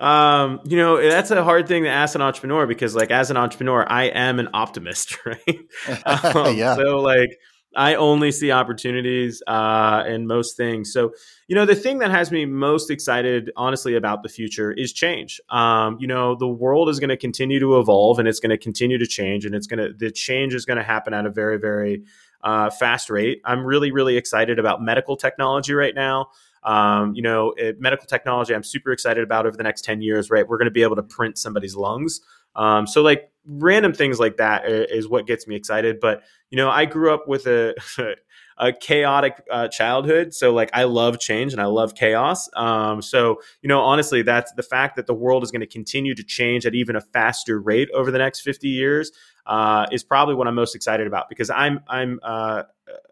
Um, 0.00 0.60
you 0.64 0.78
know, 0.78 1.00
that's 1.00 1.30
a 1.30 1.44
hard 1.44 1.68
thing 1.68 1.84
to 1.84 1.90
ask 1.90 2.14
an 2.14 2.22
entrepreneur 2.22 2.66
because, 2.66 2.94
like, 2.94 3.10
as 3.10 3.30
an 3.30 3.36
entrepreneur, 3.36 3.84
I 3.86 4.04
am 4.04 4.38
an 4.38 4.48
optimist, 4.54 5.18
right? 5.26 5.38
um, 6.06 6.56
yeah. 6.56 6.74
So, 6.74 7.00
like, 7.00 7.38
I 7.76 7.94
only 7.94 8.32
see 8.32 8.50
opportunities 8.50 9.42
uh, 9.46 10.02
in 10.08 10.26
most 10.26 10.56
things. 10.56 10.92
So, 10.92 11.12
you 11.46 11.54
know, 11.54 11.66
the 11.66 11.76
thing 11.76 11.98
that 11.98 12.10
has 12.10 12.32
me 12.32 12.44
most 12.44 12.90
excited, 12.90 13.52
honestly, 13.56 13.94
about 13.94 14.22
the 14.22 14.28
future 14.28 14.72
is 14.72 14.92
change. 14.92 15.40
Um, 15.50 15.96
you 16.00 16.08
know, 16.08 16.34
the 16.34 16.48
world 16.48 16.88
is 16.88 16.98
going 16.98 17.10
to 17.10 17.16
continue 17.16 17.60
to 17.60 17.78
evolve 17.78 18.18
and 18.18 18.26
it's 18.26 18.40
going 18.40 18.50
to 18.50 18.58
continue 18.58 18.98
to 18.98 19.06
change, 19.06 19.44
and 19.44 19.54
it's 19.54 19.66
going 19.66 19.78
to 19.78 19.92
the 19.92 20.10
change 20.10 20.54
is 20.54 20.64
going 20.64 20.78
to 20.78 20.82
happen 20.82 21.14
at 21.14 21.26
a 21.26 21.30
very, 21.30 21.58
very 21.58 22.04
uh, 22.42 22.70
fast 22.70 23.10
rate. 23.10 23.40
I'm 23.44 23.64
really, 23.64 23.92
really 23.92 24.16
excited 24.16 24.58
about 24.58 24.82
medical 24.82 25.16
technology 25.16 25.74
right 25.74 25.94
now. 25.94 26.30
Um, 26.62 27.14
you 27.14 27.22
know, 27.22 27.52
it, 27.56 27.80
medical 27.80 28.06
technology, 28.06 28.54
I'm 28.54 28.62
super 28.62 28.92
excited 28.92 29.24
about 29.24 29.46
over 29.46 29.56
the 29.56 29.62
next 29.62 29.84
10 29.84 30.02
years, 30.02 30.30
right? 30.30 30.46
We're 30.46 30.58
going 30.58 30.66
to 30.66 30.70
be 30.70 30.82
able 30.82 30.96
to 30.96 31.02
print 31.02 31.38
somebody's 31.38 31.74
lungs. 31.74 32.20
Um, 32.56 32.86
so, 32.86 33.02
like, 33.02 33.30
random 33.46 33.92
things 33.92 34.20
like 34.20 34.36
that 34.36 34.68
is 34.68 35.08
what 35.08 35.26
gets 35.26 35.46
me 35.46 35.56
excited. 35.56 36.00
But, 36.00 36.22
you 36.50 36.56
know, 36.56 36.68
I 36.68 36.84
grew 36.84 37.14
up 37.14 37.26
with 37.26 37.46
a, 37.46 37.74
a 38.60 38.72
chaotic 38.72 39.42
uh, 39.50 39.66
childhood. 39.68 40.34
So 40.34 40.52
like 40.52 40.68
I 40.74 40.84
love 40.84 41.18
change 41.18 41.52
and 41.52 41.62
I 41.62 41.64
love 41.64 41.94
chaos. 41.94 42.48
Um, 42.54 43.00
so 43.00 43.40
you 43.62 43.68
know, 43.68 43.80
honestly, 43.80 44.22
that's 44.22 44.52
the 44.52 44.62
fact 44.62 44.96
that 44.96 45.06
the 45.06 45.14
world 45.14 45.42
is 45.42 45.50
going 45.50 45.62
to 45.62 45.66
continue 45.66 46.14
to 46.14 46.22
change 46.22 46.66
at 46.66 46.74
even 46.74 46.94
a 46.94 47.00
faster 47.00 47.58
rate 47.58 47.88
over 47.94 48.10
the 48.10 48.18
next 48.18 48.40
50 48.40 48.68
years 48.68 49.10
uh, 49.46 49.86
is 49.90 50.04
probably 50.04 50.34
what 50.34 50.46
I'm 50.46 50.54
most 50.54 50.74
excited 50.74 51.06
about 51.06 51.28
because 51.28 51.48
I'm 51.50 51.80
I'm 51.88 52.20
uh, 52.22 52.64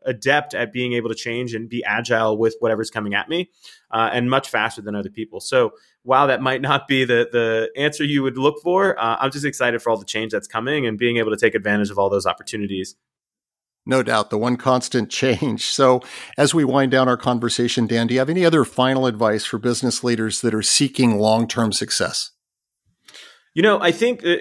adept 0.04 0.54
at 0.54 0.72
being 0.72 0.92
able 0.92 1.08
to 1.08 1.14
change 1.14 1.54
and 1.54 1.68
be 1.68 1.82
agile 1.82 2.36
with 2.36 2.56
whatever's 2.60 2.90
coming 2.90 3.14
at 3.14 3.28
me, 3.28 3.50
uh, 3.90 4.10
and 4.12 4.28
much 4.28 4.48
faster 4.50 4.82
than 4.82 4.94
other 4.94 5.10
people. 5.10 5.40
So 5.40 5.72
while 6.02 6.26
that 6.28 6.42
might 6.42 6.60
not 6.60 6.86
be 6.88 7.04
the 7.04 7.28
the 7.32 7.70
answer 7.76 8.04
you 8.04 8.22
would 8.22 8.36
look 8.36 8.60
for, 8.62 8.98
uh, 8.98 9.16
I'm 9.18 9.30
just 9.30 9.44
excited 9.44 9.80
for 9.80 9.90
all 9.90 9.96
the 9.96 10.04
change 10.04 10.32
that's 10.32 10.48
coming 10.48 10.86
and 10.86 10.98
being 10.98 11.16
able 11.16 11.30
to 11.30 11.36
take 11.36 11.54
advantage 11.54 11.90
of 11.90 11.98
all 11.98 12.10
those 12.10 12.26
opportunities. 12.26 12.94
No 13.88 14.02
doubt, 14.02 14.28
the 14.28 14.36
one 14.36 14.58
constant 14.58 15.10
change. 15.10 15.64
So, 15.64 16.02
as 16.36 16.54
we 16.54 16.62
wind 16.62 16.92
down 16.92 17.08
our 17.08 17.16
conversation, 17.16 17.86
Dan, 17.86 18.06
do 18.06 18.14
you 18.14 18.20
have 18.20 18.28
any 18.28 18.44
other 18.44 18.62
final 18.64 19.06
advice 19.06 19.46
for 19.46 19.58
business 19.58 20.04
leaders 20.04 20.42
that 20.42 20.54
are 20.54 20.62
seeking 20.62 21.18
long 21.18 21.48
term 21.48 21.72
success? 21.72 22.32
You 23.54 23.62
know, 23.62 23.80
I 23.80 23.90
think 23.90 24.24
uh, 24.26 24.36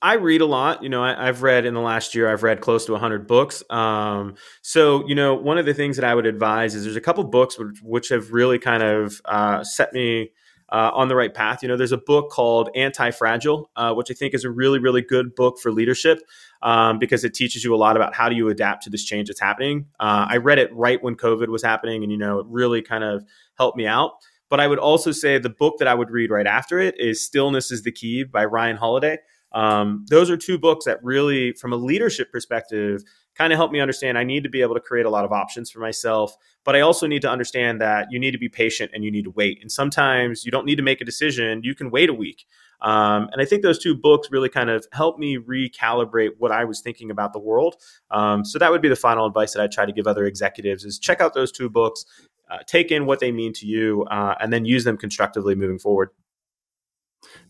I 0.00 0.14
read 0.14 0.40
a 0.40 0.46
lot. 0.46 0.84
You 0.84 0.90
know, 0.90 1.02
I, 1.02 1.26
have 1.26 1.42
read 1.42 1.66
in 1.66 1.74
the 1.74 1.80
last 1.80 2.14
year, 2.14 2.30
I've 2.30 2.44
read 2.44 2.60
close 2.60 2.86
to 2.86 2.92
100 2.92 3.26
books. 3.26 3.64
Um, 3.68 4.36
so, 4.62 5.06
you 5.08 5.16
know, 5.16 5.34
one 5.34 5.58
of 5.58 5.66
the 5.66 5.74
things 5.74 5.96
that 5.96 6.04
I 6.04 6.14
would 6.14 6.26
advise 6.26 6.76
is 6.76 6.84
there's 6.84 6.94
a 6.94 7.00
couple 7.00 7.24
books 7.24 7.58
which, 7.58 7.80
which 7.82 8.08
have 8.10 8.30
really 8.30 8.60
kind 8.60 8.84
of 8.84 9.20
uh, 9.24 9.64
set 9.64 9.92
me 9.92 10.30
uh, 10.70 10.92
on 10.94 11.08
the 11.08 11.16
right 11.16 11.34
path. 11.34 11.62
You 11.62 11.68
know, 11.68 11.76
there's 11.76 11.92
a 11.92 11.98
book 11.98 12.30
called 12.30 12.70
Anti 12.76 13.10
Fragile, 13.10 13.70
uh, 13.74 13.92
which 13.94 14.10
I 14.10 14.14
think 14.14 14.34
is 14.34 14.44
a 14.44 14.50
really, 14.50 14.78
really 14.78 15.02
good 15.02 15.34
book 15.34 15.58
for 15.60 15.72
leadership 15.72 16.20
um, 16.62 16.98
because 16.98 17.24
it 17.24 17.34
teaches 17.34 17.64
you 17.64 17.74
a 17.74 17.76
lot 17.76 17.96
about 17.96 18.14
how 18.14 18.28
do 18.28 18.36
you 18.36 18.48
adapt 18.48 18.82
to 18.84 18.90
this 18.90 19.04
change 19.04 19.28
that's 19.28 19.40
happening. 19.40 19.86
Uh, 20.00 20.26
I 20.28 20.36
read 20.38 20.58
it 20.58 20.74
right 20.74 21.02
when 21.02 21.16
COVID 21.16 21.48
was 21.48 21.62
happening, 21.62 22.02
and 22.02 22.10
you 22.10 22.18
know, 22.18 22.38
it 22.38 22.46
really 22.48 22.82
kind 22.82 23.04
of 23.04 23.24
helped 23.56 23.76
me 23.76 23.86
out. 23.86 24.12
But 24.50 24.60
I 24.60 24.66
would 24.66 24.78
also 24.78 25.12
say 25.12 25.38
the 25.38 25.50
book 25.50 25.78
that 25.78 25.88
I 25.88 25.94
would 25.94 26.10
read 26.10 26.30
right 26.30 26.46
after 26.46 26.78
it 26.78 26.98
is 26.98 27.24
Stillness 27.24 27.70
is 27.70 27.82
the 27.82 27.92
Key 27.92 28.24
by 28.24 28.44
Ryan 28.44 28.76
Holiday. 28.76 29.18
Um, 29.52 30.04
those 30.08 30.30
are 30.30 30.36
two 30.36 30.58
books 30.58 30.84
that 30.84 31.02
really, 31.02 31.52
from 31.52 31.72
a 31.72 31.76
leadership 31.76 32.30
perspective, 32.32 33.02
kind 33.34 33.52
of 33.52 33.56
help 33.56 33.70
me 33.70 33.80
understand 33.80 34.18
I 34.18 34.24
need 34.24 34.42
to 34.42 34.50
be 34.50 34.62
able 34.62 34.74
to 34.74 34.80
create 34.80 35.06
a 35.06 35.10
lot 35.10 35.24
of 35.24 35.32
options 35.32 35.70
for 35.70 35.78
myself, 35.78 36.36
but 36.64 36.74
I 36.74 36.80
also 36.80 37.06
need 37.06 37.22
to 37.22 37.30
understand 37.30 37.80
that 37.80 38.08
you 38.10 38.18
need 38.18 38.32
to 38.32 38.38
be 38.38 38.48
patient 38.48 38.90
and 38.92 39.04
you 39.04 39.10
need 39.10 39.24
to 39.24 39.30
wait. 39.30 39.58
And 39.62 39.70
sometimes 39.70 40.44
you 40.44 40.50
don't 40.50 40.66
need 40.66 40.76
to 40.76 40.82
make 40.82 41.00
a 41.00 41.04
decision, 41.04 41.62
you 41.62 41.74
can 41.74 41.90
wait 41.90 42.10
a 42.10 42.14
week. 42.14 42.46
Um, 42.80 43.28
and 43.32 43.40
I 43.40 43.44
think 43.44 43.62
those 43.62 43.78
two 43.78 43.94
books 43.94 44.28
really 44.30 44.48
kind 44.48 44.70
of 44.70 44.86
helped 44.92 45.18
me 45.18 45.36
recalibrate 45.36 46.30
what 46.38 46.52
I 46.52 46.64
was 46.64 46.80
thinking 46.80 47.10
about 47.10 47.32
the 47.32 47.38
world. 47.40 47.76
Um, 48.10 48.44
so 48.44 48.58
that 48.58 48.70
would 48.70 48.82
be 48.82 48.88
the 48.88 48.96
final 48.96 49.26
advice 49.26 49.52
that 49.54 49.62
I 49.62 49.66
try 49.66 49.84
to 49.84 49.92
give 49.92 50.06
other 50.06 50.26
executives 50.26 50.84
is 50.84 50.98
check 50.98 51.20
out 51.20 51.34
those 51.34 51.50
two 51.50 51.68
books, 51.68 52.04
uh, 52.50 52.58
take 52.66 52.90
in 52.90 53.06
what 53.06 53.20
they 53.20 53.32
mean 53.32 53.52
to 53.54 53.66
you, 53.66 54.04
uh, 54.04 54.34
and 54.40 54.52
then 54.52 54.64
use 54.64 54.84
them 54.84 54.96
constructively 54.96 55.54
moving 55.54 55.78
forward. 55.78 56.10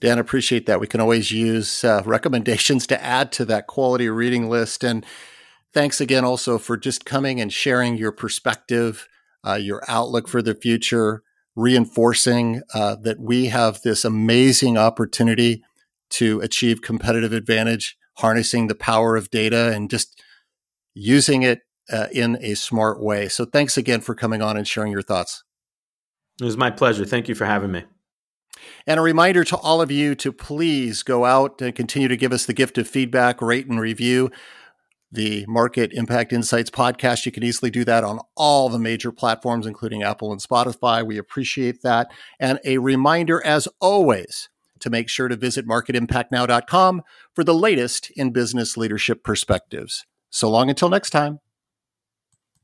Dan, 0.00 0.18
appreciate 0.18 0.66
that. 0.66 0.80
We 0.80 0.86
can 0.86 1.00
always 1.00 1.30
use 1.30 1.84
uh, 1.84 2.02
recommendations 2.04 2.86
to 2.86 3.02
add 3.02 3.32
to 3.32 3.44
that 3.46 3.66
quality 3.66 4.08
reading 4.08 4.48
list. 4.48 4.82
And 4.82 5.04
thanks 5.74 6.00
again 6.00 6.24
also 6.24 6.58
for 6.58 6.76
just 6.76 7.04
coming 7.04 7.40
and 7.40 7.52
sharing 7.52 7.96
your 7.96 8.12
perspective, 8.12 9.06
uh, 9.46 9.54
your 9.54 9.82
outlook 9.86 10.26
for 10.26 10.40
the 10.40 10.54
future, 10.54 11.22
reinforcing 11.58 12.62
uh, 12.72 12.94
that 13.02 13.18
we 13.18 13.46
have 13.46 13.82
this 13.82 14.04
amazing 14.04 14.78
opportunity 14.78 15.60
to 16.08 16.38
achieve 16.40 16.82
competitive 16.82 17.32
advantage, 17.32 17.98
harnessing 18.18 18.68
the 18.68 18.76
power 18.76 19.16
of 19.16 19.28
data 19.30 19.72
and 19.74 19.90
just 19.90 20.22
using 20.94 21.42
it 21.42 21.62
uh, 21.92 22.06
in 22.12 22.38
a 22.40 22.54
smart 22.54 23.02
way. 23.02 23.28
So 23.28 23.44
thanks 23.44 23.76
again 23.76 24.00
for 24.00 24.14
coming 24.14 24.40
on 24.40 24.56
and 24.56 24.68
sharing 24.68 24.92
your 24.92 25.02
thoughts. 25.02 25.42
It 26.40 26.44
was 26.44 26.56
my 26.56 26.70
pleasure. 26.70 27.04
Thank 27.04 27.28
you 27.28 27.34
for 27.34 27.44
having 27.44 27.72
me. 27.72 27.82
And 28.86 29.00
a 29.00 29.02
reminder 29.02 29.42
to 29.44 29.56
all 29.56 29.80
of 29.82 29.90
you 29.90 30.14
to 30.14 30.30
please 30.32 31.02
go 31.02 31.24
out 31.24 31.60
and 31.60 31.74
continue 31.74 32.06
to 32.06 32.16
give 32.16 32.32
us 32.32 32.46
the 32.46 32.52
gift 32.52 32.78
of 32.78 32.86
feedback, 32.86 33.42
rate, 33.42 33.66
and 33.66 33.80
review 33.80 34.30
the 35.10 35.44
Market 35.46 35.92
Impact 35.92 36.32
Insights 36.32 36.70
podcast. 36.70 37.26
You 37.26 37.32
can 37.32 37.42
easily 37.42 37.70
do 37.70 37.84
that 37.84 38.04
on 38.04 38.20
all 38.36 38.68
the 38.68 38.78
major 38.78 39.10
platforms, 39.10 39.66
including 39.66 40.02
Apple 40.02 40.32
and 40.32 40.40
Spotify. 40.40 41.04
We 41.04 41.18
appreciate 41.18 41.82
that. 41.82 42.10
And 42.38 42.60
a 42.64 42.78
reminder, 42.78 43.44
as 43.44 43.68
always, 43.80 44.48
to 44.80 44.90
make 44.90 45.08
sure 45.08 45.28
to 45.28 45.36
visit 45.36 45.66
marketimpactnow.com 45.66 47.02
for 47.34 47.44
the 47.44 47.54
latest 47.54 48.10
in 48.12 48.30
business 48.30 48.76
leadership 48.76 49.24
perspectives. 49.24 50.06
So 50.30 50.50
long 50.50 50.68
until 50.68 50.88
next 50.88 51.10
time. 51.10 51.40